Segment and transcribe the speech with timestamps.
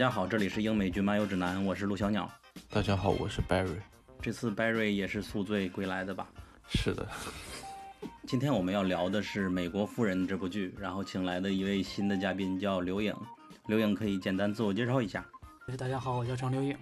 [0.00, 2.26] 大家好，这里是英美剧漫游指南，我是陆小鸟。
[2.70, 3.76] 大家好，我是 Barry。
[4.22, 6.26] 这次 Barry 也是宿醉归来的吧？
[6.70, 7.06] 是的。
[8.26, 13.14] 今天我们要聊的是《美国夫人》这部剧，然后请来的一位新的嘉宾叫刘颖。
[13.66, 15.22] 刘颖可以简单自我介绍一下。
[15.76, 16.74] 大家好，我叫张刘颖。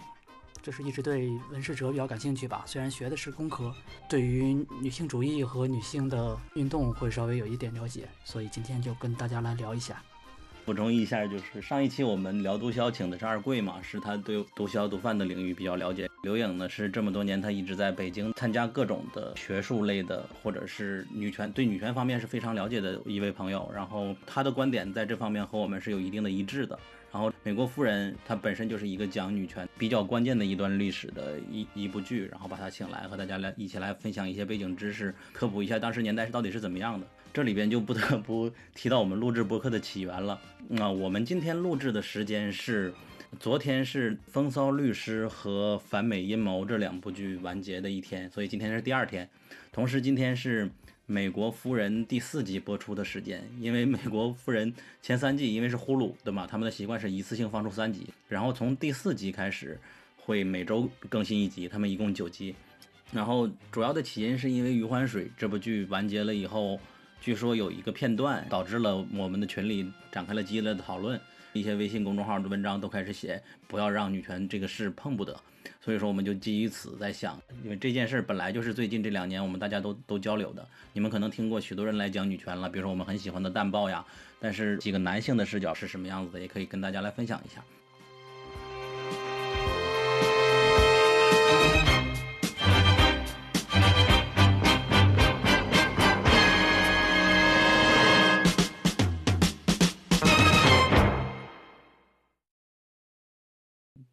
[0.62, 3.74] 这是一直对文史哲比较感兴趣吧，虽然学的是工科，
[4.08, 10.00] 对于女性主义和女性的运动会稍微有一点了解，所以今天就跟大家来聊一下。
[10.68, 16.10] 补充一下，就是上一期我们聊毒枭，请的是二贵嘛，是他对毒枭毒贩的领域比较了解。
[16.22, 23.66] 刘颖呢是这么多年，他一直在北京参加各种的学术类的，或者是女权对女权方面是非常了解的一位朋友。
[23.74, 26.78] 然后他的观点在这方面和我们是有一定的一致的。
[27.10, 37.06] 然后《美国夫人》它本身就是一个讲女权比较关键的一段历史的一一部剧，然后把他请来和大家来一起来分享一些背景知识，科普一下当时年代是到底是怎么样的。
[37.32, 40.40] 这里边就不得 不提到我们录制播客的起源了。
[40.68, 42.92] 那我们今天录制的时间是，
[43.38, 49.28] 昨天是《风骚律师》和《反美阴谋》这两部剧完结的一天，所以今天是第二天。
[49.70, 50.66] 同时，今天是
[51.06, 53.42] 《美国夫人》第四集播出的时间。
[53.60, 59.78] 因为《美国夫人》前三季因为是呼噜对嘛，他们的习惯是一次性放出三集，然后从第四集开始
[60.16, 62.54] 会每周更新一集，他们一共九集。
[63.12, 66.78] 然后主要的起因是因为《余欢水》这部剧完结了以后。
[67.28, 71.20] 据说有一个片段导致了我们的群里展开了激烈的讨论，
[71.52, 75.38] 一些微信公众号的文章都开始写不要让女权这个事碰不得。
[75.78, 84.02] 所以说我们就基于此在想，因为这件事本来就是最近这两年我们大家都都交流的，你们可能听过许多人来讲女权了，比如说我们很喜欢的淡报呀，
[84.40, 87.62] 但是几个男性的视角是什么样子的，也可以跟大家来分享一下。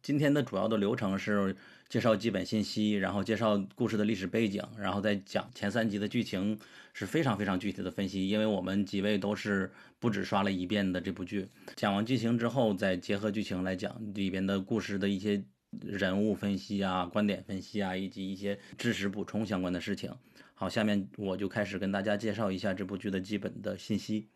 [0.06, 1.56] 今天的主要的流程是
[1.88, 6.56] 介绍基本信息，然后介绍故事的历史背景，然后再讲前三集的剧情，
[6.94, 8.28] 是非常非常具体的分析。
[8.28, 9.68] 因为我们几位都是
[9.98, 15.42] 不止刷了一遍的这部剧，讲完剧情之后，再结合剧情来讲里边的故事的一些
[15.80, 20.08] 人物分析啊、观点分析啊，以及一些知识补充相关的事情。
[20.54, 24.28] 好，下面我就开始跟大家介绍一下这部剧的基本的信息。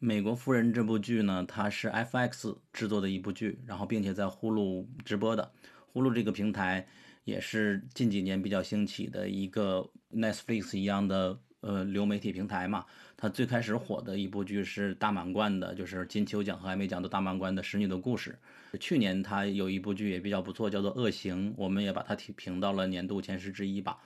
[0.00, 5.50] 美国夫人这部剧呢，它是 FX 制作的一部剧，然后并且在呼噜直播的。
[5.92, 6.86] 呼噜这个平台
[7.24, 12.84] 也是近几年比较兴起的一个 Netflix 一样的呃流媒体平台嘛。
[13.16, 18.38] 它最开始火的一部剧是大满贯的，就是金球奖和艾美奖的大满贯的《使女的故事》。
[18.78, 23.98] 去年它有一部剧也比较不错，叫做《恶行》，我们也把它提评到了年度前十之一吧。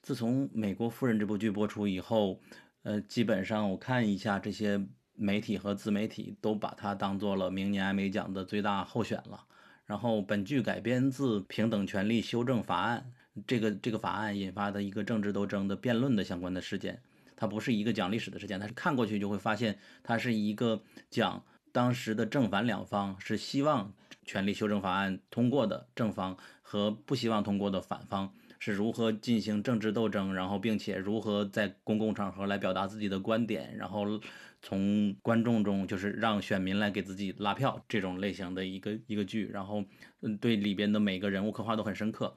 [0.00, 2.40] 自从美国夫人这部剧播出以后，
[2.82, 4.82] 呃，基本上我看一下这些。
[5.14, 9.44] 媒体和自媒体都把它当做了明年艾美奖的最大候选了。
[9.86, 13.12] 然后，本剧改编自《平等权利修正法案》，
[13.46, 17.02] 这个这个法案引发的一个政治斗争的辩论的相关的事件。
[17.36, 23.92] 它不是一个讲历史的事件，它是看过去就会发现，它是一个讲当时的正反两方是希望
[24.24, 34.18] 权利修正法案通过的正方和不希望通过的反方是如何进行政治斗争，然后并且如何在公共场合来表达自己的观点，然后。
[34.66, 39.84] 从观众中就是让选民来给自己拉票这种类型的一个一个剧，然后
[40.22, 42.34] 嗯，对里边的每个人物刻画都很深刻。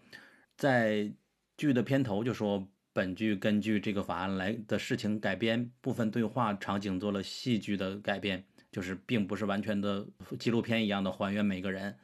[0.58, 1.10] 在
[1.56, 10.06] 剧的片头就说，本剧根据这个法案来的事情改编，部分对话场景做了戏剧的改编，就是并不是完全的
[10.38, 11.96] 纪录片一样的还原每个人。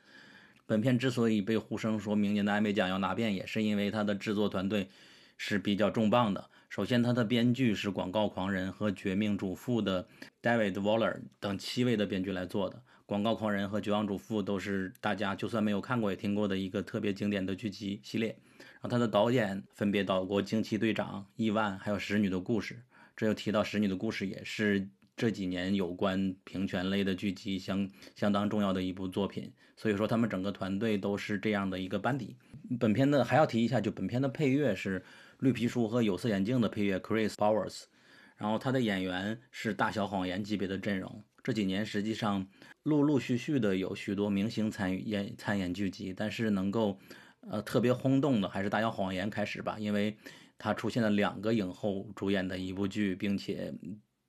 [0.65, 4.87] 本片之所以被呼声说明年的艾美奖要拿遍，也是因为它的制作团队
[5.37, 6.49] 是比较重磅的。
[6.75, 10.07] 首先，他的编剧是《广告狂人》和《绝命主妇》的
[10.41, 12.77] David Waller 等七位的编剧来做的。
[13.05, 18.35] 《广告狂人》和《绝望主妇》都是大家就算没有看过也听过的一个特别经典的剧集系列。
[18.57, 22.73] 然后他的导演分别导过《惊奇队长》《亿万》还有《使女的故事》。
[23.15, 29.53] 这又提到《使女的故事》，也是这几年有关平权类的剧集相相当重要的一部作品。
[29.77, 32.35] 所以说，他们整个团队都是这样的一个班底。
[32.79, 35.03] 本片的还要提一下，就本片的配乐是。
[35.43, 37.83] 绿皮书和有色眼镜的配乐 Chris Bowers，
[38.37, 41.21] 然后他的演员是大小谎言级别的阵容。
[41.43, 42.47] 这几年实际上
[42.83, 46.97] 陆陆续续的有许多明星参与演参演剧集，但是能够
[47.41, 50.15] 呃特别轰动的还是大小谎言开始吧，因为
[50.57, 53.73] 他出现了两个影后主演的一部剧，并且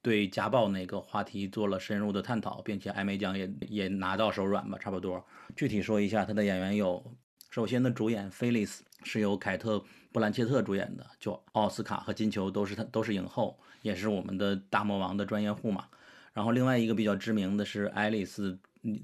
[0.02, 5.24] 对家暴那个话题做了深入的探讨，并且艾美奖也也拿到手软吧，差不多。
[5.54, 7.16] 具体说一下，他的演员有。
[7.50, 9.76] 首先的主演菲利斯是由凯特·
[10.14, 15.86] 布兰切特主演的，就奥斯卡和金球都是他都是影后，也是我们的大魔王的专业户嘛。
[16.32, 18.56] 然后另外一个比较知名的是爱丽丝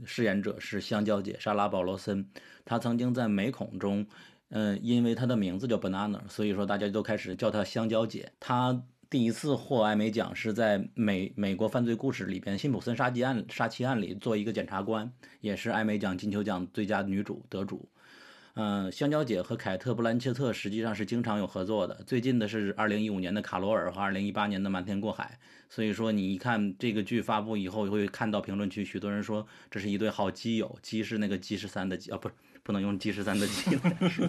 [0.04, 2.24] 饰演者是香蕉姐莎拉保罗森，
[2.64, 4.06] 她曾经在美恐中，
[4.50, 8.30] 嗯、因为她的名字叫 Banana，所以说大家都开始叫她香蕉姐。
[8.38, 15.10] 她第一次获艾美奖是在美美国犯罪故事里边辛普森杀机案杀妻案里做一个检察官，
[15.40, 17.88] 也是艾美奖金球奖最佳女主得主。
[18.54, 22.02] 嗯，香蕉姐和凯特·布兰切特实际上是经常有合作的。
[22.06, 25.38] 最近的是2015年的《卡罗尔》和2018年的《瞒天过海》。
[25.72, 34.28] 所以说，你一看这个剧发布以后，会看到评论区许多人说这是一对好基友，基是那个基十三的基啊，不是不能用基十三的基来说。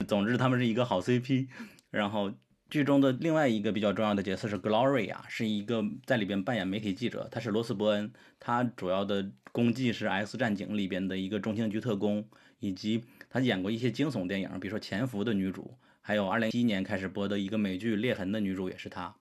[0.06, 1.48] 总之，他们是一个好 CP。
[1.90, 2.32] 然后
[2.70, 12.24] 剧中的另外一个比较重要的角色是 Gloria，是一个在里边扮演媒体记者，她是罗斯伯恩，她主要的功绩是《X 战警》里边的一个中情局特工，
[12.60, 19.12] 以及她演过一些惊悚电影，比如说《潜伏》的女主，还有2011年开始播的一个美剧《裂痕》的女主也是她。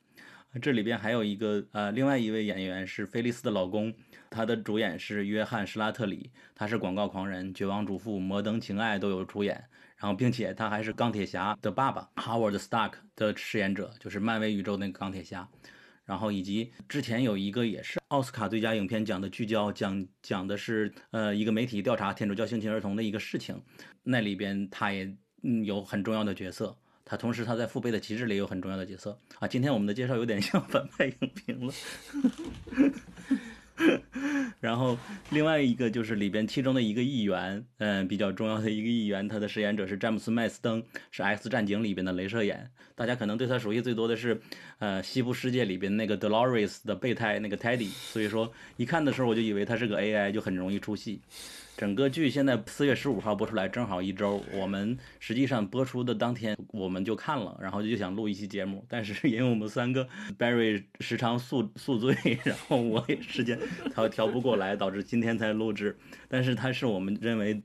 [0.61, 3.93] 这里边还有一个呃，另外一位演员是菲利斯的老公，
[4.31, 9.65] 他的主演是约翰施拉特里，他是广告狂人、绝望主妇、摩登情爱都有出演。
[9.99, 15.47] 然后，并且他还是钢铁侠的爸爸 Howard Stark 的饰演者，就是漫威宇宙那个钢铁侠。
[16.05, 23.61] 然后以及之前有一个也是奥斯卡最佳影片奖的聚焦，讲讲的是呃一个媒体调查天主教性侵儿童的一个事情，
[24.01, 25.13] 那里边他也
[25.43, 26.75] 嗯有很重要的角色。
[27.05, 29.47] 他同时他在《父辈的旗帜》里有很重要的角色啊。
[29.47, 31.73] 今天我们的介绍有点像反派影评了。
[34.59, 34.97] 然后
[35.29, 42.69] 另外一个就是里边其中的一个议员，嗯，比较重要的一个议员，他的饰演者是詹姆斯麦斯登，是《X 战警》里边的镭射眼。
[42.95, 44.41] 大家可能对他熟悉最多的是，
[44.79, 47.87] 呃，《西部世界》里边那个 Dolores 的备胎那个 Teddy。
[47.87, 51.21] 所以说一看的时候我就以为他是个 AI，就很容易出戏。
[51.79, 54.43] 整个剧现在四月十五号播出来，正好一周。
[54.51, 60.05] 我们实际上播出的当天我们就看了，然后就想录一期节目，但是因为我们三个
[60.37, 63.57] Barry 时常宿宿醉， 然后我也时间
[63.93, 65.97] 调调不过来，导致今天才录制。
[66.27, 67.63] 但是它是我们认为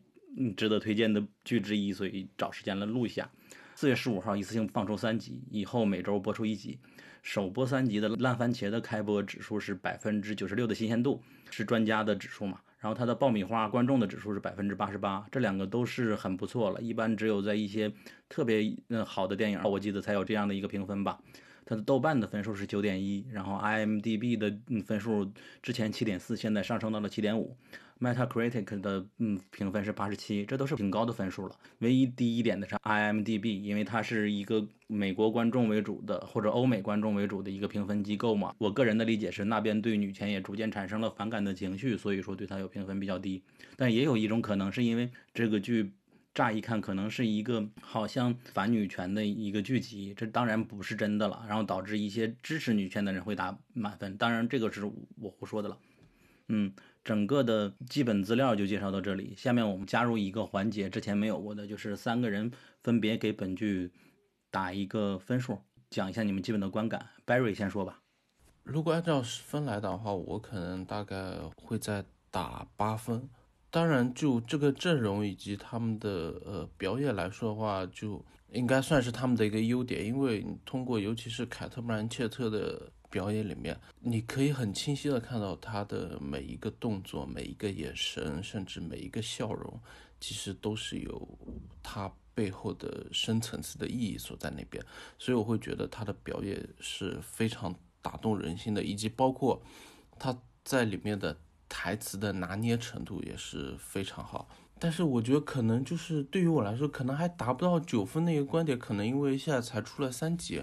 [0.56, 3.28] 值得推荐的剧之一，所以找时间来录一下。
[3.74, 6.78] 四月十五号一次性放出三集，以后每周播出一集。
[7.24, 11.20] 首播三集的烂番茄的开播指数是百分之九十六的新鲜度，
[11.50, 12.60] 是专家的指数嘛？
[12.84, 16.78] 然后它的爆米花观众的指数是百分之八十八，这两个都是很不错了。
[16.82, 17.90] 一般只有在一些
[18.28, 21.18] 特别嗯好的电影，我记得才有这样的一个评分吧。
[21.64, 25.30] 它的豆瓣的分数是九点一，然后 IMDB 的分数
[25.62, 27.56] 之前七点四，现在上升到了七点五。
[28.00, 31.54] Metacritic 的嗯评分是八十七，这都是挺高的分数了。
[31.78, 38.52] 唯一低一点的是 IMDB，因为它是一个美国观众为主的或者欧美观众为主的一个评分机构嘛。
[38.58, 43.40] 我个人的理解是，那边对女权也逐渐产生了反感的情绪，所以说对它有评分比较低。
[43.76, 45.92] 但也有一种可能是因为这个剧
[46.34, 54.16] 乍一看可能是一个好像反女权的一个剧集，这当然不是真的了，然后导致一些支持女权的人会打满分。
[54.16, 55.78] 当然这个是我胡说的了，
[56.48, 56.72] 嗯。
[57.04, 62.50] 整个的基本资料就介绍到这里，下面我们加入一个环节，之前没有过的，就是三个人
[62.80, 63.92] 分别给本剧
[64.50, 65.58] 打一个分数，
[65.90, 67.06] 讲一下你们基本的观感。
[67.26, 68.00] Barry 先说吧。
[68.62, 73.28] 如果按照分来的话，我可能大概会再打八分。
[73.74, 82.88] 当然，就这个阵容以及他们的呃表演来说的话，就应该算是他们的一个优点，因为通过尤其是凯特·布兰切特的。
[83.10, 89.80] 表演里面，你可以很清晰的看到他的每一个动作、每一个眼神，甚至每一个笑容，
[90.18, 91.38] 其实都是有
[91.80, 94.84] 他背后的深层次的意义所在那边。
[95.16, 99.62] 所以我会觉得他的表演是非常打动人心的，以及包括
[100.18, 101.36] 他在里面的
[101.76, 104.48] 台词的拿捏程度也是非常好。
[104.78, 110.62] 但是我觉得可能就是对于我来说，可能还达不到九分那个观点，可能因为现在才出了三集。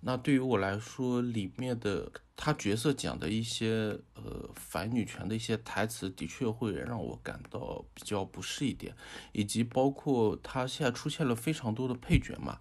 [0.00, 8.94] 那对于我来说，里面的他角色讲的一些呃反女权的一些台词，的确会让我感到比较不适一点，
[9.32, 12.58] 以及包括他现在出现了非常多的配角嘛。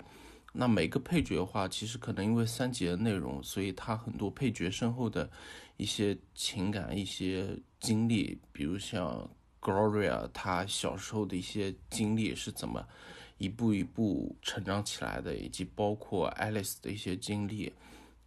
[0.54, 5.30] 那每个配角的话，其实可能因为三集的内容，所以他很多配角身后的
[5.78, 9.30] 一些情感、一些经历，比如像
[9.62, 12.88] Gloria 她小时候的一些经历是怎么。
[13.38, 17.74] 一步一步成长起来的，以及包括 Alice 的一些经历，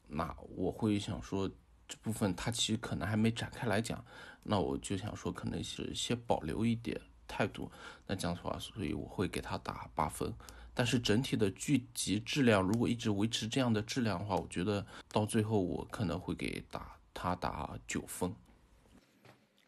[0.07, 1.51] 那我会想说
[1.89, 4.05] 这部分他其实可能还没展开来讲，
[4.43, 7.73] 那我就想说可能是先保留一点态度。
[8.07, 10.31] 那这样的话，所以我会给他打八分。
[10.75, 18.35] 但是整体的剧集质量如果一直维持这样的质量的话，我觉得到最后我可能会给打他打九分。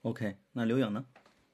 [0.02, 1.04] OK，那刘颖呢？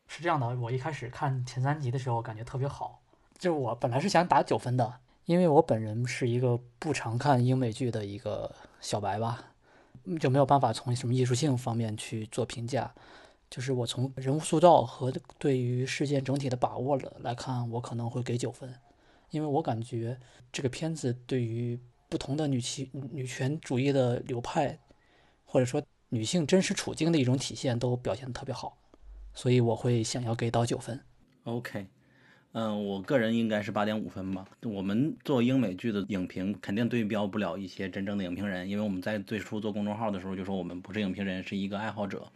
[0.07, 3.03] 是这样的，我一开始看前三集的时候感觉特别好。
[3.39, 9.53] 就我本来是想打九分的，因为我本人是一个不常看英美剧的一个小白吧。
[10.21, 12.95] 就没有办法从什么艺术性方面去做评价。
[13.51, 18.73] 就是我从人物塑造和对于事件整体的把握了来看，我可能会给九分，
[19.31, 20.21] 因为我感觉
[20.53, 24.79] 这个片子对于不同的女性女权主义的流派，
[25.57, 28.77] 或者说女性真实处境的一种体现，都表现的特别好，
[29.33, 31.01] 所以我会想要给到九分。
[31.45, 31.87] OK。
[32.53, 34.47] 嗯，我个人应该是八点五分吧。
[34.65, 42.31] 我们做英美剧的影评，肯定对标不了一些真正的影评人，因为我们在最初做公众号的时候就说我们不是影评人，是一个爱好者。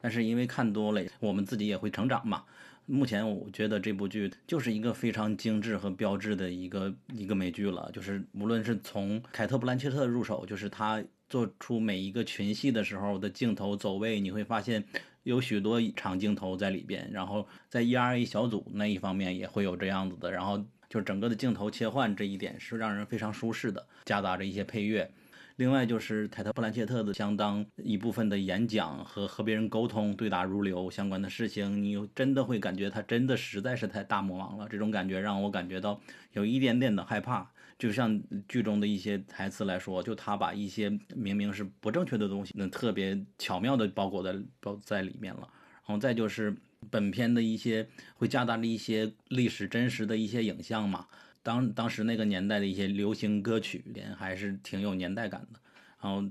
[0.00, 2.42] 但是因为看多了，我们自己也会成长嘛。
[2.86, 11.02] 目前我觉得这部剧就是一个非常精致和标志的一个一个美剧了，就是无论是从凯特·布兰切特入手，就是他
[11.32, 14.84] 做出每一个群戏的时候的镜头走位，你会发现。
[15.24, 25.08] 有许多长镜头在里边，然后在 ERA 小组那一方面也会有这样子的，然后就整个的镜头切换这一点是让人非常舒适的，夹杂着一些配乐。
[25.54, 36.00] 另外就是凯特·布兰切特的相当一部分的演讲和和别人沟通、对答如流相关的事情，你真的会感觉他真的实在是太大魔王了，这种感觉让我感觉到
[36.32, 37.48] 有一点点的害怕。
[37.82, 45.40] 就像剧中的一些台词来说，就他把一些明明是不正确的东西，那特别巧妙的包裹在包在里面了。
[45.40, 46.56] 然后再就是
[46.88, 47.84] 本片的一些
[48.14, 51.08] 会加大了一些历史真实的一些影像嘛，
[51.42, 53.84] 当当时那个年代的一些流行歌曲，
[54.16, 55.58] 还是挺有年代感的。
[56.00, 56.22] 然后，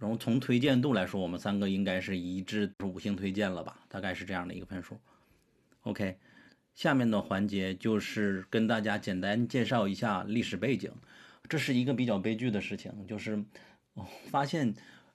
[0.00, 4.98] 然后从推荐度来说，我们三个应该是一致五星推荐了吧，大概是这样的一个分数。
[5.82, 6.18] OK。
[6.78, 10.88] 下面的环节就是跟大家简单介绍一下历史背景。
[11.48, 13.42] 这是一个比较悲剧的事情，就是
[14.30, 14.72] 发现，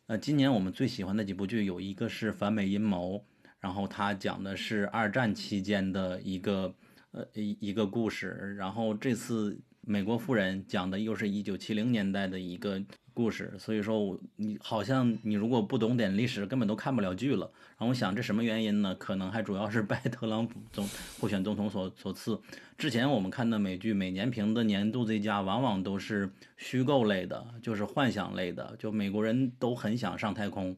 [0.08, 3.16] 呃，今年我们最喜欢的几部剧有一个是《反美阴谋》，
[3.62, 6.76] 然后它讲的是二战期间的一个
[7.12, 12.84] 呃一一个故事，然后这次《美国夫人》讲的又是一九七零年代的一个。
[13.14, 17.50] 故事，所以说，我你好像你如果不懂点历史，根本都看不了剧了。
[17.78, 18.96] 然后我想，这什么原因呢？
[18.96, 20.90] 可能还主要是拜特朗普总
[21.20, 22.40] 候选总统所所赐。
[22.78, 28.76] 之前我们看的美剧，每年评的年度最佳，往往都是虚构类的，就是幻想类的。
[28.80, 30.76] 就美国人都很想上太空，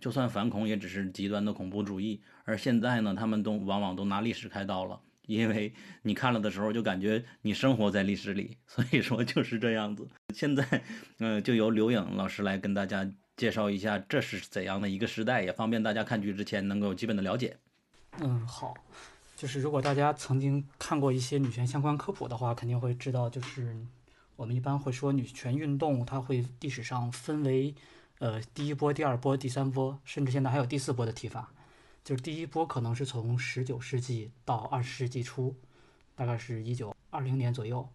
[0.00, 2.20] 就算反恐，也只是极端的恐怖主义。
[2.44, 5.00] 而现在呢，他们都往往都拿历史开刀了。
[5.26, 10.08] 因为你看了的时候，就感觉你生活在历史里，所以说就是这样子。
[10.34, 10.82] 现在，
[11.18, 17.56] 嗯，就由刘颖老师来跟大家介绍一下这是怎样的一个时代，也方便大家看剧之前能够基本的了解。
[18.20, 18.74] 嗯，好，
[19.36, 23.76] 就是如果大家曾经看过一些女权相关科普的话，肯定会知道，就是
[24.36, 27.74] 我们一般会说女权运动，它会历史上分为，
[28.18, 31.52] 呃，第一波、第二波、第三波，甚至现在还有第四波的提法。
[32.04, 35.56] 就是第一波可能是从十九世纪到二十世纪初，
[36.14, 37.88] 大概是一九二零年左右。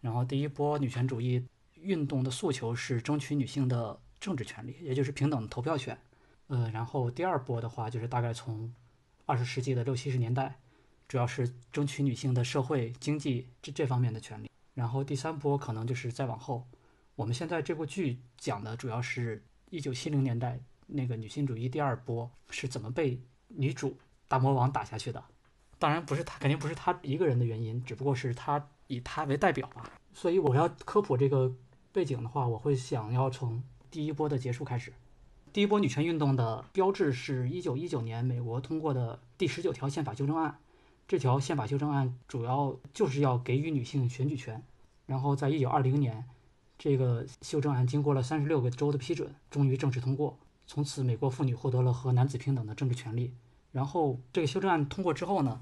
[0.00, 5.98] 然后第一波女权主义运动的诉求是争取女性的政治权利，也就是平等的投票权。
[6.46, 8.72] 呃，然后第二波的话就是大概从
[9.26, 10.56] 二十世纪的六七十年代，
[11.08, 14.48] 主要是争取女性的社会经济这这方面的权利。
[14.74, 16.64] 然后第三波可能就是再往后。
[17.16, 20.60] 我们现在这部剧讲的主要是一九七零年代。
[20.86, 23.96] 那个女性主义第二波是怎么被女主
[24.28, 25.22] 大魔王打下去的？
[25.78, 29.90] 当然不是他，肯定不是他一个人的原因，只不过是他以他为代表吧。
[30.12, 31.52] 所以我要科普这个
[31.92, 34.92] 背景的话，我会想要从第一波的结束开始。
[35.52, 40.58] 第一波女权运动的标志是一九一九年美国通过的第十九条宪法修正案。
[41.06, 44.62] 这条宪法修正案主要就是要给予女性选举权。
[45.06, 46.24] 然后在一九二零年，
[46.78, 50.38] 这个修正案经过了三十六个州的批准，终于正式通过。
[50.66, 53.34] 从此，美国妇女获得了和男子平等的政治权利。
[53.70, 55.60] 然后，这个修正案通过之后呢，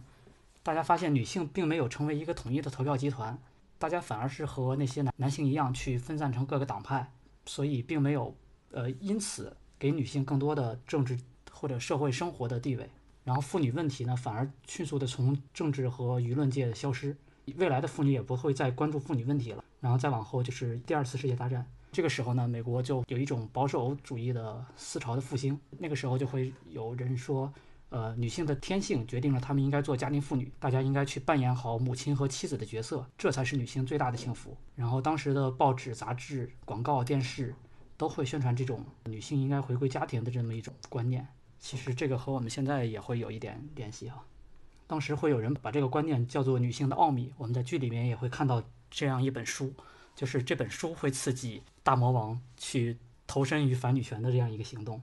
[0.63, 3.39] 大家发现女性并没有成为一个统一的投票集团，
[3.79, 7.13] 大家反而是和那些男男性一样去分散成各个党派，
[7.47, 8.37] 所以并没有，
[8.71, 11.19] 呃，因此给女性更多的政治
[11.51, 12.89] 或者社会生活的地位。
[13.25, 17.17] 然后，妇女问题呢，反而迅速的从政治和舆论界消失，
[17.57, 19.65] 未来的妇女也不会再关注妇女问题了。
[19.81, 21.67] 然后再往后就是第二次世界大战。
[21.93, 25.61] 这个时候呢，美国就有一种保守主义的思潮的复兴。
[25.79, 27.53] 那个时候就会有人说，
[27.91, 34.57] 呃，女性的天性决定了她们应该做家庭妇女，大家应该去扮演好母亲和妻子的角色，这才是女性最大的幸福。
[34.75, 37.55] 然后当时的报纸、杂志、广告、电视
[37.99, 41.29] 都会宣传这种女性应该回归家庭的这么一种观念。
[41.59, 44.25] 其实这个和我们现在也会有一点联系哈。
[44.87, 47.35] 当时会有人把这个观念叫做女性的奥秘。
[47.37, 49.75] 我们在剧里面也会看到这样一本书。
[50.15, 55.01] 就是这本书会刺激大魔王去投身于反女权的这样一个行动，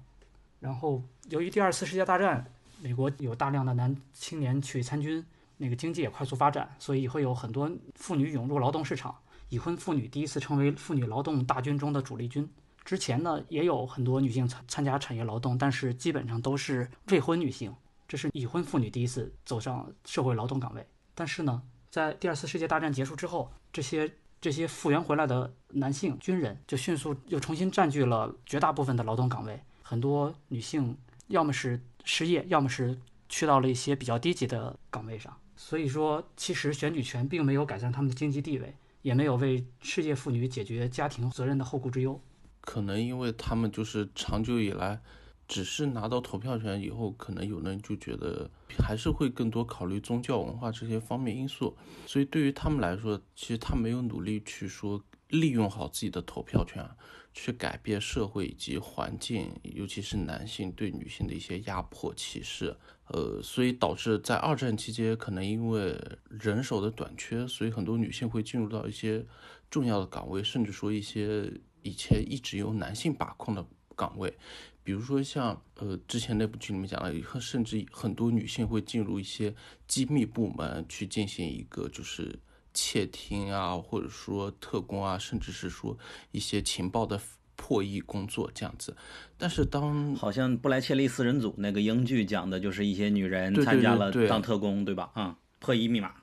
[0.59, 2.45] 然后由于第二次世界大战，
[2.81, 5.25] 美国有大量的男青年去参军，
[5.57, 9.15] 那个经济也快速发展，所以会有很多妇女涌入劳动市场，
[9.49, 12.47] 已婚妇女第一次成为妇女劳动大军中的主力军。
[12.85, 17.75] 之前呢，也有很多女性参参加产业劳动，但是基本上都是未婚女性，
[18.07, 20.85] 这是已婚妇女第一次走上社会劳动岗位。
[21.13, 21.61] 但是呢，
[21.91, 24.11] 在第二次世界大战结束之后，这些
[24.41, 35.35] 这些复员回来的男性军人就迅速又重新占据了绝大部分的劳动岗位，很多女性要么是失业，要么是去到了一些比较低级的岗位上。
[35.57, 42.21] 所以说，其实选举权并没有改善他们的经济地位，也没有为世界妇女解决家庭责任的后顾之忧。
[42.61, 45.01] 可能因为他们就是长久以来，
[45.49, 51.75] 只是拿到投票权以后，可能有人就觉得还是会更多考虑宗教文化这些方面因素，
[52.05, 56.87] 所以对于他们来说，其实他没有努力去说利用好自己的投票权，
[57.33, 62.77] 去改变社会以及环境，尤其是男性对女性的一些压迫歧视。
[63.07, 69.25] 呃，所以导致在二战期间，可能因为人手的短缺，所以很多女性会进入到一些
[69.71, 71.51] 重要的岗位，甚至说一些
[71.81, 73.65] 以前一直由男性把控的
[73.95, 74.37] 岗位，
[74.83, 79.53] 比如说像呃之前那部剧里面讲了，甚至很多女性会进入一些
[79.87, 82.37] 机密部门去进行一个就是
[82.73, 85.97] 窃听啊，或者说特工啊，甚至是说
[86.31, 87.19] 一些情报的。
[87.61, 88.95] 破译工作这样子，
[89.37, 95.11] 但是当好像布莱切利四人组那个英剧讲的就是一些女人参加了当特工，对吧？
[95.13, 96.13] 啊，破译密码，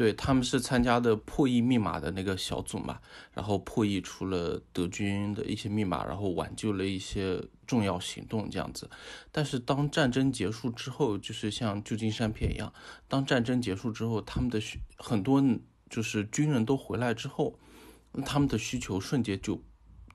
[0.00, 2.98] 对他们是参加的破译密码的那个小组嘛，
[3.34, 8.88] 然后破译出了德军的一些密码，然后挽救了一些重要行动这样子。
[9.30, 12.72] 但是当战争结束之后，就是像旧金山片一样，
[13.08, 14.58] 当战争结束之后，他们的
[14.96, 15.44] 很多
[15.90, 17.58] 就是军人都回来之后，
[18.24, 19.62] 他们的需求瞬间就。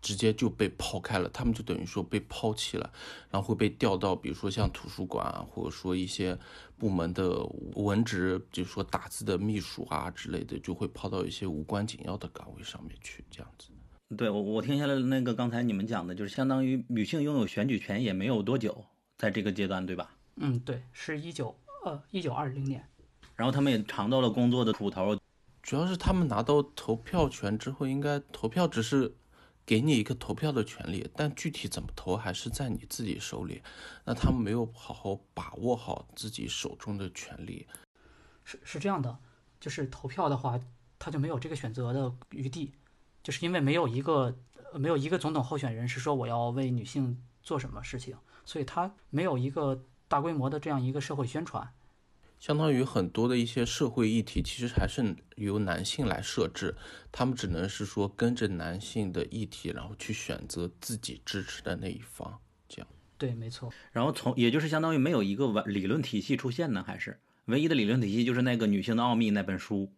[0.05, 2.87] 直接就被抛开了，他们就等于说被抛弃了，
[3.31, 6.37] 然后会被调到，比如说像图书馆啊，或者说一些
[6.77, 13.69] 部门的文职，比如说打字的秘书啊之类的，就会抛到一些无关紧要的岗位上面去，这样子。
[14.15, 18.85] 对我，我听下来那个刚才你们讲的，就是相当于女性拥有选举权也没有多久，
[19.17, 20.15] 在这个阶段，对吧？
[20.35, 22.87] 嗯，对，是一九呃一九二零年，
[23.35, 25.17] 然后他们也尝到了工作的苦头，
[25.63, 29.11] 主要是他们拿到投票权之后，应该投票只是。
[29.65, 33.63] 给你一个投票的权利，但具体怎么投还是在你自己手里。
[34.03, 37.67] 那他们没有好好把握好自己手中的权利。
[38.43, 39.17] 是是这样的，
[39.59, 40.59] 就是投票的话，
[40.99, 42.73] 他就没有这个选择的余地，
[43.23, 44.37] 就是因为没有一个
[44.73, 51.73] 没有一个总统候选人是说我要为女性做什么事情，所以他没有一个大规模的这样一个社会宣传。
[52.39, 56.75] 相当于很多的一些社会议题，其实还是由男性来设置，
[57.11, 62.87] 他们只能是说跟着男性的议题，然后去选择自己支持的那一方，这样。
[63.17, 63.71] 对，没错。
[63.91, 69.91] 然后从也就是相当于没有一个完理论体系出现呢，还是唯一的理论体系就是那个《女性的奥秘》那本书。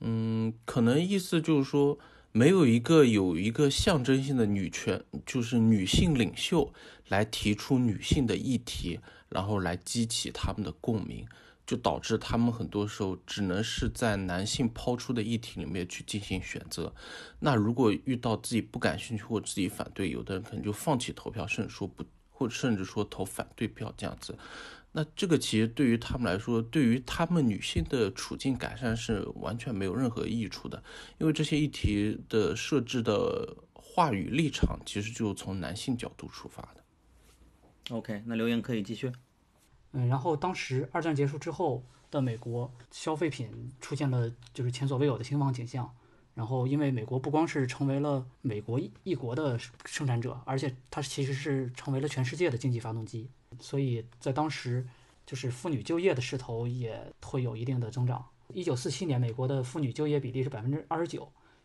[0.00, 1.98] 嗯，可能意思就是说，
[2.30, 6.72] 没有一个有一个象征性的女权，就是女性领袖
[7.08, 11.26] 来提出女性的议题，然后来激起他们的共鸣。
[11.68, 16.94] 就导致他们很多时候只能是在男性抛出的议题里面去进行选择。
[17.40, 24.34] 那如果遇到自己不感兴趣或自己反对，有的人可能就放弃投票，甚至说不，或者甚至说投反对票这样子。
[24.92, 30.82] 那这个其实对于他们来说，对于他们女性的处境改善是完全没有任何益处的，
[31.18, 36.82] 因为这些议题的设置的话语立场其实就从男性角度出发的。
[37.94, 39.12] OK，那留言可以继续。
[39.92, 45.94] 嗯，然后当时二战结束之后的美国，消费品出现了就是前所未有的兴旺景象。
[46.34, 53.28] 然后，因为美国不光是成为了美国一国的生产者，而且它其实是成为了全世界的经济发动机。
[53.58, 54.86] 所以在当时，
[55.26, 58.24] 就是妇女就业的势头也会有一定的增长。
[58.52, 61.22] 一九四七年，美国的妇女就业比例是百分之二十九；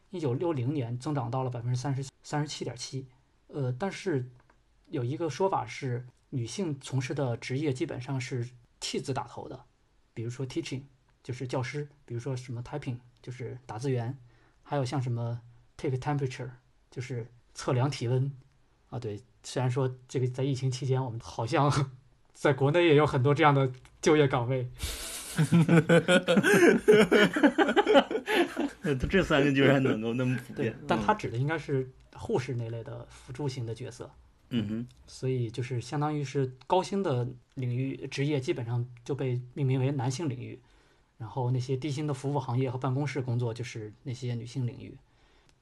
[0.09, 3.05] 一九六零年增长到了百分之三十三十七点七。
[3.49, 4.27] 呃，但是
[4.87, 6.07] 有一个说法是。
[6.33, 9.65] 女性从事的职业基本上是 T 字打头的，
[10.15, 10.81] 比如说 teaching
[11.21, 14.17] 就是教师，比如说什么 typing 就是打字员，
[14.63, 15.41] 还有像什么
[15.77, 16.49] take temperature
[16.89, 18.33] 就是测量体温
[18.89, 18.97] 啊。
[18.97, 21.91] 对，虽然说这个在疫情期间，我们好像
[22.33, 24.67] 在国内也有很多这样的就业岗位。
[29.07, 30.75] 这三个居然能够那么普遍？
[30.87, 34.09] 但他指的应该是护士那类的辅助型的角色。
[34.55, 40.59] 嗯哼，所以就是相当于是高薪的领域职业，基本上就被命名为男性领域，
[41.17, 44.95] 然后那些低薪的服务行业和办公室工作就是那些女性领域。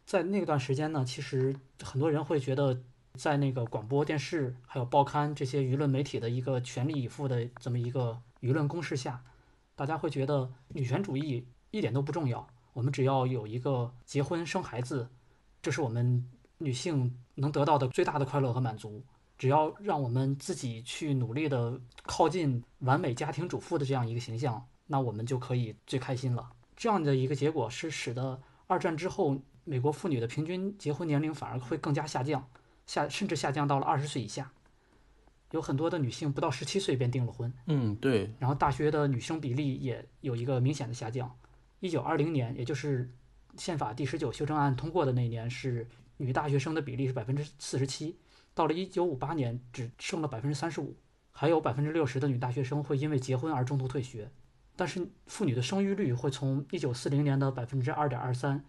[0.06, 2.82] 在那段时间呢，其实很多人会觉得，
[3.14, 9.24] 在那个广播电视还有报刊这些舆论媒体的一个全力以赴的这么一个舆论攻势下，
[9.78, 15.08] 大家会觉得女权主义一点都不重要，我们只要有一个结婚生孩子，
[15.62, 16.30] 这是我们。
[16.62, 19.04] 女性能得到的最大的快乐和满足。
[19.38, 26.48] 只要让我们自己去努力的靠近完美家庭主妇的这样一个形象，那我们就可以最开心了。
[26.76, 32.48] 这样的一个结果是使得二战之后美国妇女的平均结婚年龄反而会更加下降，
[32.86, 34.52] 下甚至下降到了二十岁以下。
[35.50, 41.36] 有很多的女性不到十七岁便订了婚，嗯，对，然后大学的女生比例也有一个明显的下降。
[41.80, 43.12] 一九二零年，也就是
[43.58, 45.90] 宪法第十九修正案通过的那一年，是
[46.22, 48.16] 女大学生的比例是百分之四十七。
[48.54, 50.96] 到了一九五八年，只剩了百分之三十五，
[51.32, 54.30] 还有百分之六十的女大学生会因为结婚而中途退学。
[54.76, 58.64] 但是妇女的生育率会从一九四零年的百分之二点二三，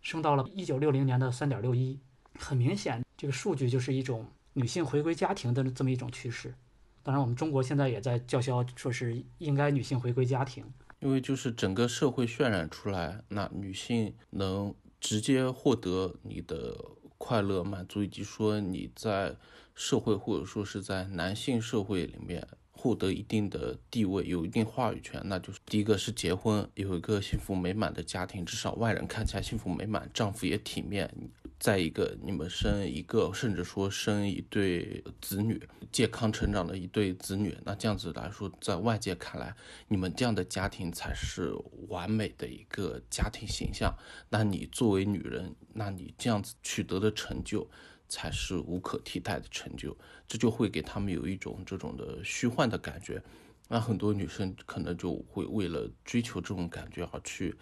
[0.00, 1.98] 升到了一九六零年的三点六一。
[2.38, 6.54] 很明显，这个数据就是一种女性回归家庭的这么一种趋势。
[7.02, 10.64] 当然，我们中国现在也在叫嚣，说是应该女性回归家庭，
[11.00, 16.76] 因为就是整个社会渲染出来，那女性能直接获得你的。
[17.22, 19.36] 快乐满足，以及说你在
[19.74, 31.14] 社会或者说是在男性社会里面获得一定的地位，有一定话语权，那就是第一个是结婚，有一个幸福美满的家庭，至少外人看起来幸福美满，丈夫也体面。
[31.60, 35.60] 再一个，你们生一个，甚至说生一对子女，
[35.92, 39.54] 健康成长的一对子女，那这样子来说，在外界看来，
[39.86, 41.52] 你们这样的家庭才是
[41.88, 43.94] 完美的一个家庭形象。
[44.30, 47.70] 那你作为女人，那你这样子取得的成就，
[48.08, 49.94] 才是无可替代的成就。
[50.26, 53.22] 这就会给他们有一种这种的虚幻的感觉。
[53.68, 57.54] 那很多女生可能就会为了追求这种感觉而去。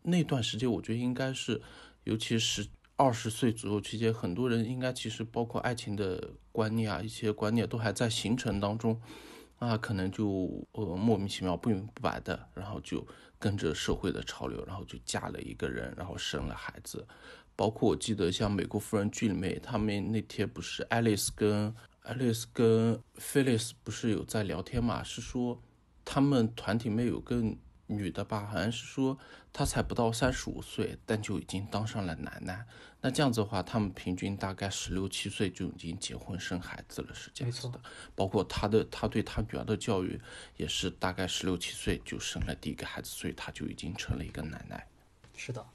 [0.00, 1.60] 那段时间，我觉得应该是，
[2.04, 2.66] 尤其是。
[3.02, 9.00] 二十岁左右期间，很多人应该其实包括爱情的观念啊，一些观念都还在形成当中，
[9.58, 13.04] 啊，可能就呃莫名其妙不明不白的，然后就
[13.40, 17.04] 跟着社会的潮流，然后就嫁了一个人，然后生了孩子。
[17.56, 25.02] 包括我记得像《美国夫人》剧里面，他们那天不是爱丽丝跟爱丽丝跟菲利斯不是有在聊天嘛？
[25.02, 25.60] 是说
[26.04, 27.42] 他们团体里面有个
[27.88, 29.18] 女的吧，好像是说
[29.52, 32.64] 她才不到三十五岁，但就已经当上了奶奶。
[33.00, 37.80] 那这样子的话，他们平均大概十六七岁就已经结婚生孩子了，是这样子的。
[38.14, 40.20] 包括他的，他对他女儿的教育
[40.56, 44.86] 也是大概十六七岁就生了第一个孩子，所以他就已经成了一个奶奶。
[45.36, 45.66] 是的，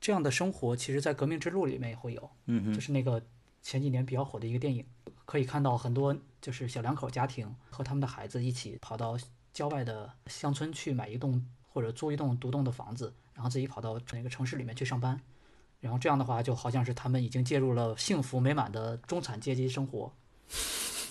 [0.00, 2.30] 这样的生活其实，在《革命之路》里面也会有。
[2.44, 3.24] 嗯就是那个
[3.62, 4.86] 前几年比较火的一个电影，
[5.24, 9.18] 可以看到很多就是小两口家庭和他们的孩子一起跑到
[9.54, 15.20] 郊外的乡村去买一栋或者租一栋独栋的房子，然后自己跑到那个城市里面去上班。
[15.80, 20.12] 然后这样的话，就好像是他们已经介入了幸福美满的中产阶级生活，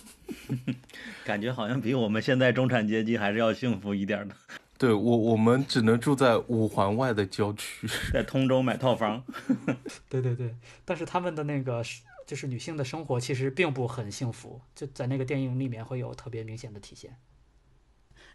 [1.26, 4.36] 感觉好像比我们现在中产阶级还是要幸福一点的。
[4.78, 9.21] 对我，我们只能住在五环外的郊区，在通州买套房。
[10.08, 11.84] 对对对，但是他们的那个
[12.26, 17.15] 就是女性的生活其实并不很幸福，就在那个电影里面会有特别明显的体现。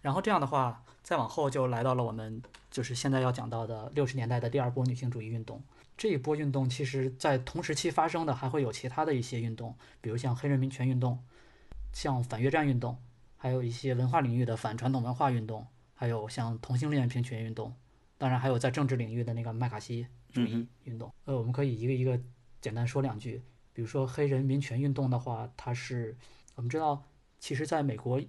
[0.03, 5.63] 然后这样的话，再往后就来到了我们就是现在要讲到的六十年代的第二波女性主义运动。
[5.97, 11.19] 这一波运动，其实在同时期发生的还会有其他的一些运动，比如像黑人民权运动，
[11.93, 12.99] 像反越战运动，
[13.37, 17.75] 还有一些文化领域的反传统文化运动，还有像同性恋平权运动，
[18.19, 21.11] 当然还有在政治领域的那个麦卡锡主义运动。
[21.25, 22.21] 呃，我们可以一个一个
[22.61, 23.43] 简单说两句。
[23.73, 26.17] 比如说黑人民权运动的话，它是
[26.55, 27.03] 我们知道，
[27.39, 28.21] 其实在美国，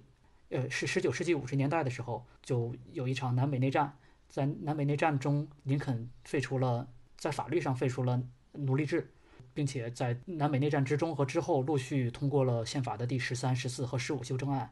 [0.50, 3.96] 呃，是十九世纪五十年代的时候，就有一场南北内战，
[4.28, 6.88] 在南北内战中，林肯废除了。
[7.18, 9.10] 在法律上废除了奴隶制，
[9.52, 14.70] 并且在南北内战之中和之后陆续通过了宪法的第十三、十四和十五修正案，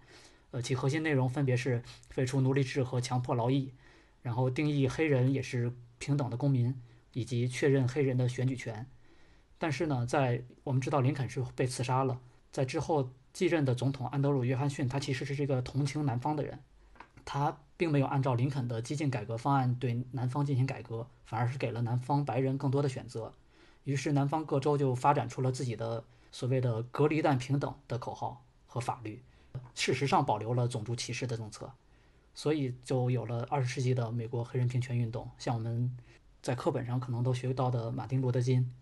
[0.53, 3.73] 呃，其核心内容分别是废除奴隶制和强迫劳役，
[4.23, 6.81] 然后定义黑人也是平等的公民，
[7.15, 8.87] 以及确认黑人的选举权。
[9.59, 12.21] 但是呢，在我们知道林肯是被刺杀了，
[12.53, 16.59] 在之后继任的总统安德鲁·约翰逊，他其实是这个同情南方的人，
[17.25, 17.59] 他。
[17.79, 23.35] 并没有按照林肯的激进改革方案对南方进行改革，反而是给了南方白人更多的选择。
[23.85, 29.23] 于是，南方各州就发展出了自己的所谓的“隔离但平等”的口号和法律，
[29.75, 31.71] 事实上保留了种族歧视的政策。
[32.35, 35.95] 所以，就有了二十世纪的美国黑人平权运动，像我们
[36.41, 38.73] 在课本上可能都学到的马丁·路德·金，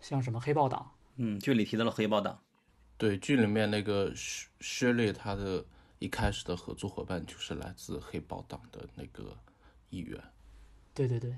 [0.00, 0.92] 像什么黑豹党。
[1.16, 2.38] 嗯，剧里提到了黑豹党。
[2.96, 5.64] 对，剧里面那个薛薛列他的。
[6.00, 9.34] 一开始的合作伙伴就是来自黑豹党的那个
[9.88, 10.22] 议员。
[10.92, 11.34] 对对对，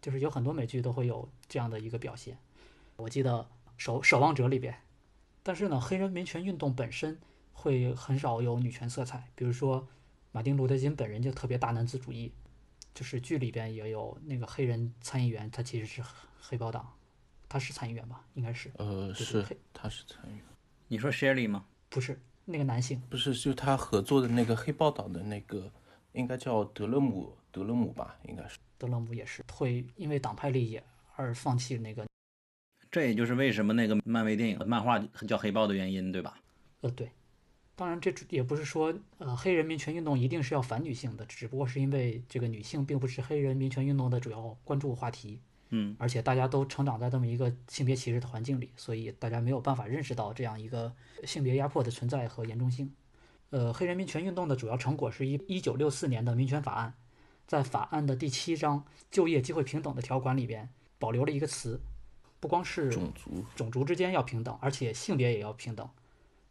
[0.00, 2.36] 就是有很多美剧都会有这样的一个表现。
[2.96, 3.38] 我记得
[3.76, 4.74] 《守守望者》里边，
[5.44, 7.16] 但是呢，黑人民权运动本身
[7.52, 9.30] 会很少有女权色彩。
[9.36, 9.86] 比如说，
[10.32, 12.32] 马丁·路德·金本人就特别大男子主义，
[12.92, 16.02] 就是剧里边也有那个黑人参议员，他其实是
[16.40, 16.92] 黑豹党。
[17.48, 18.24] 他是参议员吧？
[18.34, 20.40] 应该是，呃，对是他是参与，
[20.88, 21.64] 你说 Sherry 吗？
[21.88, 23.00] 不是那个男性？
[23.10, 25.70] 不是就他合作的那个黑豹岛的那个，
[26.12, 28.16] 应该叫德勒姆德勒姆吧？
[28.28, 28.56] 应该是。
[28.78, 30.80] 德勒姆也是会因为党派利益
[31.16, 32.06] 而放弃那个，
[32.90, 36.38] 这也就是为什么那个漫威电影漫画叫黑豹的原因，对吧？
[36.82, 37.10] 呃，对。
[37.74, 45.40] 当然，这也不是说，呃，黑人民权运动一定是要反女性的，只不过是因为这个女性并不是黑人民权运动的主要关注话题，
[45.70, 52.92] 嗯，而且大家都成长在这么一个性别歧视的环境里，所以大家没有办法认识到这样一个性别压迫的存在和严重性。
[53.50, 56.94] 呃，黑人民权运动的主要成果是一一九六四年的民权法案，
[57.46, 61.80] 在法案的第七章就业机会平等的条款里边保留了一个词，
[62.40, 63.44] 不光是种族。
[63.54, 65.88] 种族之间要平等，而且性别也要平等，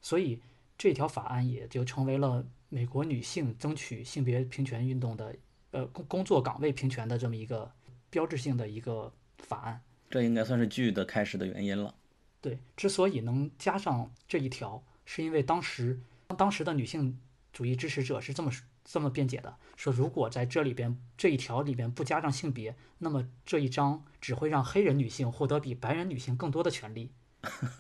[0.01, 0.39] 所以
[0.78, 5.36] 这条法案也就成为了美国女性争取性别平权运动的
[5.71, 7.71] 呃工工作岗位平权的这么一个
[8.15, 9.82] 标志性的一个法案。
[10.10, 11.93] 这应该算是剧的开始的原因了。
[12.39, 15.99] 对，之所以能加上这一条，是因为当时
[16.38, 17.19] 当时的女性
[17.51, 18.49] 主义支持者是这么
[18.86, 27.12] 这么辩解的：说如果在这里边这一条里边不加上性别，那么这一章只会让黑人女性获得比白人女性更多的权利，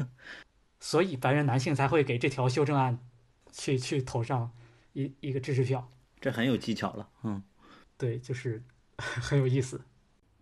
[0.81, 2.99] 所以白人男性才会给这条修正案
[3.53, 4.51] 去去投上
[4.91, 5.89] 一一个支持票。
[6.19, 7.41] 这很有技巧了，嗯，
[7.97, 8.61] 对，就是
[8.97, 9.79] 很有意思。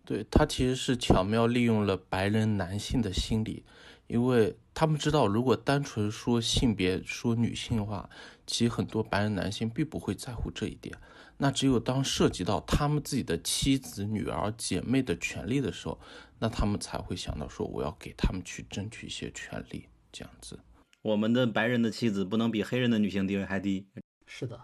[0.04, 3.64] 对他其实是巧妙利用了白人男性的心理，
[4.06, 8.08] 因为他们知道，如果单纯说性别、说女性的话，
[8.46, 10.96] 其实很多白人男性并不会在乎这一点。
[11.38, 15.98] 那只有当涉及到他们自己的妻子、女儿、姐妹的权利的时候，
[16.38, 20.60] 那他们才会想到说，我要给他们去争取一些权利，这样子。
[21.02, 23.86] 我们的白人的妻子不能比黑人的女性地位还低。
[24.26, 24.60] 是的，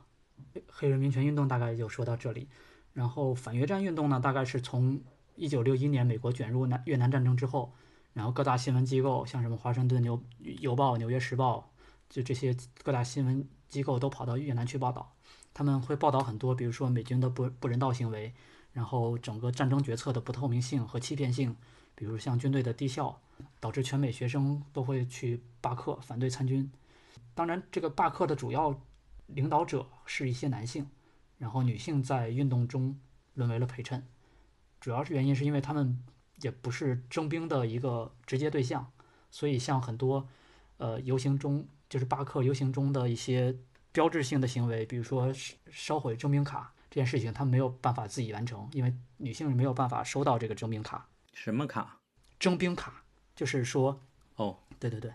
[0.68, 2.48] 黑人民权运动大概就说到这里，
[2.92, 5.00] 然后反越战运动呢，大概是从
[5.40, 7.72] 一九六一年美国卷入南越南战争之后，
[8.12, 11.72] 然后各大新闻机构，像什么华盛顿邮邮报、纽约时报，
[12.10, 15.14] 就这些各大新闻机构都跑到越南去报道，
[15.54, 18.34] 他们会报道很多，比如说美军的不不人道行为，
[18.74, 21.56] 然后整个战争决策的不透明性和欺骗性，
[21.94, 23.18] 比如像军队的低效，
[23.60, 26.70] 导致全美学生都会去罢课反对参军。
[27.34, 28.78] 当然，这个罢课的主要
[29.28, 30.86] 领导者是一些男性，
[31.38, 33.00] 然后女性在运动中
[33.32, 34.06] 沦为了陪衬。
[34.80, 36.02] 主要是原因是因为他们
[36.42, 38.90] 也不是征兵的一个直接对象，
[39.30, 40.26] 所以像很多
[40.78, 43.56] 呃游行中就是罢课游行中的一些
[43.92, 51.06] 标志性的行为，比如说烧烧毁征兵卡这件事情，他们没有办法自己完成，因为女性是没有办法收到这个征兵卡。
[51.34, 51.98] 什么卡？
[52.38, 53.04] 征兵卡
[53.36, 54.00] 就是说，
[54.36, 55.12] 哦，对对对，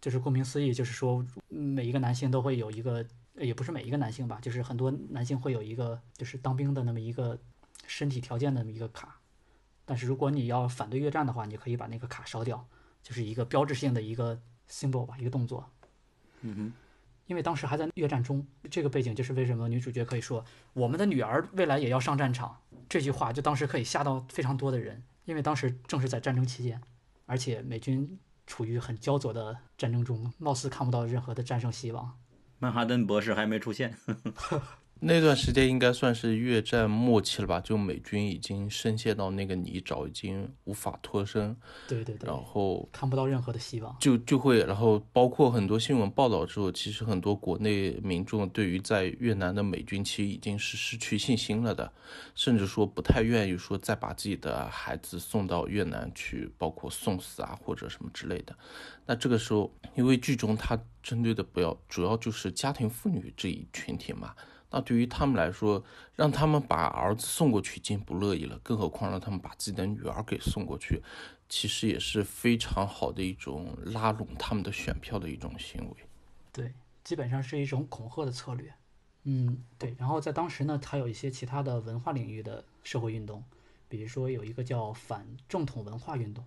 [0.00, 7.38] 就是顾名思义，就是说每一个男性都会有一个，呃也不是每一个男性吧，就是很多男性会有一个就是当兵的那么一个
[7.86, 9.20] 身体条件的那么一个卡。
[9.84, 12.66] 但是如果你要反对越战的话，你可以把那个卡烧掉，
[13.02, 15.70] 就是一个标志性的一个 symbol 吧，一个动作。
[16.40, 16.72] 嗯哼，
[17.26, 26.80] 因为当时还在越战中，这个背景就是为什么女主角可以说我们的女儿未来也要上战场这句话，就当时可以吓到非常多的人，因为当时正是在战争期间，
[27.26, 32.18] 而且美军处于很焦灼的战争中，貌似看不到任何的战胜希望。
[32.58, 33.96] 曼哈顿博士还没出现。
[35.06, 37.60] 那段时间应该算是越战末期了吧？
[37.60, 41.54] 就美军已经深陷到那个泥沼，已经无法脱身，
[41.86, 43.94] 对对对，然后看不到任何的希望。
[44.00, 51.92] 就就会，然后包括很多新闻报道之后，其实很多国内民众对于在越南的美军其实已经是失去信心了的，
[52.34, 58.56] 甚至说不太愿意说再把自己的孩子送到越南去，包括送死啊或者什么之类的。
[59.04, 64.34] 那这个时候，因为剧中他针对的不要主要就是家庭妇女这一群体嘛。
[64.74, 65.84] 那对于他们来说，
[66.16, 71.00] 让他们把儿子送过去已经不乐意了，更何况让他们把自己的女儿给送过去，
[71.48, 75.96] 其实也是非常好的一种拉拢他们的选票的一种行为。
[76.52, 78.74] 对，基本上是一种恐吓的策略。
[79.22, 79.94] 嗯，对。
[79.96, 83.44] 然后在当时呢，还有一些其他的文化领域的社会运动，
[83.88, 86.44] 比如说有一个叫反正统文化运动，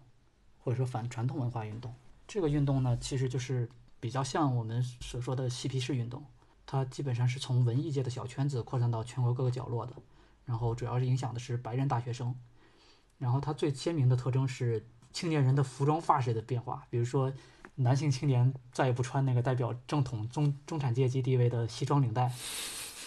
[0.59, 1.95] 或者说反传统文化运动。
[2.27, 3.69] 这个运动呢，其实就是
[4.01, 6.21] 比较像我们所说的嬉皮士运动。
[6.67, 9.93] 它基本上是从文艺界的小圈子扩散到全国各个角落的，
[10.45, 12.35] 然后主要是影响的是白人大学生。
[13.17, 17.33] 然后它最鲜明的特征是青年人的服装发式的变化，比如说
[17.75, 22.31] 男性青年再也不穿那个代表正统中中产阶级地位的西装领带，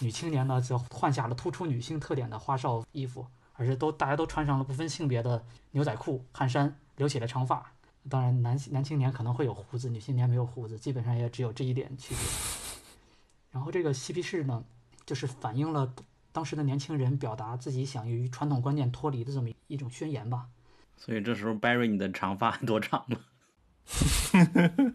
[0.01, 7.71] 女青年呢则换下了突出女性特点的花哨衣服，而是都大家都穿上了不分性别的牛仔裤、汗衫，留起了长发。
[8.09, 12.60] 当然男男青年可能会有胡子，女青年没有胡子，基本上也只有这一点区别。
[13.51, 14.65] 然后这个嬉皮士呢，
[15.05, 15.95] 就是反映了
[16.33, 20.47] 当时的年轻人表达自己想与传统观念脱离的这么一种宣言吧。
[20.97, 23.21] 所以这时候 Barry，你的长发多长了？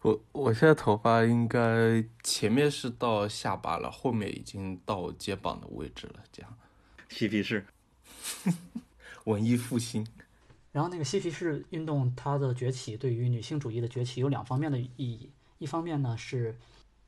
[0.00, 6.56] 我我现在头发应该前面是到下巴了，后面已经到肩膀的位置了，这样。
[7.08, 7.66] 嬉皮士，
[9.24, 10.06] 文艺复兴。
[10.72, 16.56] 然后那个嬉皮士运动它的崛起对于女性主义的崛起有两方面的意义，一方面呢是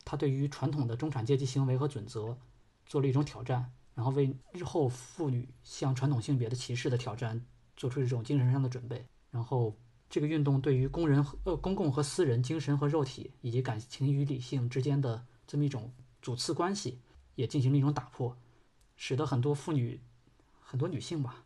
[0.05, 2.37] 它对于传统的中产阶级行为和准则
[2.85, 9.75] 做了一种挑战，然后为日后妇女向传统性别的歧视的挑战做出一种精神上的准备，然后。
[10.07, 15.91] 这个运动对于工人和呃公共和私人精神和肉体以及感情与理性之间的这么一种
[16.21, 16.99] 主次关系
[17.33, 18.37] 也进行了一种打破，
[18.95, 19.99] 使得很多妇女、
[20.61, 21.43] 很多女性吧，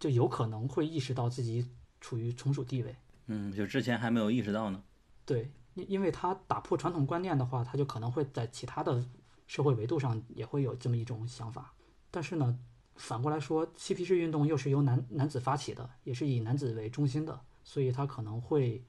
[0.00, 1.68] 就有可能会意识到自己
[2.00, 2.96] 处于从属地位。
[3.26, 4.82] 嗯，就之前还没有意识到呢。
[5.26, 9.04] 对，因因为他打破传统观念的话，他就可能会在其他的
[9.46, 11.72] 社会维度上也会有这么一种想法。
[12.10, 12.58] 但是呢，
[12.96, 17.40] 反过来说，嬉皮士运动又是由男男子发起的，也是以男子为中心的。
[17.62, 18.82] 所以他可能会，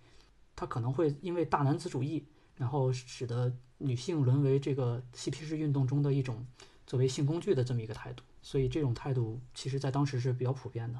[0.55, 2.25] 他可能会因为大男子主义，
[2.55, 6.45] 然后使得女性沦为这个嬉皮士运动中的一种
[6.87, 8.23] 作为性工具的这么一个态度。
[8.41, 10.99] 所以这种态度其实在当时是比较普遍的，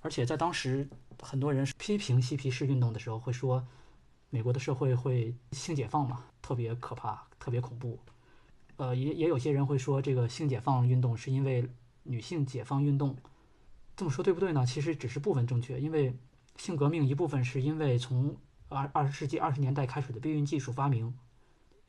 [0.00, 0.88] 而且在当时
[1.20, 3.66] 很多人批评嬉皮士运动的时候会说，
[4.30, 7.98] 美国的社会会性解放嘛，特别可怕，特别恐怖。
[8.76, 11.68] 呃，也也有些人会说这个性解放运动是因为
[12.04, 13.16] 女性解放运动。
[13.94, 14.64] 这么说对不对呢？
[14.64, 16.16] 其实只是部分正确，因为。
[16.56, 18.36] 性革命一部分是因为从
[18.68, 21.14] 二二十世纪二十年代开始的避孕技术发明，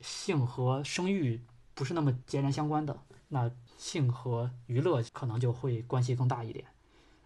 [0.00, 1.42] 性和生育
[1.74, 6.64] 不是那么截然相关的，那性和娱乐可能就会关系更大一点。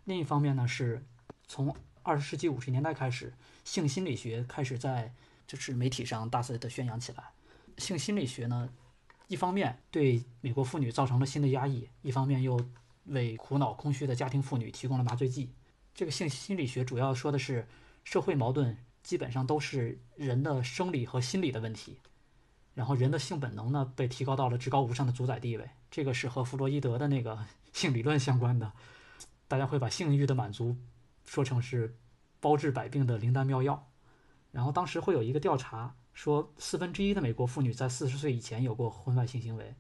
[0.07, 1.07] 另一方面呢，是
[1.47, 1.73] 从
[2.07, 5.13] 二十世纪五十年代开始，性心理学开始在
[5.45, 7.25] 就是媒体上大肆的宣扬起来。
[7.79, 8.69] 性心理学呢，
[9.27, 12.65] 一方面对美国妇女造成了新的压抑，一方面又
[13.07, 15.51] 为苦恼空虚的家庭妇女提供了麻醉剂。
[15.97, 17.67] 这个性心理学主要说的是，
[18.05, 21.99] 社会矛盾基本上都是人的生理和心理的问题，
[22.75, 28.73] 然后人的性本能呢被提高到了至高无上的主宰地位，这个是和弗洛伊德的那个 性理论相关的。
[29.49, 30.77] 大家会把性欲的满足
[31.27, 31.99] 说成是
[32.41, 33.91] 包治百病的灵丹妙药，
[34.53, 39.75] 然后当时会有一个调查说，四分之一的美国妇女在四十岁以前有过婚外性行为，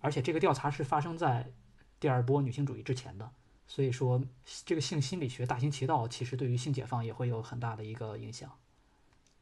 [0.00, 1.50] 而且这个调查是发生在
[1.98, 3.30] 第二波女性主义之前的。
[3.66, 4.22] 所以说，
[4.66, 8.52] 这个性心理学大行其道，其实对于性解放也会有很大的一个影响。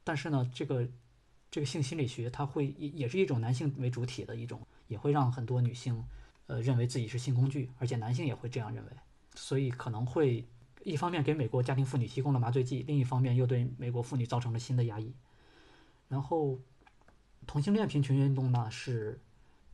[0.05, 0.87] 但是呢，这个
[1.51, 6.05] 这个性心理学它会也也是一种男性为主体的一种，也会让很多女性
[6.47, 8.93] 呃认为自己是性工具，而且男性也会这样认为。
[9.35, 10.47] 所以可能会
[10.85, 15.15] 一方面给美国家庭妇女提供了麻醉剂，另一方面又对美国妇女造成了新的压抑。
[16.09, 16.59] 然后，
[17.47, 19.21] 同性恋平权运动呢是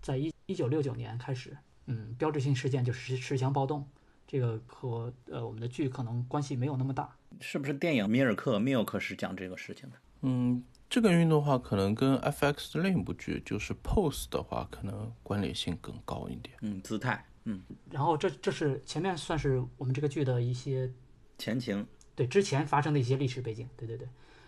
[0.01, 3.87] 在一一九六九年开始，嗯，标志性事件就是持枪暴动。
[4.27, 9.97] 这个和呃我们的剧可能关系没有那么大，是不是电影《米尔克》Milk 是讲这个事情的？
[10.21, 16.55] 嗯，这个运动的话可能跟 FX 另一部剧就是 Pose 的话，可能关联性更高一点。
[16.61, 17.63] 嗯，姿态，嗯。
[17.91, 20.93] 然后这这是前面算是我们这个剧的一些
[21.39, 24.07] 前情，对之前发生的一些历史背景，对对对。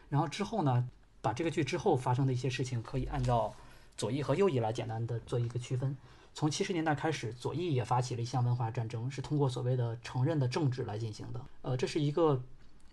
[0.09, 0.89] 然后之后呢，
[1.21, 3.55] 把这个剧之后发生的一些事情可以按照
[3.97, 5.97] 左翼和右翼来简单的做一个区分。
[6.33, 11.41] 从七十年代开始，左翼也发起了一项文化战争，是通过所谓的承认的政治来进行的。
[11.63, 12.41] 呃，这是一个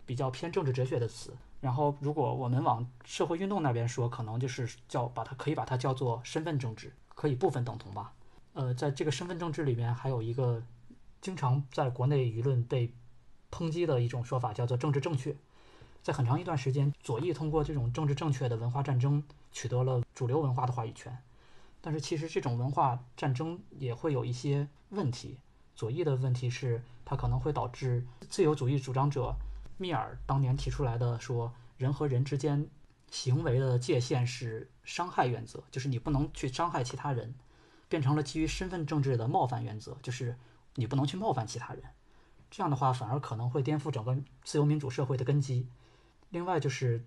[0.08, 1.32] 比较偏政治哲学的词。
[1.60, 8.14] 然后，如果我们往社会运动那边说，可能就是叫把它可以把它叫做身份政治，可以部分等同吧。
[8.58, 10.64] 呃，在这个身份政治里面，还有一个
[11.22, 12.92] 经常在国内舆论被
[13.52, 15.36] 抨击的一种说法，叫做政治正确。
[16.02, 21.16] 在很长一段时间，左翼通过这种政治正确的文化战争，取得了主流文化的话语权。
[21.82, 25.38] 但是其实这种文化战争也会有一些问题。
[25.76, 29.36] 左翼的问题是，它可能会导致自由主义主张者
[29.78, 32.68] 密尔当年提出来的说，人和人之间
[33.12, 37.36] 行为的界限是伤害原则，就是你不能去伤害其他人，
[37.90, 40.38] 变成了基于身份政治的冒犯原则，就是
[40.76, 41.84] 你不能去冒犯其他人。
[42.50, 45.68] 这样的话反而可能会颠覆整个自由民主社会的根基。
[46.30, 47.06] 另外就是。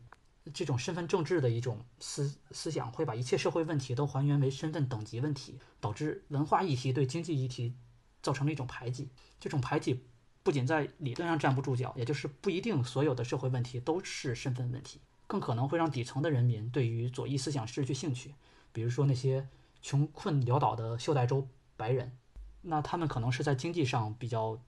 [0.55, 7.75] 这种身份政治的一种思思想，会把一切社会问题都还原为身份等级问题，导致文化议题对经济议题
[8.23, 9.11] 造成了一种排挤。
[9.39, 10.03] 这种排挤
[10.43, 18.35] 不仅在理论上站不住脚，也就是不一定所有的社会问题都是身份问题，更可能会让底层的人民对于左翼思想失去兴趣。
[18.73, 19.47] 比如说那些
[19.83, 22.17] 穷困潦倒的袖带州白人，
[22.63, 24.59] 那他们可能是在经济上比较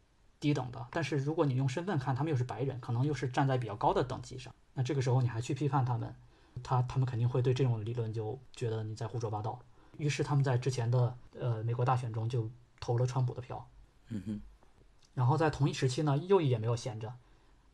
[0.40, 4.54] 低等的，但是如果你用身份看，他们又是白人，可能又是站在比较高的等级上。
[4.74, 6.14] 那这个时候你还去批判他们，
[6.62, 9.58] 他他们肯定会对这种理论就觉得你在胡说八道。
[9.98, 12.50] 于是他们在之前的呃美国大选中就
[12.80, 13.68] 投了川普的票。
[14.08, 14.40] 嗯哼。
[15.14, 17.12] 然后在同一时期呢，右翼也没有闲着，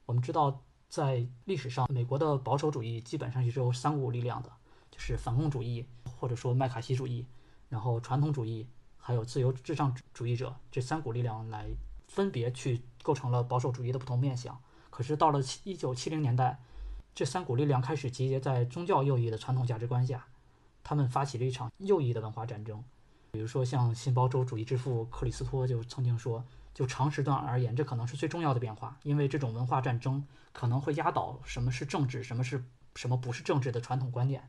[0.07, 4.51] 我们知道，在历史上，美国的保守主义基本上是只有三股力量的，
[4.91, 5.86] 就是反共主义
[6.19, 7.25] 或者说麦卡锡主义，
[7.69, 8.66] 然后传统主义，
[8.97, 11.66] 还有自由至上主义者这三股力量来
[12.09, 14.61] 分别去构成了保守主义的不同面向。
[14.91, 16.59] 可是到了七一九七零年代，
[17.14, 20.27] 这三股力量开始集结在宗教右翼的传统价值观下，
[20.83, 22.83] 他们发起了一场右翼的文化战争。
[23.33, 26.45] 比如说，像新保守主义之父克里斯托就曾经说。
[26.75, 32.64] 就长时段而言，这可能是最重要的变化，因为这种文化战争可能会压倒什么是政治，什么是
[32.95, 34.49] 什么不是政治的传统观念。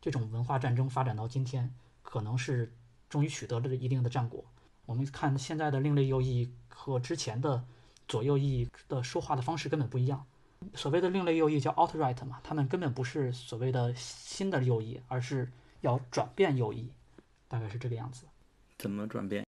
[0.00, 2.72] 这种文化战争发展到今天，可能是
[3.08, 4.44] 终于取得了一定的战果。
[4.86, 7.64] 我们看现在的另类右翼和之前的
[8.08, 10.26] 左右翼的说话的方式根本不一样。
[10.74, 16.90] 所谓的另类右翼叫 Outright 嘛，他们根本不是所谓的新的右翼，而是要转变右翼，
[17.48, 18.26] 大概是这个样子。
[18.78, 19.46] 怎么转变？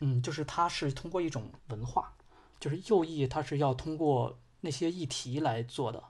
[0.00, 2.12] 嗯，就是它是通过一种文化，
[2.60, 6.02] 就是右翼，它是要通过那些议题来做的。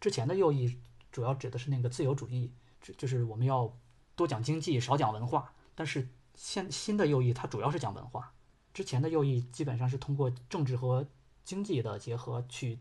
[0.00, 0.78] 之前的右翼
[1.10, 2.50] 主要指的是那个自由主义，
[2.80, 3.76] 就就是我们要
[4.16, 5.52] 多讲经济，少讲文化。
[5.74, 8.32] 但是现新的右翼，它主要是讲文化。
[8.74, 11.06] 之前的右翼基本上是通过政治和
[11.44, 12.78] 经济的结合去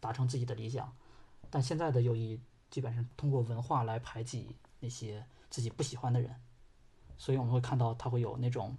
[0.00, 0.94] 达成自己的理想，
[1.50, 2.40] 但现在的右翼
[2.70, 6.34] 基本上通过文化来排挤那些自己不喜欢的人。
[7.18, 8.76] 所以我们会看到它会有那种。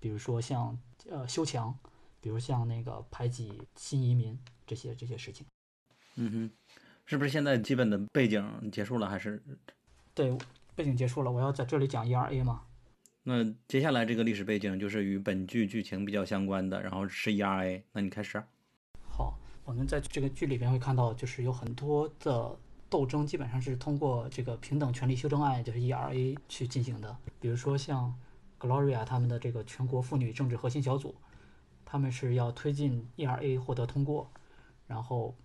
[0.00, 0.78] 比如说像
[1.08, 1.74] 呃修墙，
[2.20, 5.46] 比如像那个排挤新移民这些这些事情。
[6.16, 6.50] 嗯哼，
[7.06, 9.08] 是不是现在基本的背景结束了？
[9.08, 9.42] 还是？
[10.14, 10.36] 对，
[10.74, 11.30] 背景结束了。
[11.30, 12.62] 我要在这里讲 ERA 吗？
[13.22, 17.82] 那接下来这个历史背景就是与本剧剧情比较相关的，然后是 ERA。
[17.92, 18.42] 那你开始。
[19.08, 22.56] 好，我们在这个剧里边会看到，就是有很多的
[22.88, 27.16] 斗争，基本上是通过这个平等权利修正案，就是 ERA 去进行的。
[27.40, 28.14] 比如说像。
[28.56, 31.14] Gloria 他们的这个全国妇女政治核心小组，
[31.84, 34.30] 他们是要推进 ERA 获得通过，
[34.86, 35.36] 然后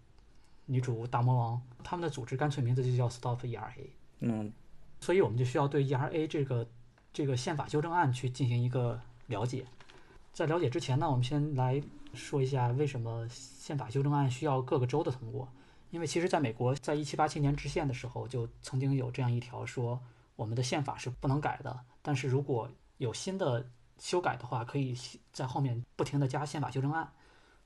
[0.70, 3.90] 女主大魔王他们的组织干脆名字就叫 Stop ERA。
[4.20, 4.54] 嗯，
[5.00, 6.68] 所以我们就需要对 ERA 这个
[7.12, 9.66] 这个宪法修正案去进行一个了解。
[10.32, 11.82] 在了解之前呢，我们先来
[12.14, 15.50] 说一下为什么宪法修正案需要各个州的通过。
[15.90, 20.00] 因为其实在美国，在1787年制宪的时候就曾经有这样一条说，
[20.36, 23.68] 我们的宪法是不能改的，但是如果有新的
[23.98, 24.96] 修改的话，可以
[25.34, 27.12] 在后面不停的加宪法修正案，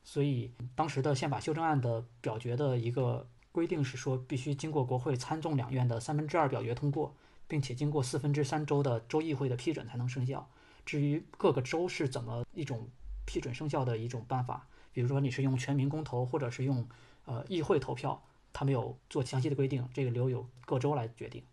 [0.03, 7.15] 所以当时的宪法修正案的表决的一个规定是说，必须经过国会参众两院的三分之二表决通过，
[7.47, 10.49] 并且经过四分之三州的州议会的批准才能生效。
[10.85, 12.89] 至于各个州是怎么一种
[13.25, 16.87] 批准生效的一种办法，比如说你是用全民公投，或者是用
[17.25, 21.43] 呃议会投票，他没有做详细的规定，这个留有各州来决定。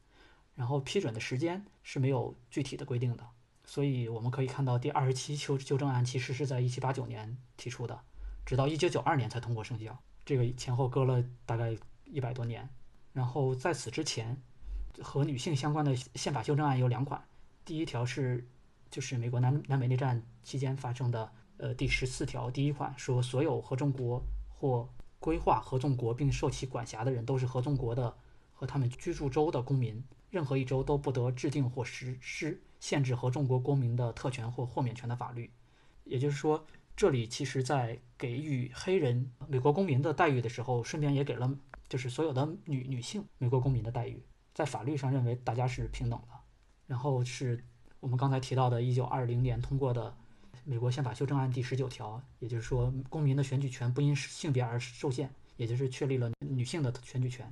[0.56, 3.24] 然后批准的时间是没有具体的规定的。
[3.64, 8.00] 所以我们可以看到，第二十七修修正案其实是在一七八九年提出的，
[8.50, 9.96] 直到一九九二年才通过生效。
[10.24, 11.72] 这个前后隔了大概
[12.04, 12.68] 一百多年。
[13.12, 14.36] 然后在此之前，
[15.00, 17.24] 和女性相关的宪法修正案有两款。
[17.64, 18.44] 第一条是，
[18.90, 24.88] 就是美国南南北内战期间发生的，呃，第十四条第一款说，所有合众国或
[25.20, 28.12] 规划合众国并受其管辖的人都是合众国的
[28.52, 32.60] 和他们居住州的公民，任何一州都不得制定或实施。
[32.80, 35.52] 限制合众国公民的特权或豁免权的法律，
[36.02, 36.66] 也就是说，
[37.00, 41.50] 这里其实在给予黑人美国公民的待遇的时候，顺便也给了
[41.88, 44.22] 就是所有的女女性美国公民的待遇，
[44.52, 46.34] 在法律上认为大家是平等的。
[46.86, 47.64] 然后是
[48.00, 50.14] 我们刚才提到的1920年通过的
[50.62, 57.50] 美国宪法修正案第十九条，也就是说，公民的选举权不因性别而受限，也就是确立了女性的选举权。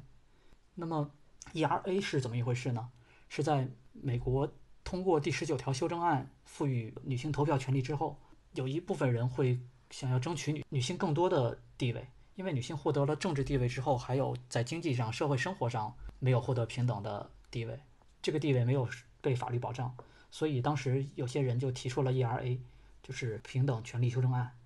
[0.75, 1.11] 那么
[1.55, 2.91] ERA 是怎么一回事呢？
[3.31, 4.53] 是在美国。
[4.85, 8.19] 通过第十九条修正案赋予女性投票权利之后，
[8.55, 9.59] 有一部分人会
[9.91, 17.79] 想要争取女女性更多的地位，因为女性获得了政治地位之后，还有在经济上、社会生活上没有获得平等的地位，
[18.21, 18.89] 这个地位没有
[19.21, 19.95] 被法律保障，
[20.31, 22.59] 所以当时有些人就提出了 ERA，
[23.03, 24.57] 就是平等权利修正案，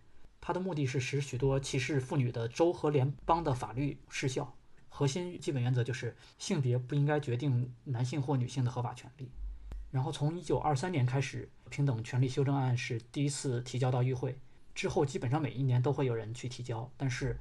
[0.41, 4.55] 它的目的是使许多歧视妇女的州和联邦的法律失效，
[4.89, 9.31] 核心基本原则就是性别不应该决定男性或女性的合法权利。
[9.91, 14.39] 然后从一九二三年开始，平等权利修正案是第一次提交到议会。
[14.75, 17.39] 之后基本上每一年都会有人去提交，但是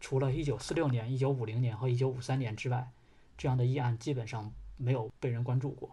[0.00, 2.90] 除了一九四六年、一九五零年和一九五三年之外，
[3.36, 5.90] 这样的议案基本上没有被人关注过。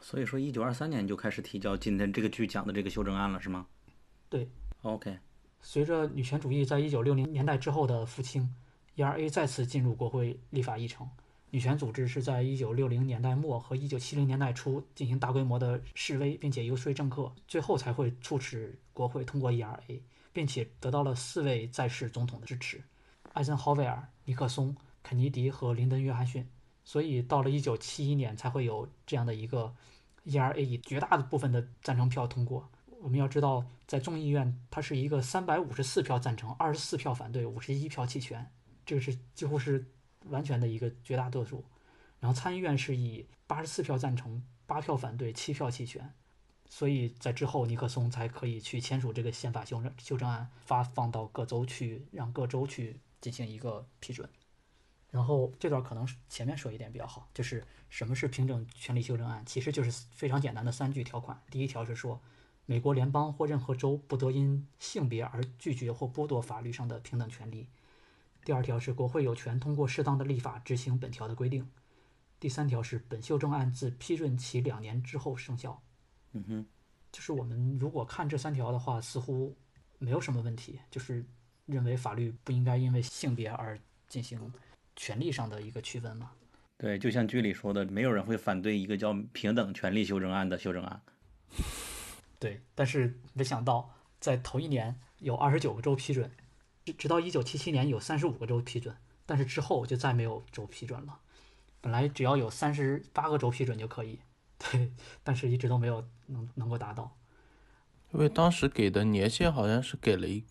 [0.00, 3.66] 所以说，一九二三年就开始提交今天这个剧讲的这个修正案了，是吗？
[4.28, 4.48] 对。
[4.82, 5.18] OK。
[5.60, 8.54] 随着女权主义在一九六零年代之后的复兴
[8.96, 11.08] ，ERA 再次进入国会立法议程。
[11.56, 20.00] 女权组织是在一九六零年代末和一九七零年代初进行大规模的示威，并且游说政客，最后才会促使国会通过 ERA，
[20.34, 22.82] 并且得到了四位在世总统的支持：
[23.32, 26.46] 艾森豪威尔、尼克松、肯尼迪和林登·约翰逊，
[26.84, 29.74] 所以到了1971年才会有这样的一个
[30.26, 32.68] ERA 以绝大部分的赞成票通过。
[33.00, 38.46] 我们要知道，在众议院它是一个354票赞成、24票反对、51票弃权，
[38.84, 39.86] 这个是几乎是
[40.28, 41.64] 完全的一个绝大多数。
[42.20, 46.12] 然后参议院是以84票赞成、8票反对、7票弃权。
[46.68, 54.28] 所以在之后，尼克松才可以去签署这个宪法修正修正案，发放到各州去，让各州去进行一个批准。
[55.12, 61.40] 然后这段可能前面说一点比较好，就是什么是平等权利修正案，其实就是非常简单的三句条款。
[61.48, 62.20] 第一条是说，
[62.66, 67.68] 美国联邦或任何州不得因性别而拒绝或剥夺法律上的平等权利。
[68.46, 71.68] 第二条是国会有权通过适当的立法执行本条的规定。
[72.38, 75.82] 第三条是本修正案自批准起两年之后生效。
[76.30, 76.66] 嗯哼，
[77.10, 79.52] 就是我们如果看这三条的话，似乎
[79.98, 81.26] 没有什么问题，就是
[81.64, 83.76] 认为法律不应该因为性别而
[84.06, 84.40] 进行
[84.94, 86.30] 权利上的一个区分嘛。
[86.76, 91.02] 对，就像剧里说的，没有人会反对一个叫平等权利修正案的修正案。
[92.38, 93.90] 对，但是没想到
[94.20, 96.30] 在头一年有二十九个州批准，
[96.86, 101.18] 直直到一九七七年有三十五个州批准，但是之后就再没有州批准了。
[101.80, 104.20] 本来只要有三十八个州批准就可以。
[104.58, 104.90] 对，
[105.22, 107.14] 但是一直都没有能能够达到，
[108.12, 110.42] 因为当时给的年限好像是给了一，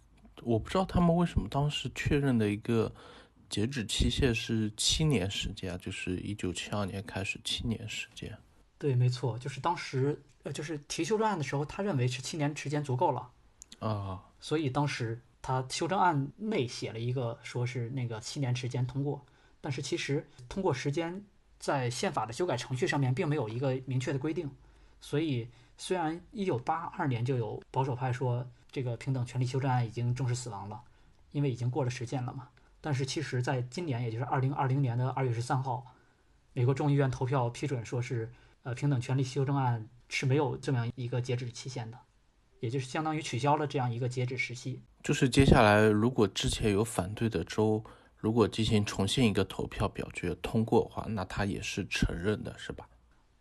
[0.44, 2.94] 我不知道他们为什么当时确认的一个
[3.50, 8.38] 截止期限是七年时间，就是一九七二年开始七年时间。
[8.78, 13.32] 对，没错，就是当时呃，就是提修正案的时候，他认为是七年时间足够了
[13.80, 19.24] 啊，所以当时他修正案内写了一个说是那个七年时间通过，
[19.62, 21.24] 但是其实通过时间。
[21.58, 24.52] 在宪法的修改程序上面，并没有一个明确的规定，
[25.00, 30.80] 所以虽然一九八二年就有保守派说这个平等权利修正案已经正式死亡了，
[31.32, 32.50] 因为已经过了时限了嘛，
[32.82, 35.96] 但是其实在今年，也就是二零二零年的二月十三号，
[36.54, 38.30] 美国众议院投票批准说是
[38.64, 41.98] 呃平等权利修正案是没有这么样一个截止期限的，
[42.66, 44.82] 也就是相当于取消了这样一个截止时期。
[45.01, 47.84] 就是接下来如果之前有反对的州。
[48.18, 52.89] 如果进行重新一个投票表决通过的话，那他也是承认的，是吧？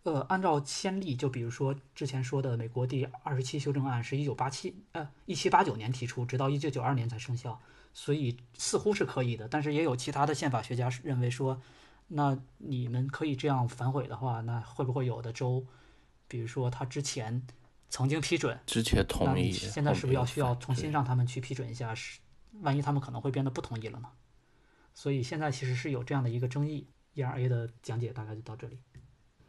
[0.03, 7.59] 呃，按照先例，就比如说之前说的美国第二十七修正案是一九八七呃一七八九年提出，直到一九九二年才生效，
[7.95, 9.49] 所以似乎是可以的。
[9.49, 11.59] 但是也有其他的宪法学家认为说，
[12.09, 15.64] 那你们可以这样反悔的话，那会不会有的州，
[16.29, 17.43] 比如说他之前
[17.95, 21.95] 曾经批准，之前同意，现在是不是要需要重新让他们去批准一下？
[21.95, 22.19] 是，
[22.63, 24.09] 万一他们可能会变得不同意了呢？
[24.93, 26.89] 所以现在其实是有这样的一个争议。
[27.15, 28.81] ERA 的讲解大概就到这里。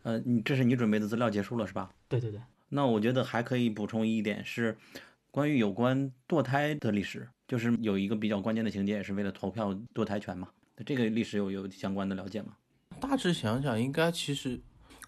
[0.03, 1.91] 呃，你这是你准备的资料结束了是吧？
[2.07, 2.39] 对对对。
[2.69, 4.77] 那我觉得还可以补充一点是，
[5.31, 10.49] 关于有关堕胎的历史，就是有一个比较关键的情节，也是为了投票堕胎权嘛。
[10.85, 12.55] 这个历史有有相关的了解吗？
[12.99, 14.61] 大致想想，应该其实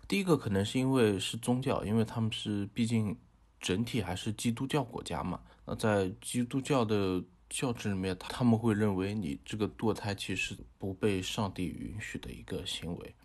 [0.07, 3.15] 第一个可能是因为是宗教，因为他们是毕竟
[3.59, 5.39] 整体还是基督教国家嘛。
[5.65, 7.23] 那在基督教的。
[7.49, 13.15] 教制里面，他们会认为你这个堕胎其实不被上帝允许的一个行为。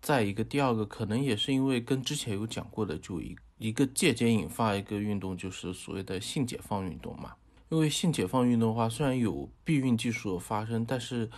[0.00, 7.34] 再一个，第二个可能也是因为跟之前有讲过的，就一一个间接引发一个运动，就是所谓的性解放运动嘛。
[7.68, 11.28] 因为性解放运动的话，虽然有避孕技术的发生，但是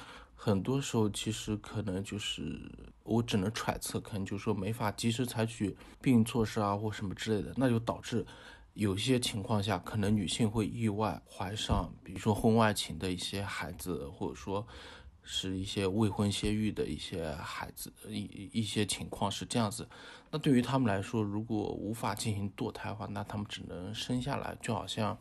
[0.42, 2.58] 很多时候其实可能就是
[3.02, 8.24] 我只能揣测，可能就是说没法及时采取避孕措施啊，或什么之类的，那就导致。
[8.72, 14.66] 有些情况下，可能女性会意外怀上，比如说婚外情的一些孩子，或者说
[15.22, 19.86] 是一些未婚先育的一些孩子，一一些情况是这样子。
[20.30, 25.18] 那对于他们来说，如果无法进行堕胎的话，那他们只能生下来，就好像。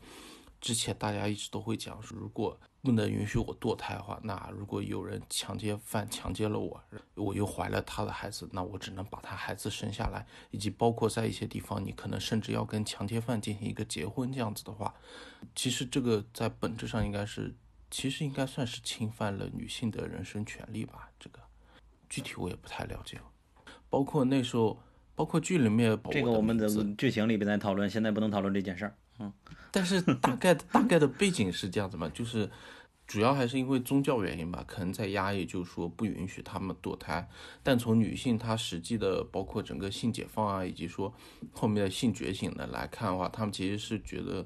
[0.62, 6.82] 之前大家一直都会讲，如果不能允许我堕胎的话，那如果有人强奸犯强奸了我，
[7.14, 10.26] 我又怀了他的孩子，那我只能把他孩子生下来。
[10.50, 14.94] 以及包括在一些地方，你可能甚至要跟强奸犯进行一个结婚，这样子的话，
[15.54, 17.54] 其实这个在本质上应该是，
[17.90, 21.10] 其实应该算是侵犯了女性的人身权利吧。
[21.18, 21.38] 这个
[22.08, 23.20] 具体我也不太了解。
[23.90, 24.80] 包括那时候，
[25.14, 26.66] 包括剧里面，这个我们的
[26.96, 28.94] 剧情里边在讨论，现在不能讨论这件事儿。
[29.20, 29.32] 嗯。
[29.70, 32.50] 但是大概大概的背景是这样子嘛，就是
[33.06, 37.28] 主要还是因为宗教原因吧，可能在压抑，就是说不允许他们堕胎。
[37.62, 41.14] 但从女性她实际的，包括整个性解放啊，以及说
[41.52, 44.44] 后面的性觉醒的来看的话，他们其实是觉得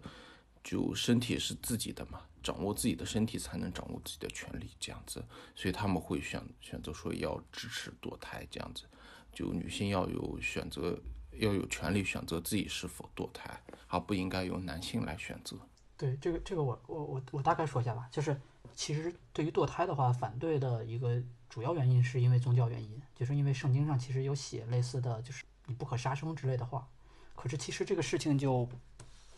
[0.62, 8.84] 就身体是自己的嘛，掌握自己的身体才能掌握自己的权利这样子，所以他们会选选择说要支持堕胎这样子，
[9.32, 10.98] 就女性要有选择。
[11.38, 13.50] 要有权利选择自己是否堕胎，
[13.88, 15.56] 而不应该由男性来选择。
[15.96, 18.40] 对这个，这个我我我我大概说一下吧，就是
[18.74, 26.86] 其实对于堕胎的话，反对的一个主要原因是因为宗教原因，就是因为圣经上其实有写类似的就是你不可杀生之类的话。
[27.34, 28.68] 可是其实这个事情就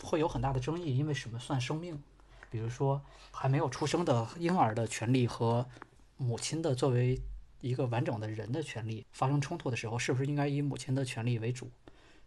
[0.02, 2.02] 会有很大的争议，因为什么算生命？
[2.48, 5.66] 比如说还没有出生的婴儿的权利和
[6.16, 7.20] 母亲的作为
[7.60, 11.70] 一个完整的人的权利发生冲突的时候，是不是应该以母亲的权利为主？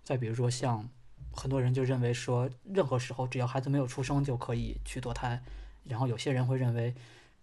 [0.04, 0.90] 再比如说像
[1.32, 5.42] 很多人就认为说，任何时候只要孩子没有出生就可以去堕胎，
[5.86, 6.94] 然后有些人会认为，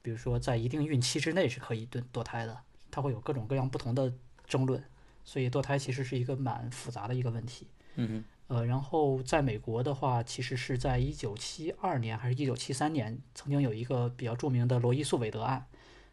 [0.02, 2.58] 比如说在一定孕期之内是可以堕堕胎的，
[2.90, 4.12] 它会有各种各样不同的
[4.46, 4.82] 争论，
[5.24, 7.68] 所以堕胎其实是一个蛮复杂的一个问题。
[7.94, 8.24] 嗯哼。
[8.48, 15.66] 呃，然后在美国的话，其实是在一九七二年还是一九七三年，曾经有一个比较著名的罗伊诉韦德案。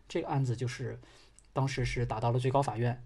[0.10, 1.00] 这个案子就是
[1.54, 3.04] 当时是打到了最高法院，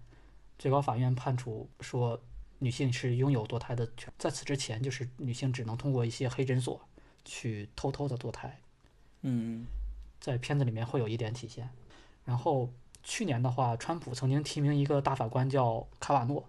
[0.58, 2.18] 最高法院判处说
[2.58, 4.12] 女性是拥有堕胎的权。
[4.18, 6.80] 在此之前，就是女性只能通过一些黑诊所
[7.24, 8.60] 去偷偷的堕胎。
[9.22, 9.66] 嗯，
[10.20, 11.68] 在片子里面会有一点体现。
[12.24, 16.48] 然后去年的话，川普曾经提名一个大法官叫卡瓦诺，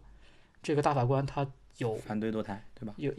[0.61, 1.47] 这个大法官他。
[1.77, 2.93] 有反对堕胎，对吧？
[2.97, 3.13] 有，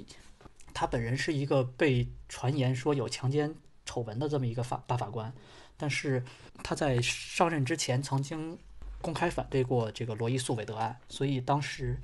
[0.75, 3.55] 他本人是一个被传言说有强奸
[3.87, 5.33] 丑闻的这么一个法大法官，
[5.79, 6.23] 但是
[6.63, 8.59] 他在上任之前曾经
[9.01, 11.99] 公开反对过这个罗伊诉韦德案，所以当时，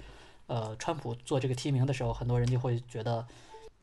[0.47, 3.27] 呃，川普做这个提名的时候，很多人就会觉得，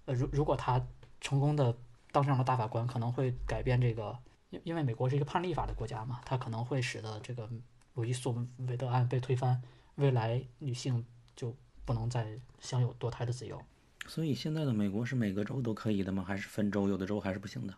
[0.05, 0.85] 呃，如如果他
[1.21, 1.75] 成功的
[2.11, 4.17] 当上了大法官，可能会改变这个，
[4.49, 7.49] 因因为美国是一个判例法的国家嘛，他可能会使得这个
[7.93, 8.35] 鲁伊诉
[8.67, 9.61] 韦德案被推翻，
[9.95, 11.05] 未来女性
[11.35, 11.55] 就。
[11.85, 13.61] 不能再享有堕胎的自由，
[14.07, 16.23] 所以现在的美国是每个州都可以的吗？
[16.25, 16.87] 还是分州？
[16.87, 17.73] 有的州还是不行的。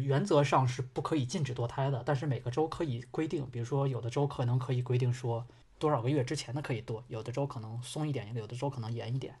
[0.00, 5.46] 原则上是不可以禁止堕胎的，但是每个州可以规定，比如说有的州可能可以规定说
[5.78, 9.34] 多少个月之前的可以多，有的州可能松一点，有的州可能严一点，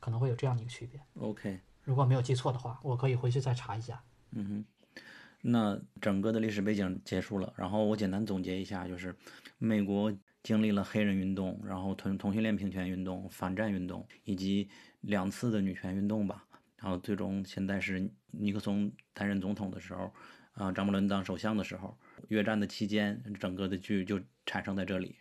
[0.00, 1.00] 可能会有这样的一个区别。
[1.18, 4.02] OK，如果没有记错的话，我可以回去再查一下。
[4.30, 5.02] 嗯哼，
[5.40, 9.14] 那整个的历史背景结束了，然后我简单总结一下，就是
[9.58, 10.12] 美国。
[10.44, 14.68] 经历了黑人运动，然后同同性恋平权运动、反战运动，以及
[15.02, 16.44] 两次的女权运动吧。
[16.78, 20.12] 然后最终现在是尼克松担任总统的时候，
[20.54, 25.14] 啊，张伯伦当首相的时候，越战的期间，整个的剧就产生在这里。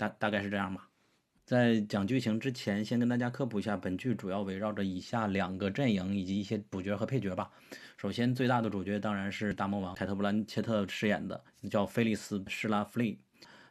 [0.00, 0.88] 大大概是这样吧。
[1.44, 7.50] 在讲剧情之前，先跟大家科普一下，本剧主要围绕着以下两个阵营以及一些主角和配角吧。
[7.98, 13.18] 首先，最大的主角当然是大魔王凯特·布兰切特饰演的，叫菲利斯·施拉弗利。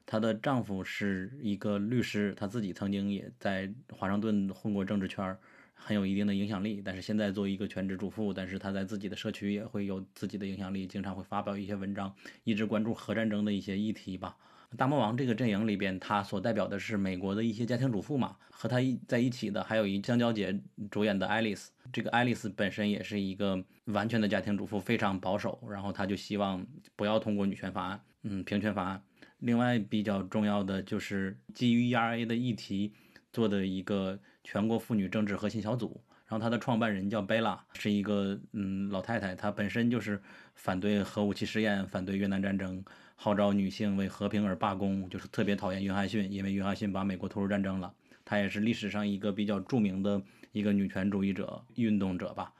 [0.05, 5.35] 她的丈夫是一个律师，她自己曾经也在华盛顿混过政治圈，
[5.73, 6.79] 很有一定的影响力。
[6.85, 12.13] 但是现在作为一个全职主妇，但是她在自己的社区也会有自己的影响力，经常会发表一些文章，
[12.43, 14.35] 一直关注核战争的一些议题吧。
[14.77, 18.35] 大魔王这个阵营里边，他所代表的是美国的一些家庭主妇嘛。
[18.51, 20.59] 和他一在一起的还有一香蕉姐
[20.91, 25.59] 主演的爱丽丝，这个爱丽丝本身也是一个完全的家庭主妇，非常保守。
[25.71, 26.65] 然后她就希望
[26.95, 29.01] 不要通过女权法案，嗯，平权法案。
[29.39, 32.93] 另外比较重要的就是基于 ERA 的议题
[33.31, 40.21] 做的一个全国妇女政治核心小组，然后它的创办人叫贝拉，是一个嗯老太太，她本身就是
[40.55, 42.83] 反对核武器试验，反对越南战争，
[43.21, 47.93] 号召女性为和平而罢工，就是特别讨厌约翰逊，因为约翰逊把美国拖入战争了。
[48.23, 50.21] 她也是历史上一个比较著名的
[50.53, 52.53] 一个女权主义者运动者吧。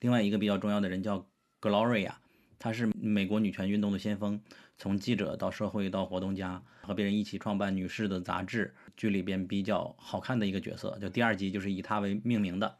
[0.00, 1.24] 另外一个比较重要的人叫
[1.60, 2.14] Gloria，
[2.58, 4.42] 她是美国女权运动的先锋。
[4.76, 12.78] 从记者到社会到活动家，和别人一起创办女士的杂志，剧里边比较好看的一个角色，就第二集就是以她为命名的。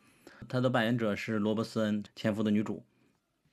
[0.49, 2.83] 她的扮演者是罗伯斯恩《前夫》的女主。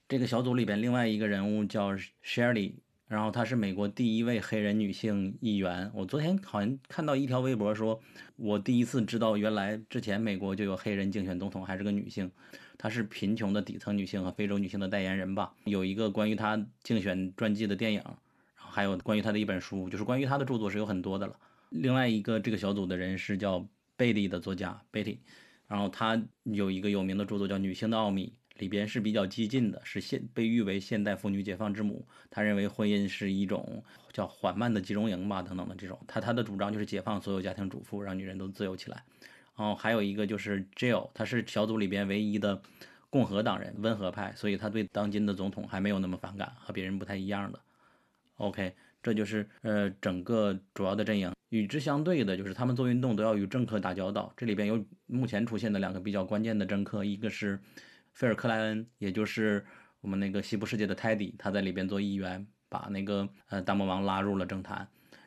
[0.08, 1.92] 这个小组里边另外一个人物叫
[2.24, 2.76] Shirley，
[3.08, 5.90] 然后她是美国第一位黑人女性议员。
[5.94, 8.00] 我昨天好像看到一条微博说，
[8.36, 12.30] 我第一次知道原来之前美国就有黑人竞选总统，还是个女性。
[12.78, 15.54] 她是贫穷的底层女性和非洲女性的代言人吧？
[15.64, 18.02] 有一个关于她竞选传记的电影。
[18.56, 21.36] 然后还有关于她的一本书，就是关于她的著作是有很多的了。
[21.70, 25.20] 另外一个这个小组的人是叫贝蒂的作家贝蒂，
[25.68, 32.06] 然后她有一个有名的著作叫《女性的奥秘》，里边是比较激进的，是现被誉为现代妇女解放之母。
[32.30, 36.00] 他认为婚姻是一种叫缓慢的集中营吧，等等的这种。
[36.08, 39.04] 他他的主张就是解放所有家庭主妇，让女人都自由起来。
[39.56, 42.62] 然后还有一个就是 Jill，他是小组里边唯一的
[43.10, 47.60] 共和党人，温和派，所以他对当今的总统还没有那么反感，和别人不太一样的。
[48.36, 51.32] OK，这就是呃整个主要的阵营。
[51.50, 54.34] 与之相对的，就是他们做运动都要与政客打交道。
[54.36, 57.58] 这里边有目前出现的两个比较关键的政客，一个是
[58.18, 59.64] 菲尔克莱恩，也就是
[60.02, 64.78] 我们那个西部世界的泰迪，他在里边做议员，把那个呃大魔王拉入了政坛。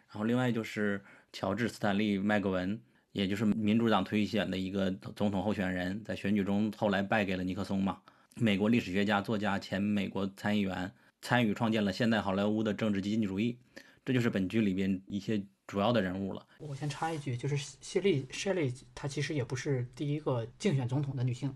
[0.09, 1.01] 然后另外就是
[1.32, 2.80] 乔治斯坦利麦格文，
[3.12, 8.01] 也就是民主党推选的一个总统候选人，在选举中后来败给了尼克松嘛。
[8.34, 10.93] 美国历史学家、作家、前美国参议员。
[11.22, 13.59] 参与创建了现代好莱坞的政治激进主义。
[14.07, 16.45] 这就是本剧里边一些主要的人物了。
[16.59, 21.55] 我先插一句，就是谢丽谢丽她其实也不是第一个竞选总统的女性，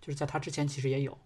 [0.00, 1.16] 就是在她之前其实也有，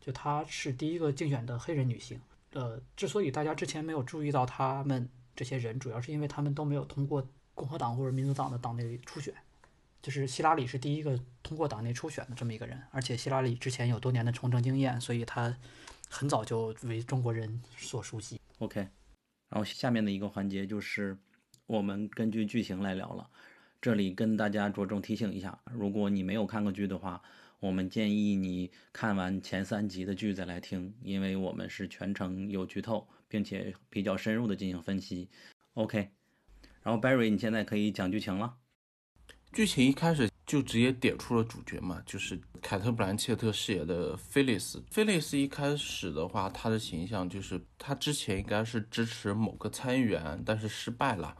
[0.00, 2.20] 就她是第一个竞选的黑人女性。
[2.52, 9.32] 呃，之所以大家之前没有注意到他们这些人，主要是因为他们都没有通过共和党或者民主党的党内初选。
[10.02, 15.54] 就是希拉里是第一个通过党内初选的这么一个人，而且希拉里之前有多年的从政经验，所以她
[16.08, 18.40] 很早就为中国人所熟悉。
[18.60, 18.80] OK，
[19.50, 21.16] 然后下面的一个环节就是
[21.66, 23.28] 我们根据剧情来聊了。
[23.80, 27.22] 这里跟大家着重提醒一下，如果你没有看过剧的话，
[27.60, 35.28] 我们建议你看完前三集的剧再来听，因为我们是全程有剧透，并且比较深入的进行分析。
[35.74, 36.10] OK，
[36.82, 38.56] 然后 Barry，你现在可以讲剧情了。
[39.52, 44.82] 剧情一开始就直接点出了主角嘛，就是凯特·布兰切特饰演的菲利斯。
[44.90, 51.36] 菲利斯一开始的话，他的形象就是他之前应该是支持某个参议员，但是失败了。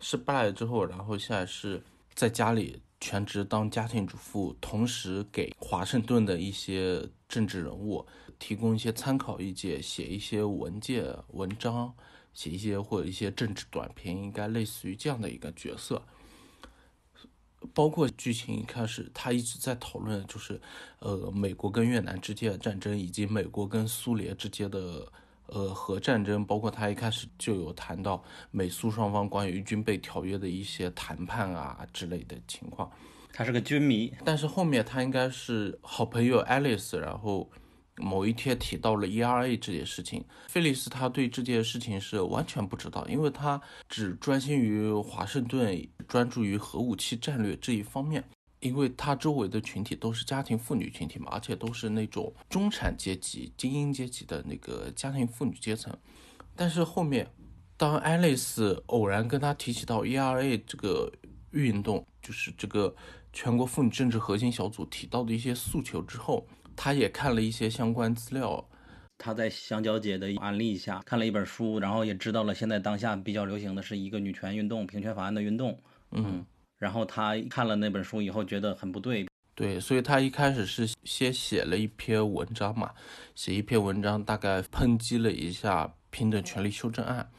[0.00, 1.80] 失败了之后，然后现在是
[2.14, 8.06] 在家里全职当家庭主妇，同时给华盛顿的一些政治人物
[8.38, 11.92] 提供一些参考意见，写一些文件、文章，
[12.32, 16.00] 写一些或者一些政治短评，应该类似于这样的一个角色。
[17.74, 20.60] 包括剧情一开始，他一直在讨论，就是，
[21.00, 25.12] 呃，美国跟越南之间的战争，以及美国跟苏联之间的，
[25.46, 26.44] 呃，核战争。
[26.44, 32.90] 包括他一开始就有谈到美苏双方关于军备条约的一些谈判啊之类的情况。
[33.32, 37.50] 他是个军迷，但是后面他应该是好朋友 Alice，然后。
[37.98, 48.24] 某一天提到了 ERA 这件事情，菲利斯他对这件事情是完全不知道，因为他只专心于华盛顿，专注于核武器战略这一方面。
[48.62, 55.94] 因为他周围的群体都是家庭妇女群体嘛，而且都是那种中产阶级、精英阶级的那个家庭妇女阶层。
[56.56, 57.28] 但是后面，
[57.76, 61.12] 当爱丽丝偶然跟他提起到 ERA 这个
[61.50, 62.96] 运动，就是这个
[63.32, 66.46] 全国妇女政治核心小组提到的一些诉求之后。
[66.74, 68.66] 他也看了一些相关资料，
[69.18, 75.78] 他在香蕉姐的案例下看了一本书，然后也知道了现在当下比较流行的是一个女权运动、平权法案的运动。
[76.12, 76.46] 嗯，
[76.82, 79.24] 然后他看了那本书以后觉得很不对，
[79.54, 82.90] 对，所以他一开始是先写了一篇文章嘛，
[83.36, 87.30] 写一篇文章大概抨击了一下平等权利修正案。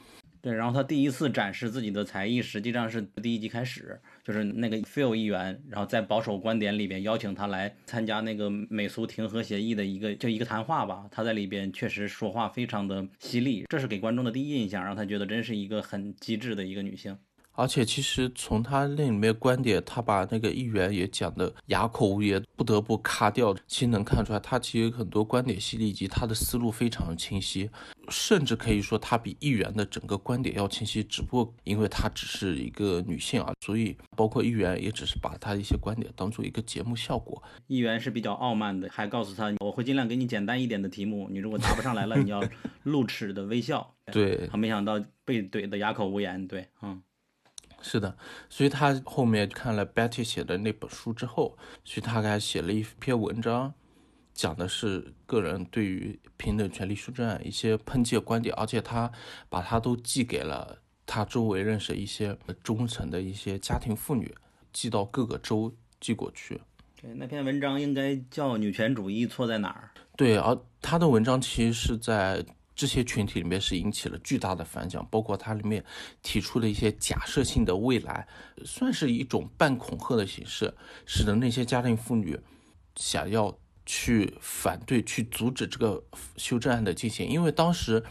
[0.42, 11.06] 对，然后他第一次展示自己的才艺，实际上是第一集开始，就是那个 Phil 议员，然后在保守观点里边邀请他来参加那个美苏停核协议的一个就一个谈话吧。
[11.12, 17.18] 他在里边确实说话非常的犀利，这是给观众的第一印象，让他觉得真是一个很机智的一个女性。
[17.56, 23.56] 而且其实从他那里面观点，他把那个议员也讲的哑口无言，不得不卡掉。
[23.68, 27.70] 其实能看出来，他其实很多观点犀利，以及他的思路非常清晰，
[28.10, 31.04] 甚至可以说他比议员的整个观点要清晰。
[31.04, 37.42] 只不过因为他只是一个女性啊，所以包括议员也只是把他一些观点当做一个节目效果。
[37.68, 42.44] 议员是比较傲慢的，还告诉他我会尽量给你简单一点的题目，你如果答不上来了，你要
[42.84, 43.94] 露齿的微笑。
[44.12, 46.48] 对，他没想到被怼的哑口无言。
[46.48, 47.02] 对，嗯。
[47.84, 48.18] 是的，
[48.50, 53.74] 所以他后面看了 Betty 写的那本书之后，所以他还写了一篇文章，
[54.34, 59.12] 讲的是个人对于平等权利书证案一些抨击的观点，而且他
[59.50, 64.34] 把他都寄给了他周围认识一些忠诚的一些家庭妇女，
[64.72, 66.62] 寄到各个州寄过去。
[67.02, 69.92] 对，那篇文章应该叫《女权主义错在哪儿》。
[70.16, 72.44] 对，而他的文章其实是在。
[72.76, 75.84] 这些群体里面是引起了巨大的反响，包括它里面
[76.22, 78.28] 提出的一些假设性的未来，
[78.66, 80.74] 算是一种半恐吓的形式，
[81.06, 82.40] 使得那些家庭妇女
[82.96, 86.04] 想要去反对、去阻止这个
[86.38, 87.28] 修正案的进行。
[87.28, 88.04] 因为当时，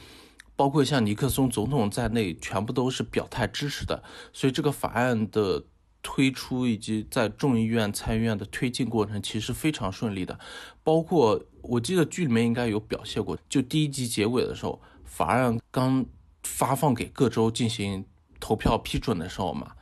[0.55, 4.03] 包括像尼克松总统在内，全部都是表态支持的，
[4.33, 5.65] 所以这个法案的。
[6.05, 10.37] 推出以及在众议院、参议院的推进过程其实非常顺利的，
[10.83, 16.05] 包括我记得剧里面应该有表现过，就第一集结尾的时候，法案刚
[16.43, 18.05] 发放给各州进行
[18.41, 19.73] 投票批准的时候嘛，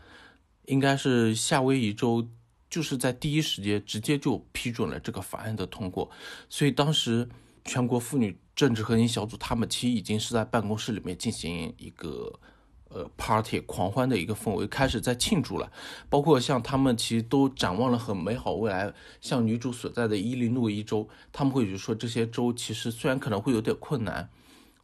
[0.66, 2.28] 应该是夏威夷州
[2.68, 6.10] 就是在第一时间直接就批准了这个法案的通过，
[6.48, 7.28] 所以当时
[7.64, 12.38] 全国妇女政治核心小组他们其实已经是在办公室里面进行一个。
[12.90, 15.70] 呃，party 狂欢的一个氛围开始在庆祝了，
[16.08, 18.92] 包括像他们其实都展望了很美好未来。
[19.20, 24.28] 像女主所在的伊利诺伊州，他们会觉得说这些州其实虽然可能会有点困难，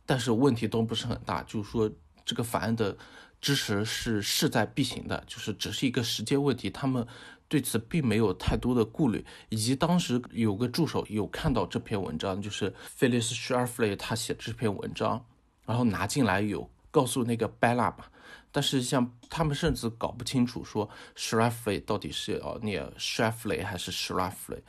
[0.07, 1.43] 但是问题都不是很大。
[1.43, 1.91] 就是说
[2.25, 2.97] 这个法案的
[3.41, 6.71] 支持是势在必行的，就是只是一个时间问题。
[6.71, 7.05] 他们
[7.49, 15.25] 对此并没有太多的顾虑，以及当时有个助手有看到这篇文章，就是菲利斯·舒尔弗雷他写这篇文章，
[15.65, 18.11] 然后拿进来有告诉那个 Bella 吧。
[18.51, 23.55] 但是像他们甚至搞不清楚说 s h r a f l e y 到底是要念 s h r a f l
[23.55, 24.63] e y 还是 s h r a f l e y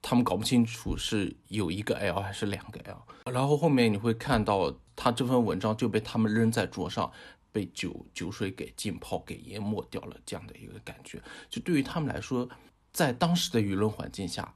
[0.00, 3.32] 他们搞不清楚是有一个 L 还是两个 L。
[3.32, 7.10] 然后后面你会看到他这份文章就被他们扔在桌上，
[7.50, 11.20] 被酒酒水给浸泡给淹没掉了，这样的一个感觉。
[11.50, 12.48] 就对于他们来说，
[12.92, 14.54] 在当时的舆论环境下，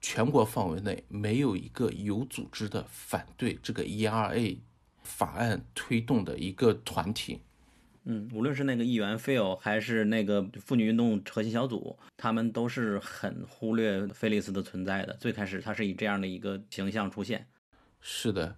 [0.00, 4.58] 全国范围内没有一个有组织的反对这个 ERA
[5.06, 7.40] 法案推动的一个团体。
[8.08, 15.12] 嗯，无论是那个议员 Phil 还是那个妇女运动核心小组，他们都是很忽略菲利斯的存在的。
[15.14, 17.44] 最开始他是以这样的一个形象出现。
[18.00, 18.56] 是的，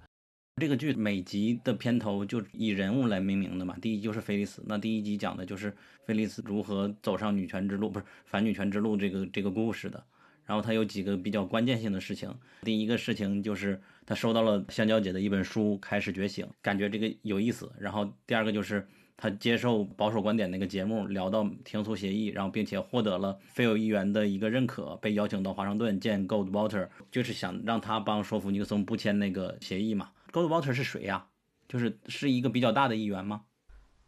[0.57, 3.75] 这个剧每集的片头就以人物来命名的嘛。
[3.81, 5.75] 第一就是菲利斯，那第一集讲的就是
[6.05, 10.05] 菲利斯如何走上女权之路，不是反女权之路这个这个故事的。
[10.45, 12.35] 然后他有几个比较关键性的事情。
[12.63, 17.71] 第一个事情就是他收到了香蕉姐的一本书，开始觉醒，感觉这个有意思。
[17.79, 18.89] 然后第二个就是。
[19.21, 30.13] 他接受保守观点那个节目，聊到停苏协议，然后并且获得了非有议员的一个认可，被邀请到华盛顿见 Goldwater，就是想让他帮说服尼克松不签那个协议嘛。
[30.31, 31.27] Goldwater 是谁呀？
[31.67, 33.43] 就是是一个比较大的议员吗？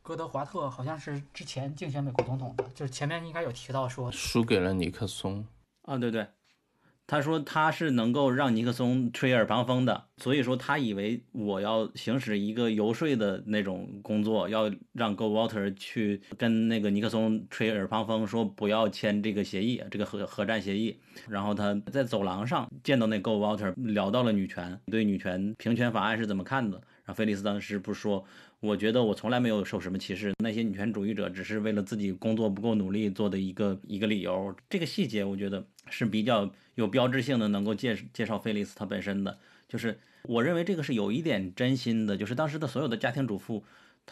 [0.01, 5.45] 戈德华特好像是之前竞选美国总统的，就是前面应该有提到说输给了尼克松。
[5.83, 6.25] 啊，对对。
[7.11, 21.01] 他说他是能够让尼克松吹耳旁风的，所以说他以为我要行使一个游说的那种工作，要让 Go Water 去跟那个尼克松吹耳旁风，说不要签这个协议，这个核核战协议。
[21.29, 26.81] 然后他在走廊上见到那 Go Water，聊到了女权，对女权平权法案是怎么看的。
[27.05, 28.25] 然后菲利斯当时不说，
[28.61, 34.55] 我觉得我从来没有受什么歧视，那些女权主义者只是为了自己工作不够努力做的一个一个理由。
[34.69, 36.51] 这个细节我觉得是比较。
[36.77, 39.39] 有标志性的能够介介绍菲利斯她本身的，
[39.69, 43.63] 就是我认为这个是有一点真心的，就是当时的所有的家庭主妇。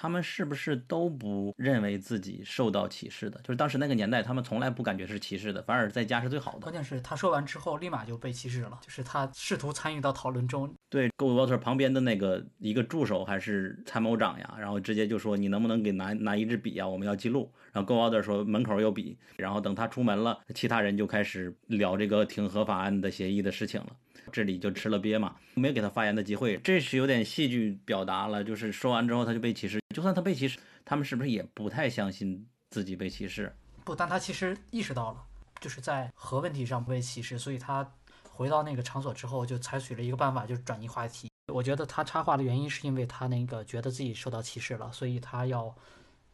[0.01, 3.41] 他们是不是都不认为自己受到歧视的？
[3.41, 6.61] 就是当时那个年代，他们从来不感觉是歧视的，反而在家是最好的。
[6.61, 8.79] 关键是他说完之后，立马就被歧视了。
[8.81, 16.87] 就是他试图参与到讨论中，对 Goldwater 旁边的那个一个助手还是参谋长呀，然后直接就说：“你能不能给拿拿一支笔啊？
[16.87, 23.89] 我们要记录。”然后 Goldwater 说：“门口有笔。”然后等他出门了，其他人就开始聊这个停核法案的协议的事情了。
[24.29, 28.45] 这里就吃了瘪嘛，没有给他发言的机会，这是有点戏剧表达了。
[28.45, 33.55] 就是说完之后他就被歧视，就算他被歧视，他们是不是也不太相信自己被歧视？
[33.85, 35.25] 不，但他其实意识到了，
[35.61, 37.91] 就是在核问题上不被歧视，所以他
[38.31, 41.31] 回到那个场所之后就采取了一个办法，就是转移话题。
[41.53, 45.75] 我觉得他插话的原因是因为他那个觉得自己受到歧视了，所以他要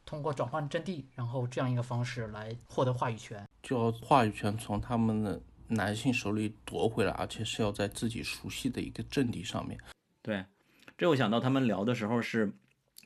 [0.05, 5.41] 通过转换阵地，然后这样一个方式来获得话语权，就要话语权从他们的。
[5.69, 9.79] 男性手里夺回来，而且是要在自己熟悉的一个阵地上面。
[10.23, 10.45] 对，
[10.97, 12.53] 这我想到他们聊的时候是，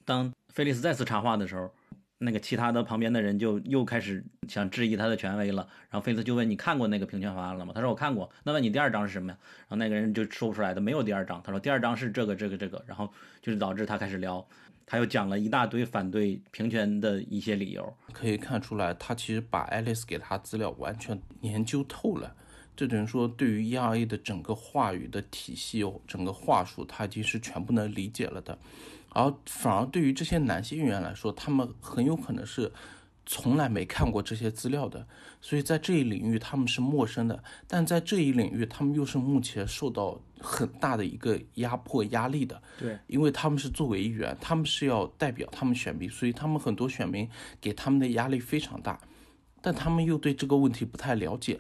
[0.05, 1.71] 当菲利斯再次插话的时候，
[2.19, 5.69] 那个其他的旁边的人就又开始想质疑他的权威了。
[5.89, 9.39] 然后菲利斯就问：“你看过那个平权法案了吗？”他说：“我看过。”那问你第二章是什么呀？
[9.61, 11.41] 然后那个人就说不出来的，没有第二章。
[11.45, 13.09] 他说：“第二章是这个这个这个。”然后
[13.41, 14.45] 就是导致他开始聊。
[14.85, 17.95] 他又讲了一大堆反对平权的一些理由。
[18.13, 22.35] 可以看出来，他其实把爱丽丝给他资料完全研究透了。
[22.79, 28.57] 这等于说，对于 ERA 的整个话语的体系、整个话术，他已经是全部能理解了的。
[29.09, 32.71] 而反而对于这些男性议员来说，他们很有可能是
[33.27, 35.05] 从来没看过这些资料的，
[35.41, 37.43] 所以在这一领域他们是陌生的。
[37.67, 42.63] 但在这一领域，他们又是目前受到很大的一个压迫压力的。
[42.79, 47.29] 对，因为他们是作为议员，他们是要代表他们选民，所以他们很多选民
[47.61, 49.01] 给他们的压力非常大，
[49.61, 51.59] 但他们又对这个问题不太了解。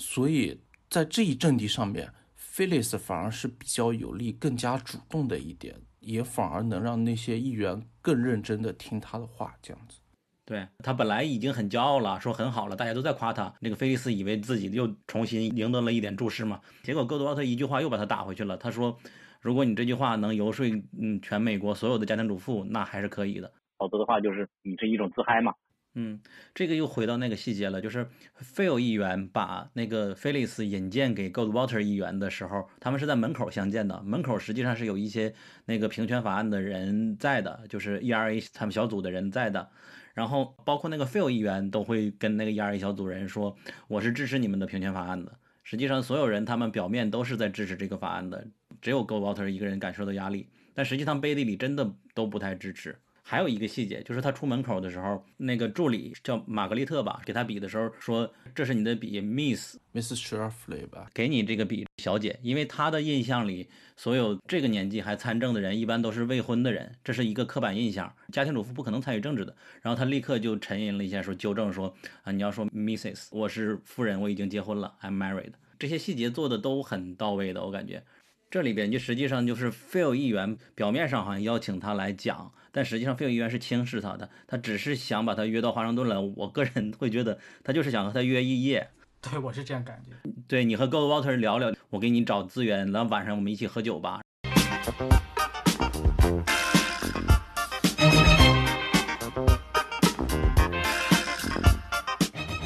[0.00, 9.54] 所以在这一阵地上面，菲利斯反而是比较有利、更加主动的一点，也反而能让那些议员更认真的听他的话。
[9.60, 10.00] 这样子，
[10.46, 13.54] 对他本来已经很骄傲了，说很好了，大家都在夸他。
[13.60, 18.56] 那个菲利斯以为自己又重新赢得了一点注视嘛，结果戈多奥特一句话又把他打回去了。
[18.56, 18.98] 他说
[19.42, 20.66] ：“如果你这句话能游说
[20.98, 23.52] 嗯全美国所有的家庭主妇，那还是可以的。
[23.76, 25.54] 否则的话，就是你是一种自嗨嘛。”
[25.94, 26.20] 嗯，
[26.54, 34.00] 这个又回到那个细节了，就是菲尔议员把那个菲利斯引荐给 Goldwater 议员的时候，他们是在门口相见的。
[34.02, 35.34] 门口实际上是有一些
[35.64, 39.68] 那个平权法案的人在的，就是 ERA 他们小组的人在的。
[40.14, 43.56] 然后包括那个菲尔议员都会跟那个 ERA 小组人说
[43.88, 48.46] ：“我是支持你们的平权法案的。”实际上，所有人他们表面都是在支持这个法案的，
[48.80, 52.96] 只有 Goldwater 一个人感受到压力，但实际上背地里真的都不太支持。
[53.30, 60.16] 还有一个细节，就是他出门口的时候，那个助理叫玛格丽特吧，给他笔的时候说：“这是你的笔，Miss。” Mrs.
[60.20, 68.12] Sharfley 吧，给你这个笔，小姐，因为他的印象里，所有这个年纪还参政的人，一般都是未婚的人，这是一个刻板印象。
[68.32, 69.54] 家庭主妇不可能参与政治的。
[69.80, 75.52] 然后他立刻就沉吟了一下，说纠正说啊，你要说 Mrs，我是夫人，我已经结婚了，I'm married。
[75.78, 78.02] 这些细节做的都很到位的，我感觉。
[78.50, 86.16] 这里边就实际上就是 Phil 议员表面上好像邀请他来讲，但实际上 Phil 议员是轻视他的，他只是想把他约到华盛顿来。
[86.36, 88.88] 我个人会觉得他就是想和他约一夜。
[89.20, 90.30] 对，我是这样感觉。
[90.46, 94.20] 对你和 Gold Water 聊聊，我给你找资源，然后晚上我们一起喝酒吧。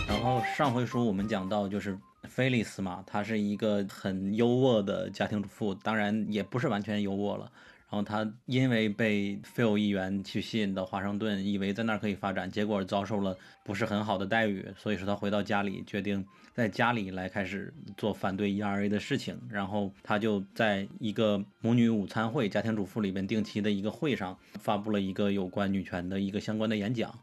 [0.07, 1.99] 然后上回书我们讲到，就是
[2.29, 7.51] 菲利斯嘛，她是一个很优渥的家庭主妇，当然也不是完全优渥了。
[7.91, 19.39] 然后他因为被 Phil 议员去吸引到华盛顿，以为在那儿可以发展，结果遭受了不是很好的待遇，所以说他回到家里，决定在家里来开始做反对 ERA 的事情。
[19.49, 27.17] 然后他就在一个母女午餐会、家庭主妇里边定期的一个会上，发布了一个有关女权的一个相关的演讲。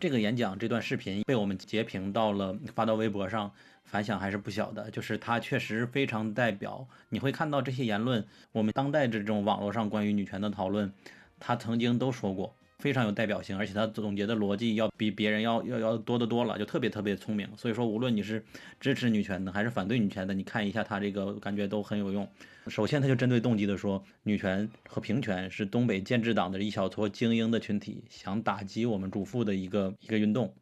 [0.00, 3.52] 这个演讲这段视频被我们截屏到了，发到微博上。
[3.86, 6.86] 反响还是不小的，就是他确实非常代表。
[7.08, 8.22] 你会看到这些言论，
[8.52, 10.92] 我们当代这种网络上关于女权的讨论，
[11.38, 17.48] 他曾经都说过，非常有代表性，而且他总结的逻辑要比别人要要要多得多了，就特别特别聪明。
[17.56, 18.44] 所以说，无论你是
[18.80, 22.28] 支持女权的还是反对女权的，你看一下他这个，感觉都很有用。
[22.66, 30.52] 首先，他就针对动机的说，女权和平权是东北建制党的一小撮精英的群体想打击我们主妇的一个一个运动。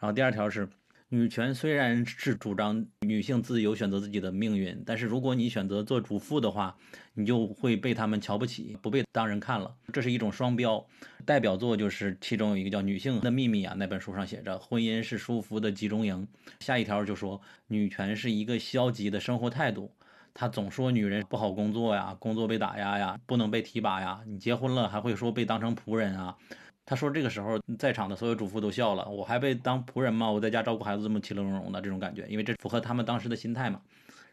[0.00, 0.66] 然后第二条是。
[1.14, 6.74] 女权虽然是主张女性自由选择自己的命运，但是如果你选择做主妇的话，
[7.12, 9.74] 你就会被他们瞧不起，不被当人看了。
[9.92, 10.82] 这是一种双标。
[11.26, 16.26] 代表作就是其中有一个叫《女性的秘密》啊，那本书上写着，婚姻是舒服的集中营。
[16.60, 19.92] 下一条就说，女权是一个消极的生活态度。
[20.32, 24.22] 他总说女人不好工作呀，工作被打压呀，不能被提拔呀。
[24.26, 26.38] 你结婚了还会说被当成仆人啊。
[26.84, 29.08] 他说：“这个时候，在场的所有主妇都笑了。
[29.08, 30.30] 我还被当仆人吗？
[30.30, 33.80] 我在家照顾孩子这么其乐融融的这种感觉，因为这符合他们当时的心态嘛。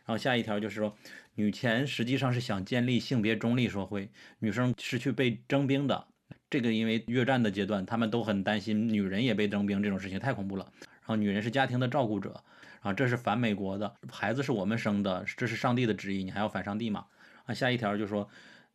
[0.05, 0.95] 然后下一条就是说，
[1.35, 6.07] 女权实际上是想建立性别中立社会，女生是去被征兵的。
[6.49, 10.71] 这个因为越战的阶段，他们都很担心女人也被征兵这种事情太恐怖了。
[10.81, 12.43] 然后女人是家庭的照顾者，
[12.81, 17.05] 啊，这是反美国的，孩子是我们生的，这是上帝的旨意，你还要反上帝吗？
[17.45, 18.27] 啊，下一条就说。”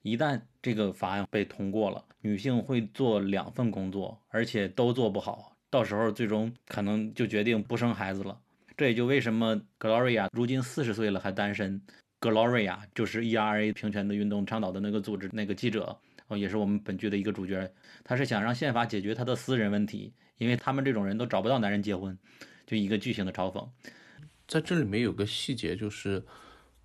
[0.05, 8.38] 一旦这个法案被通过了，女性会做两份工作，而且都做不好，到时候最终可能就决定不生孩子了。
[8.76, 11.80] 这也就为什么 Gloria 如今四十岁了还单身。
[12.20, 15.98] Gloria 就是 ERA 平权的运动倡导的那个组织那个记者，
[16.28, 17.70] 哦，也是我们本剧的一个主角。
[18.02, 22.18] 他是想让宪法解决他的私人问题，因为他们这种人都找不到男人结婚，
[22.66, 23.66] 就一个巨型的嘲讽。
[24.46, 26.22] 在这里面有个细节，就是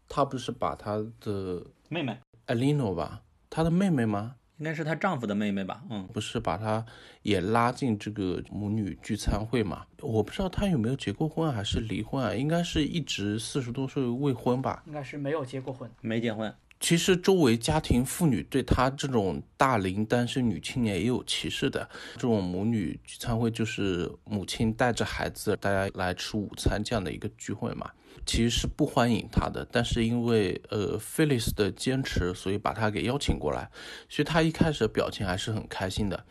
[0.08, 2.18] 他不是把他的妹妹。
[2.50, 4.34] 艾琳诺吧，她的妹妹吗？
[4.58, 5.84] 应该是她丈夫的妹妹吧。
[5.92, 6.84] 嗯，不是把她
[7.22, 9.86] 也拉进这个母女聚餐会嘛？
[10.02, 12.34] 我不知道她有没有结过婚还是离婚啊？
[12.34, 14.82] 应该是一直四十多岁未婚吧？
[14.88, 16.52] 应该是没有结过婚，没结婚。
[16.80, 21.88] 其实周围家庭妇女对她这种大龄单身女青年也有歧视的。
[22.16, 27.92] 这种母女聚餐会就是母亲带着孩子，大家来吃午餐这样的一个聚会嘛。
[28.26, 33.70] 其实是不欢迎他的，但是因为呃菲利斯的坚持，所以把他给邀请过来。
[34.08, 36.26] 所以他一开始的表情还是很开心的。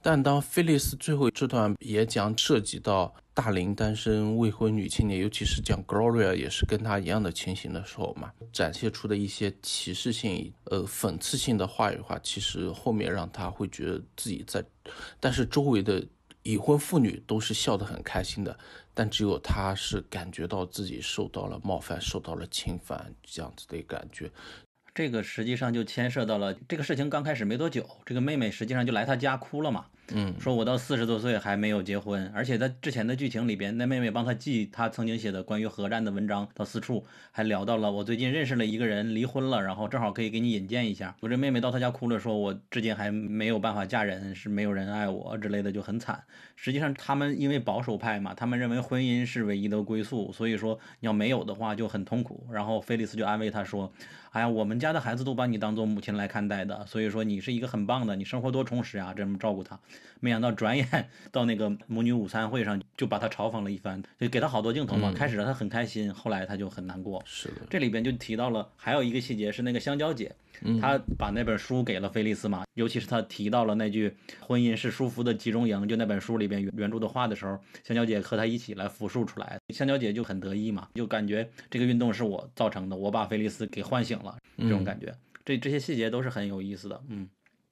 [0.00, 14.64] 但当菲利斯最后这段演讲涉及到大龄单身未婚女青年，尤其是讲 Gloria 也是跟他一样的情形的时候嘛，展现出的一些歧视性、呃讽刺性的话语的话，其实后面让他会觉得自己在，
[15.18, 16.06] 但是周围的
[16.44, 18.56] 已婚妇女都是笑得很开心的。
[18.98, 24.28] 但只有他是感觉到自己受到了冒犯，受到了侵犯，这样子的感觉。
[24.92, 29.86] 这个实际上就牵涉到了这个事情刚开始没多久，这个妹妹实际上就来他家哭了嘛。
[30.14, 41.14] 嗯，说我到四十多岁还没有结婚，而且在之前的剧情里边，那妹妹帮他寄他曾经写的关于核战的文章到四处，还聊到了我最近认识了一个人离婚了，然后正好可以给你引荐一下。
[41.20, 46.22] 我这妹妹到他家哭了，说我至今还没有办法嫁人，是没有人爱我之类的，就很惨。
[46.56, 52.46] 实际上他们因为保守派嘛，他们认为婚姻是唯一的归宿，所以说你要没有的话就很痛苦。
[52.50, 53.92] 然后菲利斯就安慰他说。
[54.30, 59.80] 哎呀，我们家的孩子都把你当做母亲来看待的，所以说你是一个很棒的，你生活多充实啊，这么照顾他。
[60.20, 60.86] 没想到转眼
[61.30, 65.10] 到那个母女午餐会上就把他嘲讽了一番，就给他好多镜头嘛。
[65.10, 67.22] 嗯开始他很开心，后来他就很难过。
[67.24, 85.12] 是的，这里边就提到了还有一个细节是那个香蕉姐，嗯她把那本书给了菲利斯嘛，尤其是她提到了那句“婚姻是舒服的集中营”，就那本书里边原原著的话的时候，香蕉姐和他一起来复述出来，香蕉姐就很得意嘛，就感觉这个运动是我造成的，我把菲利斯给唤醒了，这种嗯感觉。
[85.44, 87.26] 这这些细节都是很有意思的，嗯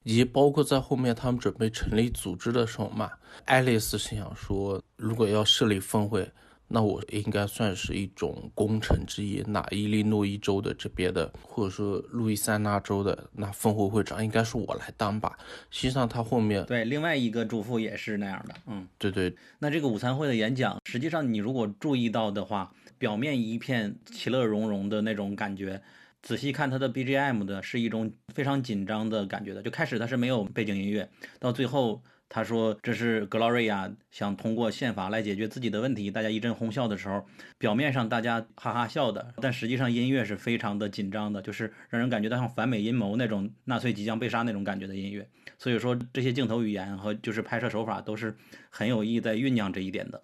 [0.07, 3.11] 以及包括在后面他们准备成立组织的时候嘛，
[3.45, 6.31] 爱丽丝是想说，如果要设立分会，
[6.69, 9.43] 那我应该算是一种功臣之一。
[9.49, 15.37] 那伊利诺伊州的这边的，或者说路易斯安那州的那分会会长，应该是我来当吧。
[15.71, 18.87] 实际上他后面，对，另外一个主妇也是那样的，嗯。
[18.99, 25.83] 对对，那这个午餐会的演讲，实际上你如果注意到的话，表面一片其乐融融的那种感觉，
[26.27, 29.63] 仔细看它的 BGM 的是一种非常紧张的感觉的。
[29.63, 31.09] 就开始它是没有背景音乐，
[31.39, 37.25] 到最后他说这是格劳瑞亚想通过宪法来解决自己的问题，大家一阵哄笑的时候，
[37.59, 45.29] 表面上大家哈哈笑的，但实际上音乐是非常的紧张的，就是让人感觉到像反美阴谋那种纳粹即将被杀那种感觉的音乐。
[45.57, 48.37] 所以说这些镜头语言和就是拍摄手法都是
[48.69, 50.21] 很有意在酝酿这一点的。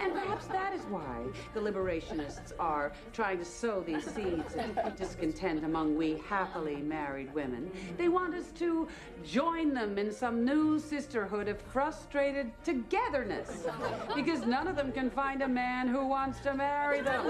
[0.00, 5.64] And perhaps that is why the liberationists are trying to sow these seeds of discontent
[5.64, 7.70] among we happily married women.
[7.96, 8.88] They want us to
[9.24, 13.66] join them in some new sisterhood of frustrated togetherness
[14.14, 17.24] because none of them can find a man who wants to marry them.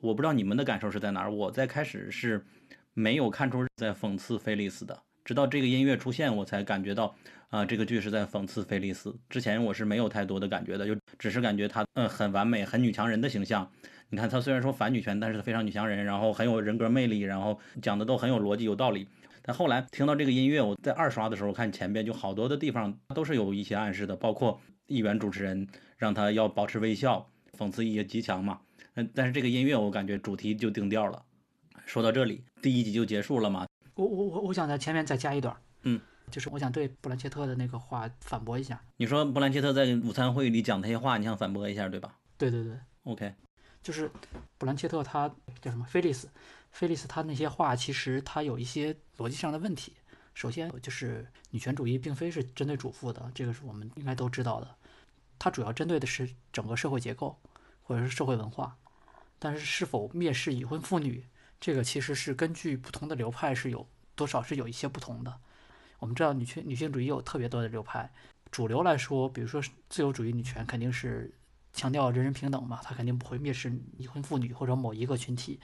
[0.00, 1.30] 我不知道你们的感受是在哪儿。
[1.30, 2.42] 我在开始是
[2.95, 7.13] 没有看出是在讽刺菲利斯的，直到这个音乐出现，我才感觉到
[7.49, 9.13] 啊、这个剧是在讽刺菲利斯。
[9.29, 13.69] 之前我是没有太多的感觉的，就只是感觉她嗯很完美、很女强人的形象。
[14.09, 19.07] 你看她虽然说反女权，但是她非常女强人，然后很有人格魅力，然后讲的都很有逻辑、有道理。
[19.41, 25.67] 但后来听到这个音乐，我在二刷的时候看前边就好多的地方都是有一些暗示的，包括议员主持人
[25.97, 28.59] 让他要保持微笑，讽刺意也极强嘛。
[28.95, 31.21] 嗯，但是这个音乐我感觉主题就定调了。
[31.85, 33.65] 说到这里，第一集就结束了嘛？
[33.93, 38.81] 我我我我想在前面再加一段儿，嗯，就是我想对布兰切特的那个话反驳一下。
[38.97, 43.33] 你说布兰切特在午餐会里讲那些话，你想反驳一下，对吧对对对，？OK，
[43.81, 44.11] 就是
[44.57, 46.27] 布兰切特他叫什么菲利斯，
[46.71, 49.93] 菲利斯他那些话其实他有一些逻辑上的问题。
[50.33, 54.75] 首先就是女权主义并非是针对主妇的，这个是我们应该都知道的。
[55.39, 57.39] 它主要针对的是整个社会结构
[57.83, 58.75] 或者是社会文化，
[59.39, 61.25] 但是是否蔑视已婚妇女，
[61.59, 65.39] 这个其实是根据不同的流派是有多少是有一些不同的。
[65.99, 68.11] 我们知道女权女性主义有特别多的流派，
[68.51, 71.33] 主流来说，比如说自由主义女权肯定是
[71.73, 75.59] 强调人人平等嘛，它肯定不会蔑视已婚妇女或者某一个群体。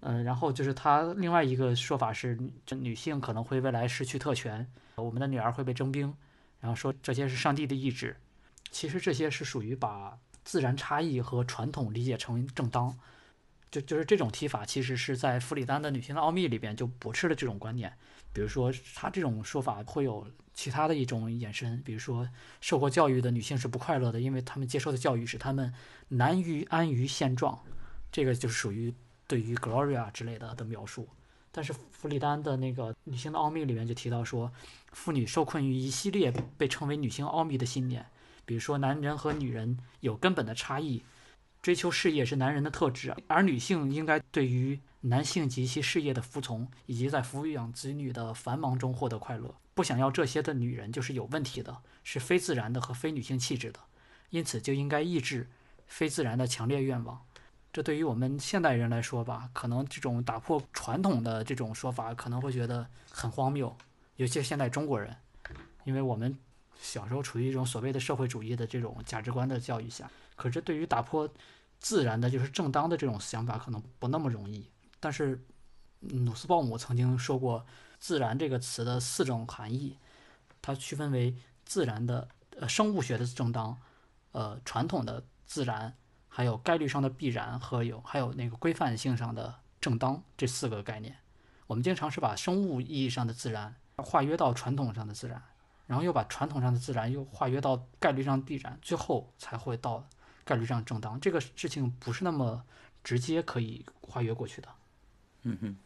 [0.00, 2.36] 嗯，然后就是他另外一个说法是，
[2.66, 4.66] 这女性可能会未来失去特权，
[4.96, 6.12] 我们的女儿会被征兵，
[6.58, 8.16] 然后说这些是上帝的意志。
[8.70, 12.96] 其实这些是属于把自然差异和传统理解成正当，
[13.72, 17.92] 就就是这种提法，其实是在弗里丹的《女性的奥秘》里边就驳斥了这种观点。
[18.34, 22.28] 比如说，他这种说法会有其他的一种延伸，比如说
[22.60, 25.72] 受过教育的女性是不快乐的，因为她们接受的教育使她们
[26.08, 27.58] 难于安于现状，
[28.10, 28.94] 这个就是属于
[29.26, 31.08] 对于 Gloria 之类的的描述。
[31.50, 34.50] 但是弗里丹的那个《女性的奥秘》里面就提到说，
[34.92, 38.06] 妇女受困于一系列被称为女性奥秘的信念，
[38.44, 41.02] 比如说男人和女人有根本的差异，
[41.62, 49.54] 追求事业是男人的特质，而女性应该对于男性及其事业的服从，以及在抚养子女的繁忙中获得快乐。
[49.72, 53.78] 不想要这些的女人就是有问题的，是非自然的和非女性气质的，
[54.30, 55.48] 因此就应该抑制
[55.86, 57.24] 非自然的强烈愿望。
[57.72, 63.74] 这对于我们现代人来说吧，可能这种打破传统的这种说法，可能会觉得很荒谬，
[64.16, 65.16] 尤其现代中国人，
[65.84, 66.36] 因为我们
[66.80, 71.26] 小时候处于一种所谓的社会主义的这种价值观的教育下，可是对于打破
[71.82, 74.70] 自然的，就是正当的这种想法，可能不那么容易。
[75.00, 75.44] 但是
[75.98, 77.66] 努斯鲍姆曾经说过
[77.98, 79.98] “自然”这个词的四种含义，
[80.62, 82.28] 它区分为自然的
[82.58, 83.76] 呃生物学的正当，
[84.30, 85.96] 呃传统的自然，
[86.28, 91.16] 还有概率上的必然和有还有那个规范性上的正当这四个概念。
[91.66, 95.42] 我们经常是把生物意义上的自然化约到传统上的自然，
[95.86, 100.06] 然后又把传统上的自然又化约到概率上必然，最后才会到
[100.44, 101.18] 概率上正当。
[101.20, 102.64] 这个事情不是那么
[103.02, 104.68] 直接可以跨越过去的。
[105.42, 105.76] 嗯哼，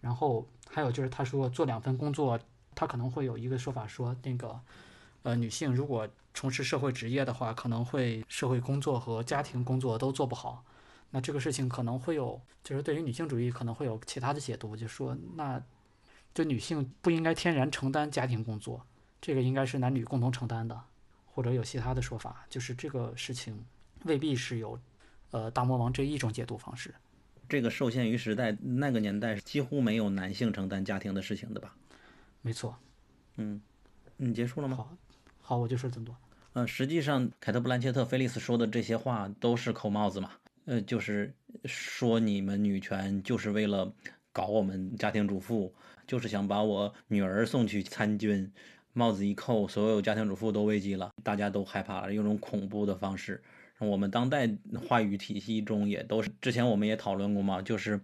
[0.00, 2.38] 然后还有就是他说做两份工作，
[2.74, 4.58] 他可能会有一个说法说那个，
[5.22, 10.64] 呃，女性如果从事社会职业的话，可能会社会工作和家庭工作都做不好。
[11.10, 15.62] 那这个事情可能会有，就是对于女性主义可能会有其他的解读，就说那
[16.34, 18.84] 就女性不应该天然承担家庭工作，
[19.20, 20.78] 这个应该是男女共同承担的，
[21.26, 23.64] 或者有其他的说法，就是这个事情
[24.06, 24.78] 未必是有
[25.30, 26.94] 呃大魔王这一种解读方式。
[27.48, 31.76] 这个受限于时代，那个年代几乎没有男性承担家庭的事情的吧？
[32.42, 32.76] 没错。
[33.36, 33.60] 嗯，
[34.16, 34.76] 你结束了吗？
[34.76, 34.96] 好，
[35.40, 36.16] 好，我就说这么多。
[36.54, 40.32] 呃，实际上凯特·布兰切特·菲利斯说的这些话都是扣帽子嘛。
[40.64, 41.32] 呃，就是
[41.64, 43.92] 说你们女权就是为了
[44.32, 45.72] 搞我们家庭主妇，
[46.06, 48.50] 就是想把我女儿送去参军。
[48.92, 53.42] 帽子一扣，所有家庭主妇都危机了，大家都害怕了，用种恐怖的方式。
[53.78, 54.48] 我们当代
[54.88, 58.00] 话语体系中也都是，之前我们也讨论过嘛，就是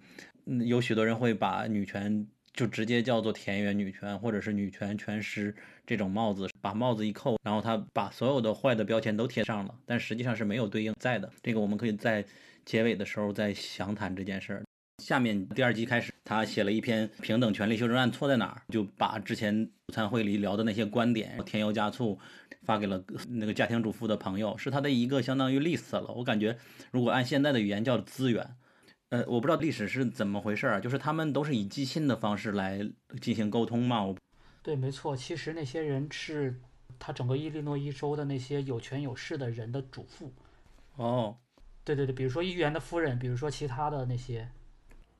[0.66, 5.55] 有许多人会把女权就直接叫做田园女权，或者是女权全师
[5.86, 11.31] 这种帽子，把帽子一扣，然后他把所有的坏的标签都贴上了，但实际上是没有对应在的。
[11.43, 12.24] 这个我们可以在
[12.65, 14.62] 结尾的时候再详谈这件事儿。
[15.03, 22.16] 下面第二集开始，他写了一篇《平等权利修正案错在哪儿》，就把之前午餐会里聊的那些观点添油加醋，
[22.62, 26.15] 发给了那个家庭主妇的朋友，是他的一个相当于 list 了。
[26.15, 26.57] 我感觉
[26.93, 28.49] 如果按现在的语言叫资源，
[29.09, 32.89] 呃，我不知道历史是怎么回事儿，就是他们都是以寄信的方式来
[33.20, 34.05] 进行沟通嘛。
[34.05, 34.16] 我
[34.62, 36.61] 对，没错，其实那些人是
[37.01, 40.33] 他整个伊利诺伊州的那些有权有势的人的主妇。
[40.95, 41.37] 哦，
[41.83, 44.49] 对对对，比如说议员的夫人，比如说其他的那些。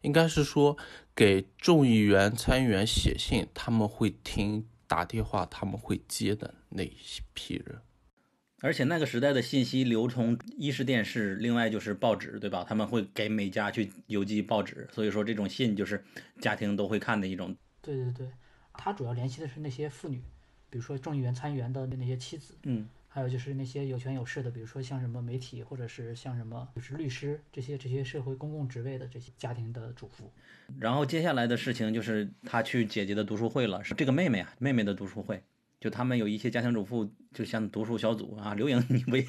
[0.03, 0.77] 应该是说
[1.17, 6.93] 给众议员、参议员写信，他们会听打电话，他们会接的那一
[7.35, 7.81] 批人。
[8.61, 12.65] 而且那个时代的信息流通，一是电视，另外就是报纸，对吧？
[12.69, 16.05] 他们会给每家去邮寄报纸，所以说这种信就是
[16.41, 17.57] 家庭都会看的一种。
[17.81, 18.29] 对对对，
[18.75, 20.23] 他主要联系的是那些妇女，
[20.71, 22.55] 比如说众议员、参议员的那些妻子。
[22.63, 22.89] 嗯。
[23.15, 30.33] 还有就是那些有权有势的，比如说像什么媒体，或者是像什么就是律师这些这些社会公共职位的这些家庭的主妇。
[30.81, 35.43] 然后接下来的事情就是他去姐姐的读书会了，是这个妹妹啊，妹妹的读书会，
[35.79, 38.55] 就他们有一些家庭主妇，就像读书小组啊。
[38.55, 39.27] 刘莹，你不也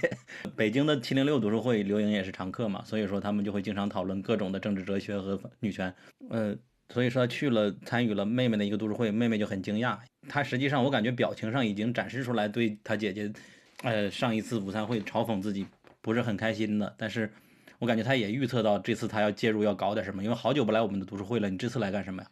[0.55, 5.93] 北京的七零六读书会，刘莹也是常客嘛，所以说他们就会经常讨论各种的政治哲学和女权。
[6.29, 6.55] 呃，
[6.87, 9.97] 所以说去了参与了妹妹的一个读书会，妹妹就很惊讶，
[10.29, 13.29] 她实际上我感觉表情上已经展示出来对她姐姐。
[13.83, 15.67] 呃，上一次午餐会嘲讽自己
[16.01, 17.29] 不是很开心的，但是
[17.79, 22.29] 我感觉他也预测到这次他要介入要搞点什么，因为好久不来我们的读书会了，你这次来干什么呀？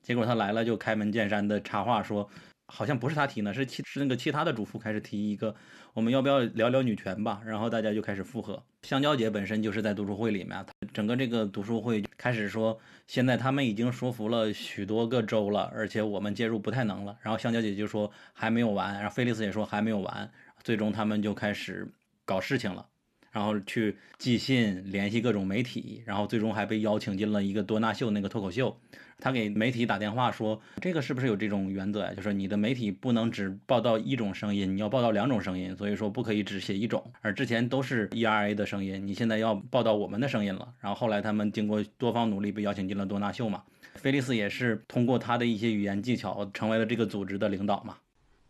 [0.00, 2.28] 结果他来了就开门见山的插话说，
[2.66, 5.52] 好像不是他提呢，是其是那个其他的主妇开始提一个，
[5.92, 7.42] 我们要不要聊聊女权吧？
[7.44, 8.62] 然后大家就开始附和。
[8.82, 17.16] 香蕉姐本身就是在读书会里面，整个这个读书会开始说，现在他们已经说服了许多个州了，而且我们介入不太能了。
[17.22, 20.30] 然后香蕉姐就说还没有完，然后菲利斯也说还没有完。
[20.62, 21.86] 最终他们就开始
[22.24, 22.86] 搞事情了，
[23.30, 28.76] 然后去寄信联系各种媒体，然后最终还被邀请进了一个多纳秀那个脱口秀。
[29.18, 32.12] 他给媒体打电话说：“这个是不是有这种原则呀？
[32.12, 37.12] 就是你的媒体不能只报道一种声音，你要报道两种声音，所以说不可以只写一种。
[37.20, 40.74] 而之前都是 ERA 的声音，你现在要报道我们的声音了。
[40.80, 43.62] 然后后来他们经过多方努力被邀请进了多纳秀嘛。
[43.94, 47.96] 菲利斯也是通过他的一些语言技巧成为了这个组织的领导嘛。”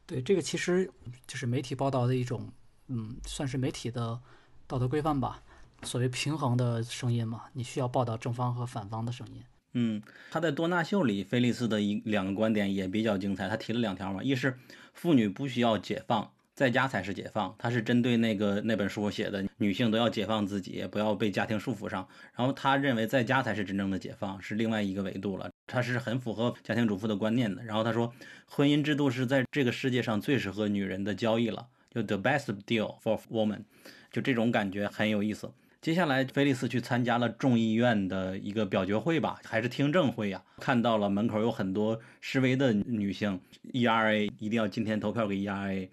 [0.07, 0.91] 对，这个其实
[1.27, 2.51] 就是媒体报道的一种，
[2.89, 4.20] 嗯，算是媒体的
[4.66, 5.43] 道德规范吧。
[5.85, 9.43] 所谓平衡的声音嘛，你需要报道正方和反方的声音。
[9.74, 13.49] 嗯，他在多纳秀里，菲利斯的一两个观点也比较精彩。
[13.49, 14.59] 他提了两条嘛，一是
[14.93, 16.31] 妇女不需要解放，
[16.62, 17.52] 在家才是解放。
[17.59, 22.06] 他是针对那个那本书写的，女性都要解放自己，不要被家庭束缚上。
[22.36, 25.51] 然后他认为在家才是真正的解放，是另外一个维度了。
[25.66, 27.64] 他是很符合家庭主妇的观念的。
[27.64, 28.14] 然后他说，
[28.47, 33.62] 婚姻制度是在这个世界上最适合女人的交易了，就 the best deal for woman，
[34.12, 35.51] 就这种感觉很有意思。
[35.80, 40.40] 接下来，菲利斯去参加了众议院的一个表决会吧，还是听证会呀？
[40.60, 43.40] 看到了门口有很多示威的女性
[43.72, 45.89] ，ERA 一定要今天投票给 ERA。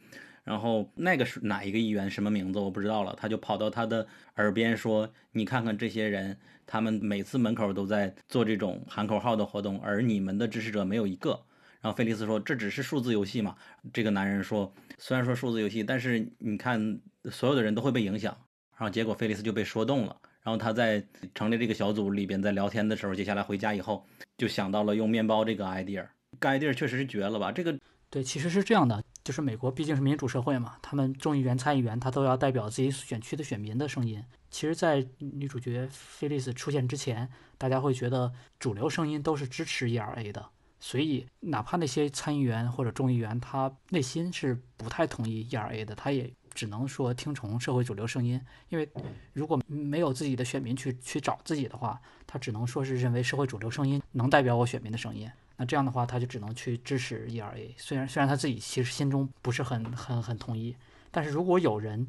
[0.49, 2.09] 然后那个是哪一个议员？
[2.09, 3.15] 什么名字我不知道了。
[3.15, 4.07] 他就跑到他的
[4.37, 6.35] 耳边说：“你看看这些人，
[6.65, 11.39] 他们每次门口都在做这种喊口号的活动，而你们的支持者没有一个。”
[11.81, 13.55] 然后菲利斯说：“这只是数字游戏嘛？”
[13.93, 16.99] 这个男人说：“虽然说数字游戏，但是你看，
[17.29, 18.35] 所有的人都会被影响。”
[18.75, 20.17] 然后结果菲利斯就被说动了。
[20.41, 21.05] 然后他在
[21.35, 24.03] 成立这个小组里边，在聊天的时候，接下来回家以后
[24.35, 26.07] 就想到了用面包这个 idea。
[26.41, 27.51] idea 确实是绝了吧？
[27.51, 27.77] 这个。
[28.11, 34.25] 对，其实是这样的，就是美国毕竟是民主社会嘛，他们众议员、参议员他都要代表自己选区的选民的声音。
[34.49, 40.43] 其实，在女主角菲利斯出现之前，大家会觉得主流声音都是支持 ERA 的，
[40.79, 48.89] 所以哪怕那些参议员或者众议员他内心是不太同意 ERA 的，他也只能说听从社会主流声音，因为
[49.33, 55.29] 如果没有自己的选民去去找自己的话，他只能说是认为社会主流声音能代表我选民的声音。
[55.61, 57.73] 那这样的话，他就只能去支持 ERA。
[57.75, 60.73] 虽然虽然他自己其实心中不是很很很同意，
[61.11, 62.07] 但是如果有人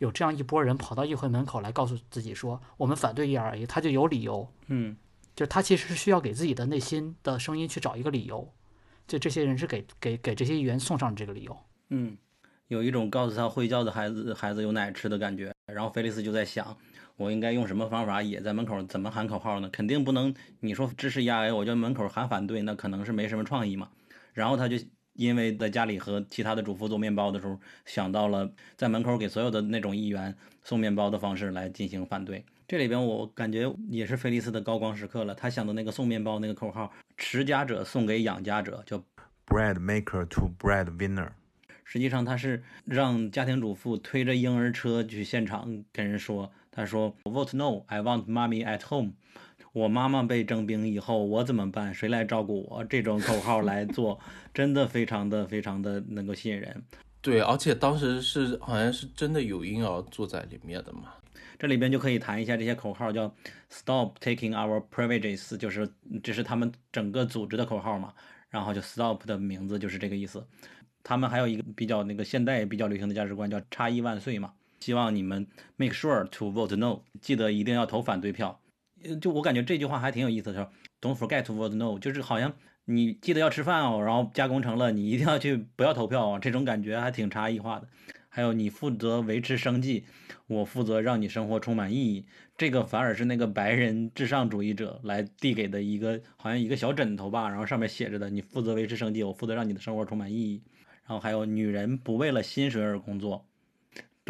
[0.00, 4.46] 有这样一波人跑到议会门口来告诉自己说我们反对 ERA，他就有理由。
[4.66, 4.94] 嗯，
[5.34, 8.52] 就是他其实是需要给自己的内心的声音去找一个理由。
[9.08, 11.58] 就这些人是给给给这些议员送上这个理由。
[11.88, 12.18] 嗯，
[12.68, 15.50] 有一种告诉他会叫的孩子孩子有奶吃的感觉。
[15.72, 16.76] 然后菲利斯就在想，
[17.20, 19.68] 我应该用什么方法也在门口怎么喊口号呢？
[19.70, 23.90] 肯定不能你说支持 ERA，我就门口喊反对，那可能是没什么创意嘛。
[24.32, 24.78] 然后他就
[25.12, 30.34] 因为在家里和其他的主妇做面包的时候，想到了在门口给所有的那种议员
[30.64, 32.42] 送面包的方式来进行反对。
[32.66, 35.34] 这里边我感觉也是菲利斯的高光时刻了。
[35.34, 38.96] 他想的那个送面包那个口号，持家者送给养家者，叫
[39.46, 41.28] bread maker to bread winner。
[41.84, 49.12] 实际上他是让家庭主妇推着婴儿车去现场跟人说，他说 Vote no, I want mommy at home。
[49.72, 51.92] 我妈妈被征兵以后，我怎么办？
[51.92, 52.82] 谁来照顾我？
[52.84, 54.18] 这种口号来做，
[54.54, 56.82] 真的非常的非常的能够吸引人。
[57.20, 61.12] 对，而且当时是好像是真的有婴儿坐在里面的嘛。
[61.58, 63.30] 这里边就可以谈一下这些口号，叫
[63.68, 65.86] Stop taking our privileges，就是
[66.22, 68.14] 这是他们整个组织的口号嘛。
[68.48, 70.42] 然后就 Stop 的名字就是这个意思。
[71.04, 74.54] 他们还有一个比较那个现代比较流行的价值观，叫差异万岁嘛。
[74.80, 75.46] 希望你们
[75.76, 78.60] make sure to vote no，记得一定要投反对票。
[79.20, 80.70] 就我感觉这句话还挺有意思的说
[81.00, 82.52] ，Don't forget to vote no，就是好像
[82.86, 87.88] 你记得要吃饭哦，然后加工成了你一定要去不要投票哦，这种感觉还挺差异化的。
[88.28, 90.04] 还有你负责维持生计，
[90.46, 92.24] 我负责让你生活充满意义。
[92.56, 100.62] 这个反而是那个白人至上主义者来递给的一个，好像一个小枕头吧，然后上面写着的：你负责维持生计，我负责让你的生活充满意义。
[101.02, 103.44] 然后还有女人不为了薪水而工作，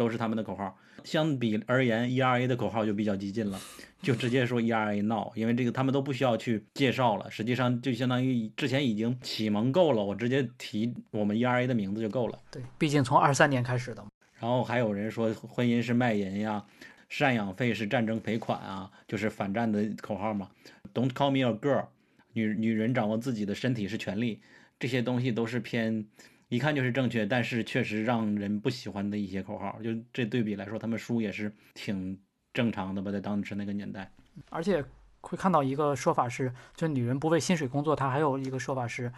[0.01, 0.75] 都是他们的口号。
[1.03, 3.59] 相比而言，ERA 的口号就比较激进了，
[4.01, 12.39] 就直接说 ERA no，因为这个他们都不需要去介绍了，实际上就相当于之前已经启蒙够了，我直接提我们 ERA 的名字就够了。
[12.49, 14.03] 对，毕竟从二三年开始的。
[14.39, 16.65] 然后还有人说婚姻是卖淫呀，
[17.11, 20.49] 赡养费是战争赔款啊，就是反战的口号嘛。
[20.93, 21.85] Don't call me a girl，
[22.33, 24.39] 女女人掌握自己的身体是权利，
[24.79, 26.05] 这些东西都是偏。
[26.51, 32.19] 一看就是正确，但是确实让人不喜欢的一些口号，就这对比来说，他们输也是挺
[32.53, 34.11] 正常的吧，在当时那个年代。
[34.49, 34.83] 而且
[35.21, 39.09] 会看到一个说法是，就女人不为薪水工作，它还有一个说法是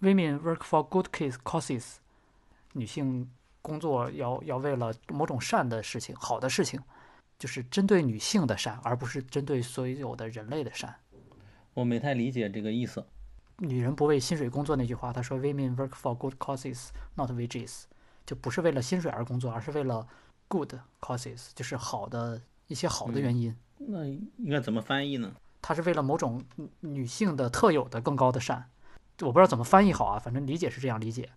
[0.00, 1.96] ，women work for good causes，
[2.74, 3.28] 女性
[3.60, 6.80] 工作要要为了某种善的事情，好的事情，
[7.36, 10.94] 就是针对女性的善，而不是针对所有的人类的善。
[11.74, 13.04] 我没太理解这个意思。
[13.62, 17.82] 女人不为薪水工作那句话，他说 “Women work for good causes, not wages”，
[18.24, 20.08] 就不是为了薪水而工作，而是为了
[20.48, 23.54] good causes，就是好的一些好的原因。
[23.76, 25.32] 那应该怎么翻译呢？
[25.60, 26.42] 它是为了某种
[26.80, 28.70] 女性的特有的更高的善。
[29.20, 31.28] 我不知道怎么翻译好啊，反正理解是这样理解。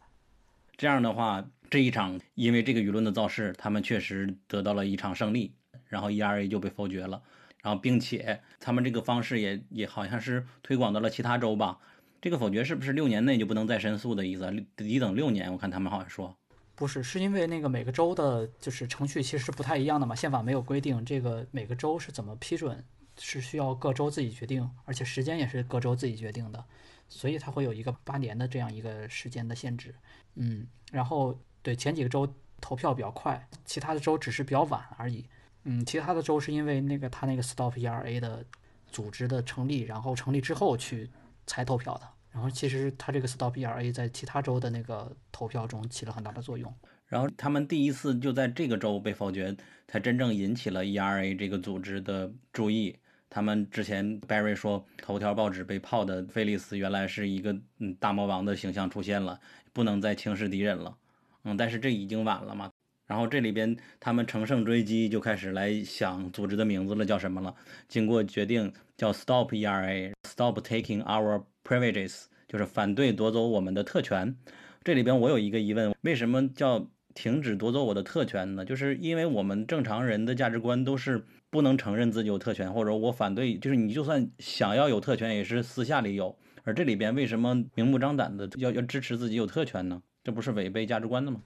[0.77, 5.53] 这样的话，这一场因为这个舆论的造势，他们确实得到了一场胜利，
[5.87, 7.21] 然后 ERA 就被否决了，
[7.61, 11.79] 然后并且他们这个方式也也好像是推广到了其他州吧。
[12.23, 14.49] 这个否决是不是六年内就不能再申诉的意思？
[14.77, 15.51] 得等六年？
[15.51, 16.33] 我看他们好像说
[16.73, 22.81] 不是，是因为那个每个州的就是程序其实不太一样的嘛，宪法没有规定这个每个州是怎么批准，
[23.19, 26.63] 是需要各州自己决定，而且时间也是各州自己决定的，
[27.09, 29.93] 所以它会有一个八年的这样一个时间的限制。
[30.35, 35.25] 嗯，然后对前几个州投票比较快，其他的州只是比较晚而已。
[35.65, 38.45] 嗯，其他的州是因为那个他那个 Stop ERA 的
[38.89, 41.09] 组织的成立，然后成立之后去。
[41.45, 46.73] 才投票的，然后其实他这个 Stop ERA 在其他州的那个投票中起了很大的作用。
[47.07, 49.55] 然后他们第一次就在这个州被否决，
[49.87, 52.97] 才真正引起了 ERA 这个组织的注意。
[53.29, 59.39] 他们之前 Barry 说头条报纸被泡的菲利斯原来是一个嗯大魔王的形象出现了，
[59.73, 60.95] 不能再轻视敌人了。
[61.43, 62.71] 嗯，但是这已经晚了嘛。
[63.13, 67.53] 然后这里边他们乘胜追击，就开始来想组织的名字了，叫什么了？
[67.87, 74.35] 经过决定叫 Stop ERA，Stop taking our privileges，就是反对夺走我们的特权。
[74.83, 78.65] 这里边我有一个疑问，为什么叫停止夺走我的特权呢？
[78.65, 86.35] 就是因为我们正常人的价值观都是不能承认自己有特权，或者我反对，就是你就算想要有特权，也是私下里有。
[86.63, 90.01] 而这里边为什么明目张胆的要要支持自己有特权呢？
[90.23, 91.41] 这不是违背价值观的吗？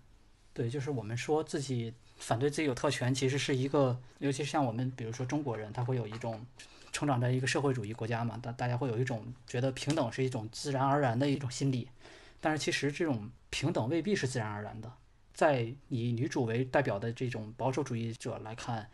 [0.58, 6.44] 对，就是我们说自己反对自己有特权，其实是一个，尤其是像我们，比如说中国人，他会有一种
[6.92, 11.88] 成长在一个社会主义国家嘛，大大家会有一种觉得平等是一种自然而然的一种心理，
[12.42, 14.92] 但是其实这种平等未必是自然而然的，
[15.32, 18.90] 在以女主为代表的这种保守主义者来看，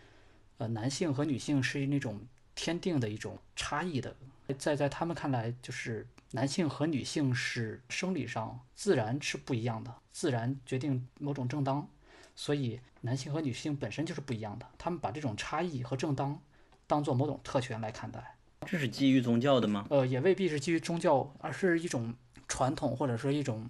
[0.58, 2.20] 呃，男性和女性是那种
[2.56, 4.14] 天定的一种差异的，
[4.58, 11.88] 在在他们看来，就是男性和女性是生理上自然是不一样的，自然决定某种正当，
[12.36, 14.66] 所以男性和女性本身就是不一样的。
[14.80, 16.42] 他们把这种差异和正当
[16.88, 18.36] 当做某种特权来看待。
[18.66, 19.86] 这是基于宗教的吗？
[19.92, 22.12] 呃，也未必是基于宗教，而是一种
[22.48, 23.70] 传统或者说一种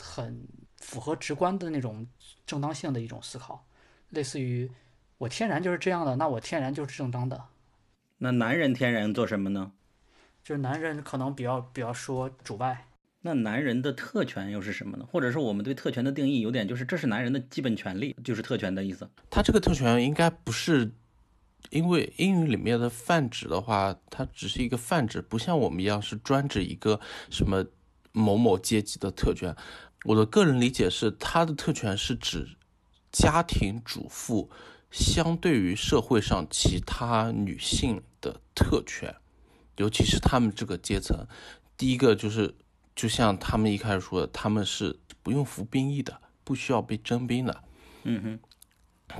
[0.00, 0.46] 很
[0.76, 2.06] 符合直观的那种
[2.46, 3.66] 正当性的一种思考，
[4.10, 4.70] 类似于
[5.18, 7.44] 我天然就是这样的，那我天然就是正当的。
[8.18, 9.72] 那男人天然做什么呢？
[10.44, 12.86] 就是男人可能比较比较说主外，
[13.22, 15.06] 那男人的特权又是什么呢？
[15.10, 19.08] 或者说我们对特权的定义有点就是这是男人的基本权利，就是特权的意思。
[19.30, 20.92] 他这个特权应该不是，
[21.70, 27.00] 因为英语里面的泛指的话，它只是一个泛指，不像我们一样是专指一个
[27.30, 27.64] 什么
[28.12, 29.56] 某某阶级的特权。
[30.04, 32.46] 我的个人理解是，他的特权是指
[33.10, 34.50] 家庭主妇
[34.90, 39.16] 相对于社会上其他女性的特权，
[39.76, 41.26] 尤其是他们这个阶层。
[41.76, 42.54] 第一个就是，
[42.94, 47.62] 就像他们一开始说的，他们是不用服兵役的，不需要被征兵的。
[48.04, 48.38] 嗯哼。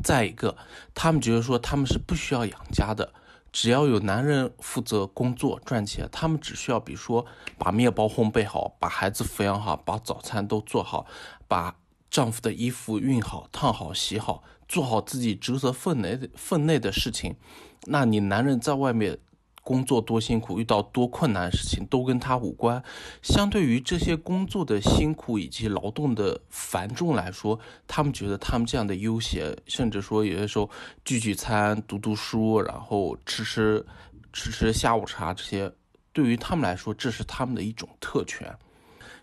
[0.02, 0.56] 再一个，
[0.94, 3.12] 他们觉得说他们是不需要养家的，
[3.52, 7.24] 只要有男人负责工作赚钱，他们只需要比如说
[7.59, 11.06] 把面包烘焙好，把孩子抚养好，把早餐都做好，
[11.47, 11.76] 把
[12.10, 17.36] 丈夫的衣服熨好、烫好、洗好，做好自己职责分内的分内的事情。
[17.85, 19.18] 那你男人在外面
[19.65, 22.81] 工作多辛苦，遇到多困难的事情都跟他无关。
[23.23, 27.59] 相对于这些工作的辛苦以及劳动的繁重来说，
[27.89, 30.70] 他们觉得他们这样的悠闲，甚至说有些时候
[31.05, 33.85] 聚聚餐、读读书，然后吃吃
[34.32, 35.73] 吃吃下午茶，这些
[36.12, 38.55] 对于他们来说，这是他们的一种特权。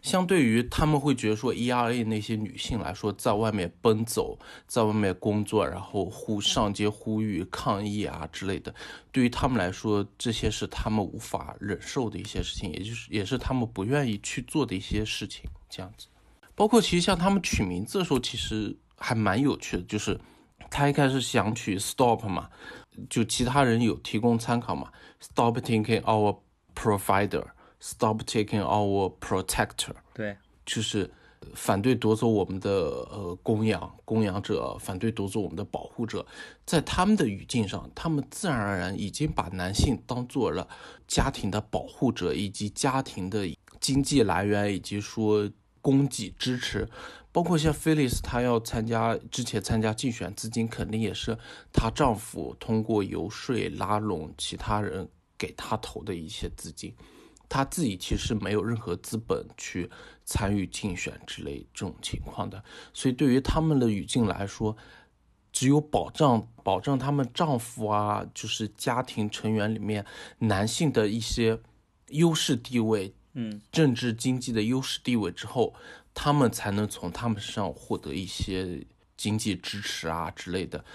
[0.02, 8.74] 相对于他们会觉得说，ERA 那些女性来说，在外面奔走，在外面工作，然后呼上街呼吁抗议啊之类的，
[9.12, 15.50] 对于他们来说，这些是他们无法忍受的一些事情，也就是也是他们不愿意去做的一些事情。
[15.70, 16.08] 这样子，
[16.56, 20.20] 包括其实像他们取名字的时候，其实还蛮有趣的，就是
[20.72, 22.50] 他一开始想取 Stop 嘛，
[23.08, 26.40] 就其他人有提供参考嘛，Stop taking our
[26.76, 27.46] provider。
[27.84, 31.10] Stop taking our protector，对，就是
[31.56, 36.24] 反对夺走我们的呃供养供养者，反对夺走我们的保护者。
[36.64, 40.68] 在他们的语境上，他们自然而然已经把男性当做了
[41.08, 43.48] 家庭的保护者，以及家庭的
[43.80, 45.50] 经济来源，以及说
[45.82, 46.88] 供给支持。
[47.32, 51.36] 包括像菲利斯，她要参加之前参加竞选，资金肯定也是
[51.74, 56.94] 她丈夫通过游说拉拢其他人给她投的一些资金。
[57.54, 59.92] 他自己其实没有任何资本去
[60.24, 62.64] 参与竞选之类这种情况的，
[62.94, 64.78] 所以对于他们的语境来说，
[65.52, 70.06] 只有保障保障他们丈夫啊，就是家庭成员里面
[70.38, 71.60] 男性的一些
[72.08, 75.74] 优势地位，嗯，政治经济的优势地位之后，
[76.14, 78.88] 他们才能从他们身上获得一些
[79.18, 80.86] 经济支持啊之类的，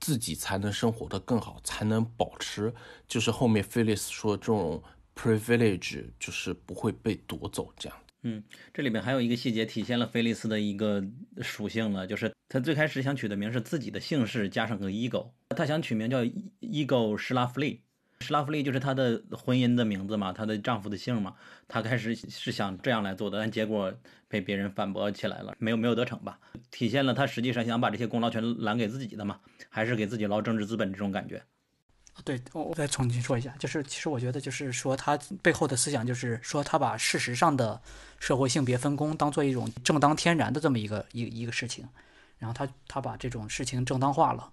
[0.00, 2.72] 自己才能生活的更好，才能保持
[3.06, 4.82] 就是后面菲利斯说这种。
[5.16, 8.42] Privilege 就是不会被夺走这样嗯，
[8.74, 11.04] 这里面还有一个细节体现了菲利斯的一个
[11.42, 16.24] 属性了，就是他最开始想取的名是自己的姓氏加上个 ego，他想取名叫
[16.60, 17.82] ego 施拉弗利，
[18.20, 21.36] 施拉弗利就是他的婚姻的名字嘛，她的丈夫的姓嘛。
[21.68, 23.94] 他开始是想这样来做的，但结果
[24.26, 26.40] 被别人反驳起来了，没有没有得逞吧？
[26.72, 29.38] 体现了他实际上想把这些功劳全揽给自己的嘛，
[29.68, 31.40] 还是给自己捞政治资本这种感觉。
[32.24, 37.80] 对我，我再重新说一下，就是其实我觉得，就是说他背后的思想，就是说他把事实上的
[38.18, 41.86] 社会性别分工当做一种正当天然的这么一个一一个事情，
[42.38, 44.50] 然后他他把这种事情正当化了，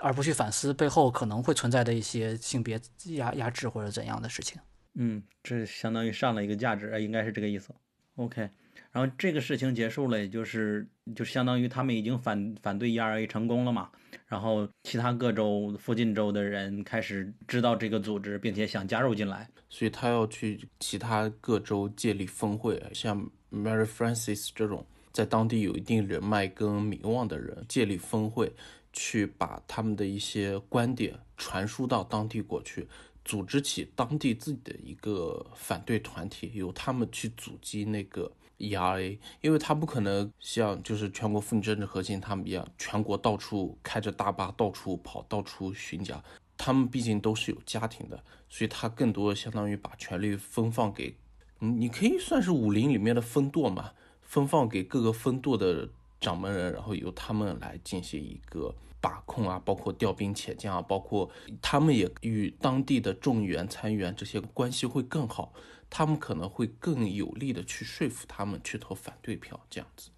[0.00, 2.80] 而不去反思背后可能会存在的一些性别
[3.16, 4.60] 压压制或者怎样的事情。
[4.94, 7.74] 嗯，这相当于上了一个价值，应该是这个意思。
[8.16, 8.48] OK。
[8.92, 13.90] 然后这个事情结束了，也就是就相当于他们已经反反对 ERA 成功了嘛。
[14.26, 28.52] 然后其他各州附近州的人开始知道这个组织，并且想加入进来，所以他要去其他各州建立峰会，像 Mary Francis 这种在当地有一定人脉跟名望的人建立峰会，
[28.92, 32.88] 去把他们的一些观点传输到当地过去，
[33.24, 38.30] 组织起当地自己的一个反对团体，由他们去阻击那个。
[38.58, 46.22] ERA，因为他不可能像就是全国妇女政治核心他们一样，全国到处开着大巴到处跑，到处巡讲。
[46.58, 51.14] 他们毕竟都是有家庭的，所以他更多相当于把权力分放给，
[51.58, 53.92] 你可以算是武林里面的分舵嘛，
[54.22, 55.86] 分放给各个分舵的
[56.18, 61.30] 掌门人，然后由他们来进行一个把控啊，包括调兵遣将啊，包括
[61.60, 65.52] 他们也与当地的众议员、参议员这些关系会更好，
[65.98, 70.10] 他们可能会更有力的去说服他们去投反对票，这样子。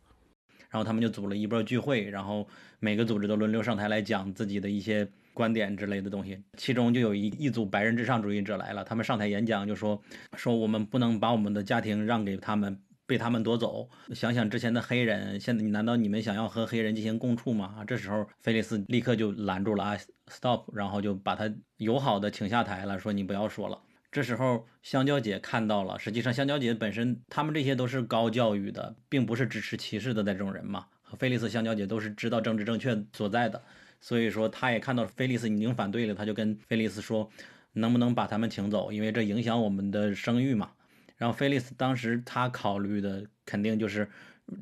[0.68, 2.48] 然后他们就组了一波聚会，然后
[2.80, 6.42] 每个组织都轮流上台来讲自己的一些观点之类的东西。
[6.56, 10.02] 其中就有一一组白人至上主义者来了，他们上台演讲就说
[10.36, 13.88] 说我们不能把我们的家庭让给他们，被他们夺走。
[14.12, 17.76] 想想之前的黑人，现在你难道你们想要和黑人进行共处吗？
[17.78, 19.96] 啊这时候菲利斯立刻就拦住了啊
[20.26, 23.80] ，stop，然后就把他友好的请下台了，说你不要说了。
[24.10, 25.98] 这时候，香蕉姐看到了。
[25.98, 30.86] 实际上，香蕉姐本身，他们这些都是高教育的，并不是支持歧视的那种人嘛。
[31.02, 33.62] 和菲利斯、香蕉姐都是知道政治正确所在的，
[34.01, 37.30] 所以说，她也看到菲利斯已经反对了，她就跟菲利斯说，
[37.74, 40.70] 能不能把他们请走，因为这影响我们的声誉嘛。
[41.16, 44.09] 然后菲利斯当时他考虑的肯定就是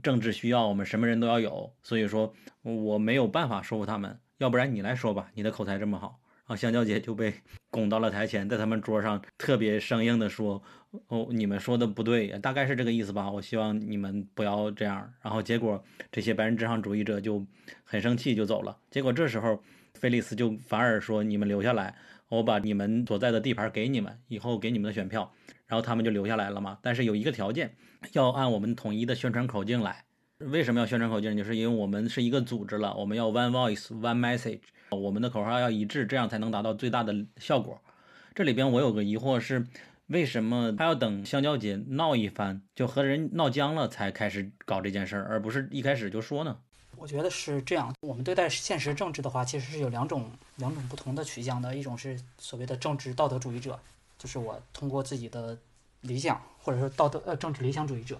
[0.02, 2.32] 政治需要，我们什么人都要有，所以说
[2.62, 6.18] 我没有办法说服他们，要不然你来说吧，你的口才这么好。
[6.46, 7.34] 然后香蕉姐就被
[7.70, 10.62] 拱到了台前，在他们桌上特别生硬地说
[11.08, 13.30] ：“哦，你们说的不对，大概是这个意思吧。
[13.30, 17.44] 我希望你们不要这样。”然后结果这些白人至上主义者就
[17.82, 18.78] 很生气，就走了。
[18.90, 19.60] 结果这时候
[19.94, 21.94] 菲利斯就反而说：“你们留下来，
[22.28, 25.30] 我把你们所在的地盘给你们，以后给你们的选票。”
[25.66, 26.78] 然后他们就留下来了嘛。
[26.80, 27.74] 但是有一个条件，
[28.12, 30.05] 要按我们统一的宣传口径来。
[30.38, 31.34] 为什么要宣传口径？
[31.34, 34.60] 就是因为我们是一个组织了，我们要 one voice, one message。
[34.90, 37.80] 我们的口号要一致，这样才能达到最大的效果。
[38.34, 39.66] 这里边我有个疑惑是，
[40.08, 46.58] 为什么他要等香蕉姐闹一番，就和人闹僵了才开始搞这件事儿，而不是一开始就说呢？
[46.96, 47.94] 我觉得是这样。
[48.02, 51.74] 我们对待现实政治的话，其实是有两种两种不同的取向的。
[51.74, 53.78] 一种是所谓的政治道德主义者，
[54.18, 55.58] 就是我通过自己的
[56.02, 58.16] 理想或者说道德呃政治理想主义者；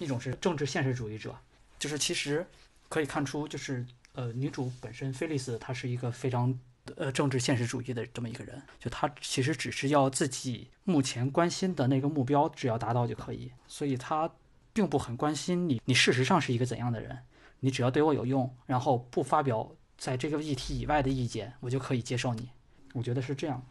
[0.00, 1.34] 一种是政治现实主义者，
[1.80, 2.46] 就是其实
[2.88, 3.84] 可以看出就是。
[4.14, 6.52] 呃，女主本身菲利斯她是一个非常
[6.96, 14.28] 呃政治现实主义的这么一个人，就她其实只是要自己目前关心的那个目标，只要达到就可以，所以她
[14.72, 17.16] 并不很关心你你事实上是一个怎样的人，
[17.60, 22.50] 你只要对我有用，然后不发表在这个议题以外的意见，我就可以接受你。
[22.94, 23.64] 我觉得是这样。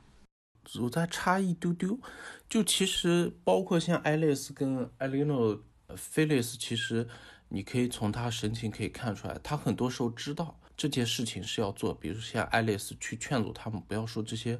[0.81, 1.99] 我再插一丢丢，
[2.47, 5.61] 就其实包括像爱丽丝跟艾莉诺
[5.97, 7.05] 菲利斯，其实。
[7.51, 14.59] 你可以从他神情可以看出来，他很多时候知道这件事情是要做，比如像爱丽丝去劝阻他们不要说这些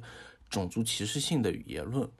[0.50, 2.10] 种族歧视性的言论，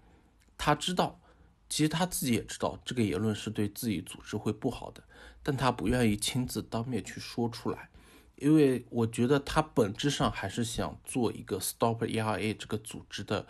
[0.57, 1.21] 他知道，
[1.69, 5.03] 其实他自己也知道这个言论是对自己组织会不好的，
[5.43, 7.89] 但他不愿意亲自当面去说出来，
[8.37, 13.45] 因为我觉得他本质上还是想做一个 Stop ERA 这个组织的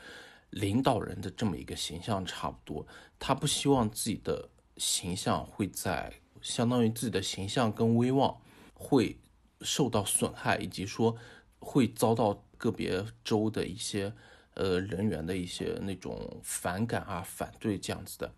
[0.49, 2.87] 领导人的这么一个形象差不多，
[3.19, 4.49] 他不希望自己的
[4.79, 6.15] 形象会在。
[6.41, 8.37] 相当于自己的形象跟威望
[8.75, 9.17] 会
[9.61, 11.17] 受到损害，以及说
[11.59, 14.13] 会遭到个别州的一些
[14.55, 18.33] 呃人员的一些那种反感啊、反对这样子的。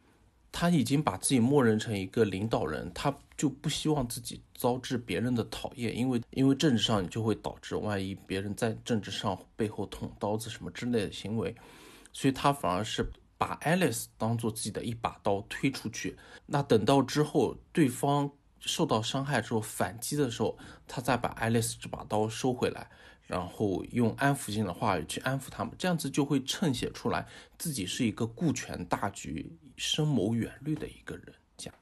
[0.50, 11.54] 他已经把自己默认成一个领导人，他就不希望自己遭致别人的讨厌，因为因为政治上你就会导致万一别人在政治上背后捅刀子什么之类的行为，
[12.12, 13.10] 所以他反而是。
[13.42, 16.16] 把 Alice 当做自己的一把刀推出去，
[16.46, 20.56] 那等到之后对方受到伤害之后反击的时候，
[20.86, 22.88] 他再把 Alice 这把刀收回来，
[23.26, 27.26] 然后用安抚性的话语去安抚他们，这样子就会衬写出来
[27.58, 31.34] 自己是一个顾全大局、深谋远虑的一个人。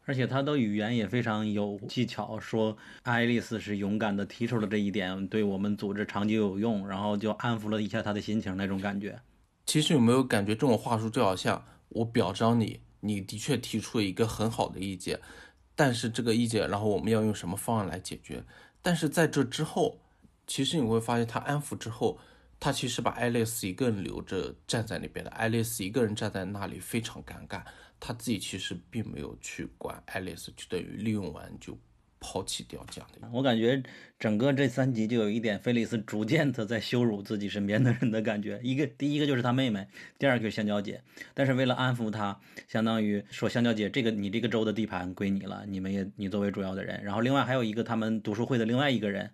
[0.06, 9.20] 而且他的语言也非常有技巧，说爱丽丝是勇敢的提出了这一点，对我们组织长久有用，然后就安抚了一下他的心情那种感觉。
[9.70, 15.20] 其实有没有感觉这种话术就好像我表彰你，你的确提出了一个很好的意见，
[15.76, 18.42] 但是这个意见，然后我们要用什么方案来解决？
[18.82, 20.00] 但是在这之后，
[20.44, 22.18] 其实你会发现他安抚之后，
[22.58, 27.62] 他其实把爱丽丝一个人留着站在那边的，爱丽丝一个人站在那里非常尴尬，
[28.00, 31.78] 他自己其实并没有去管爱丽丝，就等于利用完就。
[32.20, 33.82] 抛弃掉这样的，我感觉
[34.18, 38.60] 整个这三集就有一点菲利斯逐渐的在羞辱自己身边的人的感觉。
[38.62, 39.88] 一个第一个就是他妹妹，
[40.18, 41.02] 第二个就是香蕉姐。
[41.32, 42.38] 但是为了安抚他，
[42.68, 47.02] 相当于说香蕉姐，这个你这个州的地盘归你了，你们也你作为主要的人。
[47.02, 49.30] 然后另外还有一个他们读书会的另外一个人，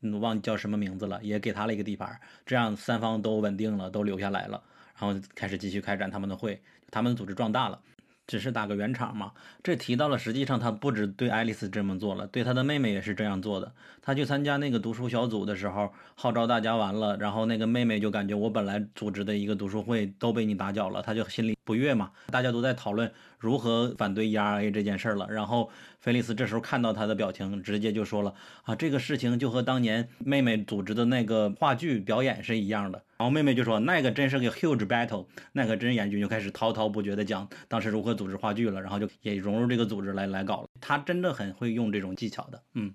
[0.00, 2.18] 嗯，忘记叫什么名字了，也给他了一个地盘。
[2.46, 4.62] 这样三方都稳定了，都留下来了，
[4.98, 7.82] 然后开始继续开展他们的会，他们组织壮大了。
[8.30, 13.72] 只是打个圆场嘛，这提到了，实际上他不止对爱丽丝这么做了，对他的妹妹也是这样做的。
[14.00, 21.80] 他去参加那个读书小组的时候，号召大家完了，然后那个妹妹就感觉我本来组织的一个读书会都被你打搅了，他就心里不。
[21.80, 25.26] 悦嘛，大家都在讨论如何反对 ERA 这件事儿了。
[25.30, 28.34] 然后菲利斯这时候看到他的表情，直接就说了
[28.64, 33.02] 啊，这个事情就和当年妹妹组织的那个话剧表演是一样的。
[33.16, 40.68] 然后妹妹就说那个真是个 huge battle，那个真严峻，就开始滔滔不绝的讲当时如何组织话剧了，然后就也融入这个组织来来搞了。
[40.78, 42.92] 他真的很会用这种技巧的，嗯。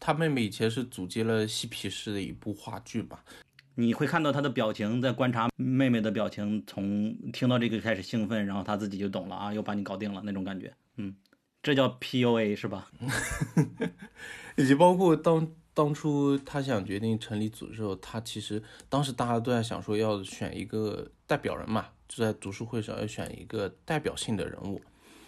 [0.00, 3.24] 他妹妹以前是组接了嬉皮士的一部话剧吧？
[3.80, 10.74] 你会看到他的表情，在观察妹妹的表情，从听到这个开始兴奋，然后他自己就懂了啊，又把你搞定了那种感觉。
[10.96, 11.14] 嗯，
[11.62, 12.90] 这叫 PUA 是吧？
[14.58, 24.82] 以及包括当当初他想决定成立组织的时候，他其实当时大家都在想说要选一个代表人嘛，就在读书会上要选一个代表性的人物。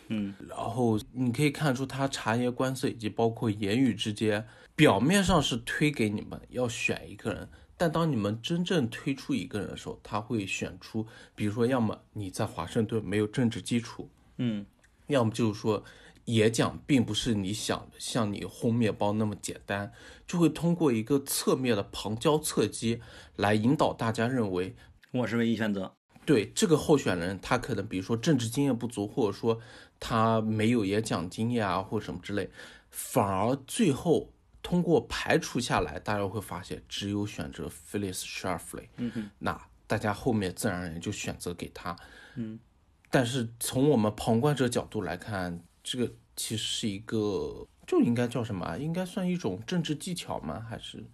[0.09, 4.45] 嗯，然后你可以看出他察言观色以及包括言语之间，
[4.75, 7.49] 表面上是推给你们要选一个人，
[7.81, 14.67] 但当你们真正推出一个人的时候，他会选出，比如说要么你在华盛顿没有政治基础，嗯，
[15.07, 15.83] 要么就是说
[16.27, 19.91] 演讲并不是你想像你烘面包那么简单，
[20.27, 23.01] 就会通过一个侧面的旁敲侧击
[23.37, 24.77] 来引导大家认为
[25.13, 25.95] 我是唯一选择。
[26.27, 29.59] 对这个候选人，他可能比如说政治经验不足，或者说。
[30.03, 32.49] 他没有演讲经验啊，或者什么之类，
[32.89, 34.33] 反而最后
[34.63, 38.89] 通过排除下来，大家会发现只有选择 Phyllis Schlafly。
[38.97, 41.97] 嗯哼，那大家后面自然而然就选择给他。
[42.37, 42.59] 嗯，
[43.11, 48.77] 但是从我们旁观者角度来看，这个其实是一个就应该叫什么？
[48.79, 50.65] 应该算一种政治技巧吗？
[50.69, 51.05] 还是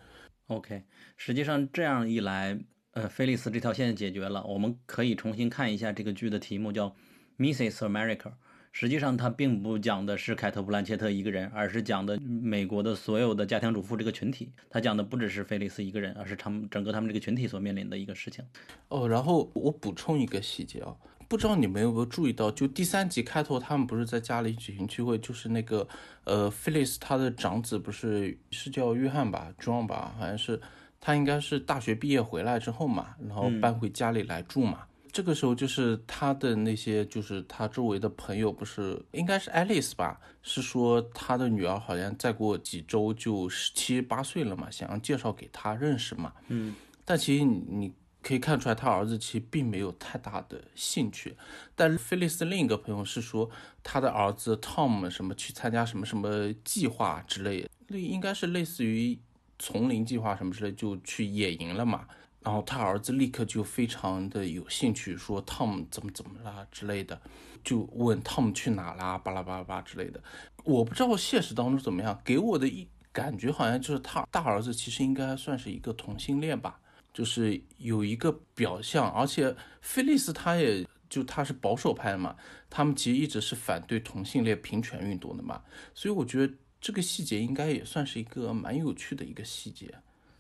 [0.48, 0.85] ？OK，
[1.16, 2.59] 实际上这样一来，
[2.93, 4.44] 呃，菲利斯这条线解决了。
[4.44, 6.94] 我们可以重新看一下这个剧的题目，叫
[7.39, 7.78] Mrs.
[7.78, 8.32] America。
[8.78, 14.53] 实际上，它并不讲的是凯特·布兰切特一个人，而是讲的美国的所有的家庭主妇这个群体。
[14.69, 18.44] 他讲的不只是菲利斯一个人，而是他们整个他们这个群体所面临的一个事情。
[18.89, 20.94] 哦，然后我补充一个细节啊，
[21.27, 25.89] 不知道你们有没有注意到，就第三集开头，他们不是在家里举行聚会，就是那个
[26.24, 30.61] 呃，菲利斯他的长子不是是叫约翰吧，John 吧，好像是
[31.01, 34.81] 他应该是大学毕业回来之后嘛，然后搬回家里来住嘛。
[35.16, 40.20] 这个时候就是他的那些，就是他周围的朋友，不是应该是爱丽丝吧？
[40.43, 46.34] 是说他的女儿好像再过几周就十七八岁了嘛，想要介绍给他认识嘛。
[46.48, 51.34] 嗯，但其实你可以看出来，他儿子其实并没有太大的兴趣。
[51.74, 53.48] 但菲利斯另一个朋友是说，
[53.82, 59.18] 他的儿子 Tom 什么去参加什么什么计划之类，那应该是类似于
[59.59, 62.06] 丛林计划什么之类，就去野营了嘛。
[62.47, 67.20] 然后他儿子立刻就非常的有兴趣，说 Tom 怎么怎么啦之类的，
[67.64, 70.23] 就问 Tom 去哪啦，巴拉巴拉巴之类的。
[70.62, 76.78] 我不知道现实当中怎么样，给我的一感觉好像就是他大儿子其实应该算是一个同性恋吧，
[77.12, 79.10] 就是有一个表象。
[79.10, 82.36] 而且菲利斯他也就他是保守派的嘛，
[82.70, 85.62] 他们其实一直是反对同性恋平权运动的嘛，
[85.93, 89.93] 所以我觉得这个细节应该也算是一个蛮有趣的一个细节。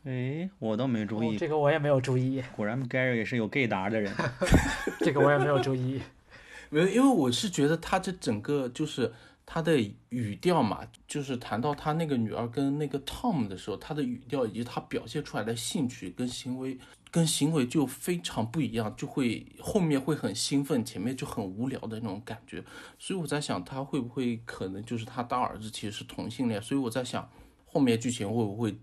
[0.08, 2.40] 哎，我倒没注意，这个我也没有注意。
[2.54, 4.14] 果然，Gary 是有 gay 达的人。
[5.02, 6.00] 这个我也没有注意。
[6.70, 9.12] 没有，因为我是觉得他这整个就是
[9.44, 9.76] 他的
[10.10, 16.78] 语调嘛，就是谈到他那个女儿跟那个 Tom 的时候，他的语调以及他表现出来的兴趣跟行为
[17.10, 22.62] 跟行为就非常不一样，就会后面会很兴奋，前面就很无聊的那种感觉。
[22.96, 26.62] 所以我在想，他会不会可能就是他大儿子其实是同性恋？
[26.62, 27.28] 所以我在想，
[27.64, 28.76] 后面剧情会不会？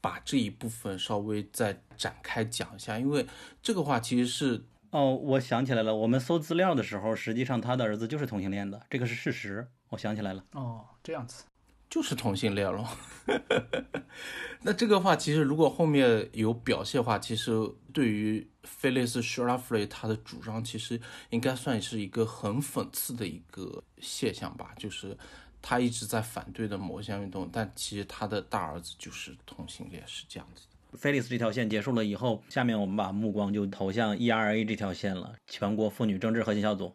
[0.00, 3.26] 把这一部分稍微再展开讲一下，因为
[3.62, 9.66] 这个话其实是哦，我想起来了，我们搜资料的时候，实际上他的儿子就是同性恋的，这个是事实。
[9.88, 11.44] 我想起来了，哦，这样子，
[11.90, 12.88] 就是同性恋了。
[14.62, 17.52] 那这个话其实如果后面有表现的话，其实
[17.92, 21.00] 对于菲利斯·舒拉弗雷他的主张，其实
[21.30, 25.16] 应该算是一个很讽刺的一个现象吧，就是。
[25.60, 30.98] 他一直在反对的某项运动，但其实他的大儿子就是同性恋，是这样子的。
[30.98, 36.92] 菲利斯这条线结束了以后，下面我们把目光就投向 ERA 这条线了，全国妇女政治核心小组。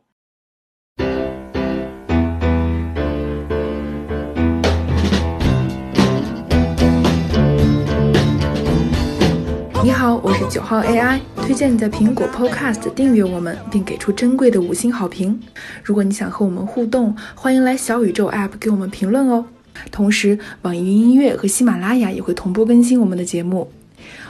[9.84, 15.38] 你好，我是九号 AI，推荐你在苹果 Podcast 订阅我们，并给出珍贵的五星好评。
[15.84, 19.44] 如果你想和我们互动，欢迎来小宇宙 App 给我们评论哦。
[19.92, 23.70] 同时，网易云音乐和喜马拉雅也会同步更新我们的节目。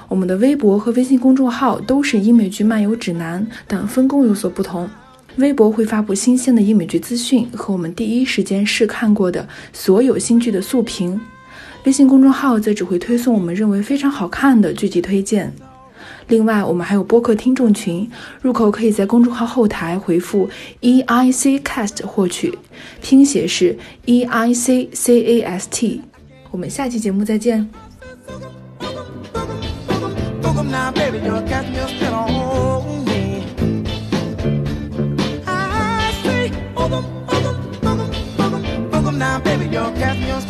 [0.08, 4.90] 我们的微博和微信公众号都是英美剧漫游指南，但分工有所不同。
[5.36, 11.22] 微博会发布新鲜的英美剧资讯和我们第一时间试看过的所有新剧的速评。
[11.86, 15.54] 微信公众号则只会推送我们认为非常好看的剧集推荐。
[16.28, 18.10] 另外，我们还有播客听众群，
[18.42, 20.50] 入口可以在公众号后台回复
[20.80, 22.58] E I C Cast 获取，
[23.02, 26.02] 拼写是 E I C C A S T。
[26.52, 27.70] 我们下期节目再见。
[30.66, 31.44] Now, baby, you're
[39.94, 40.42] casting your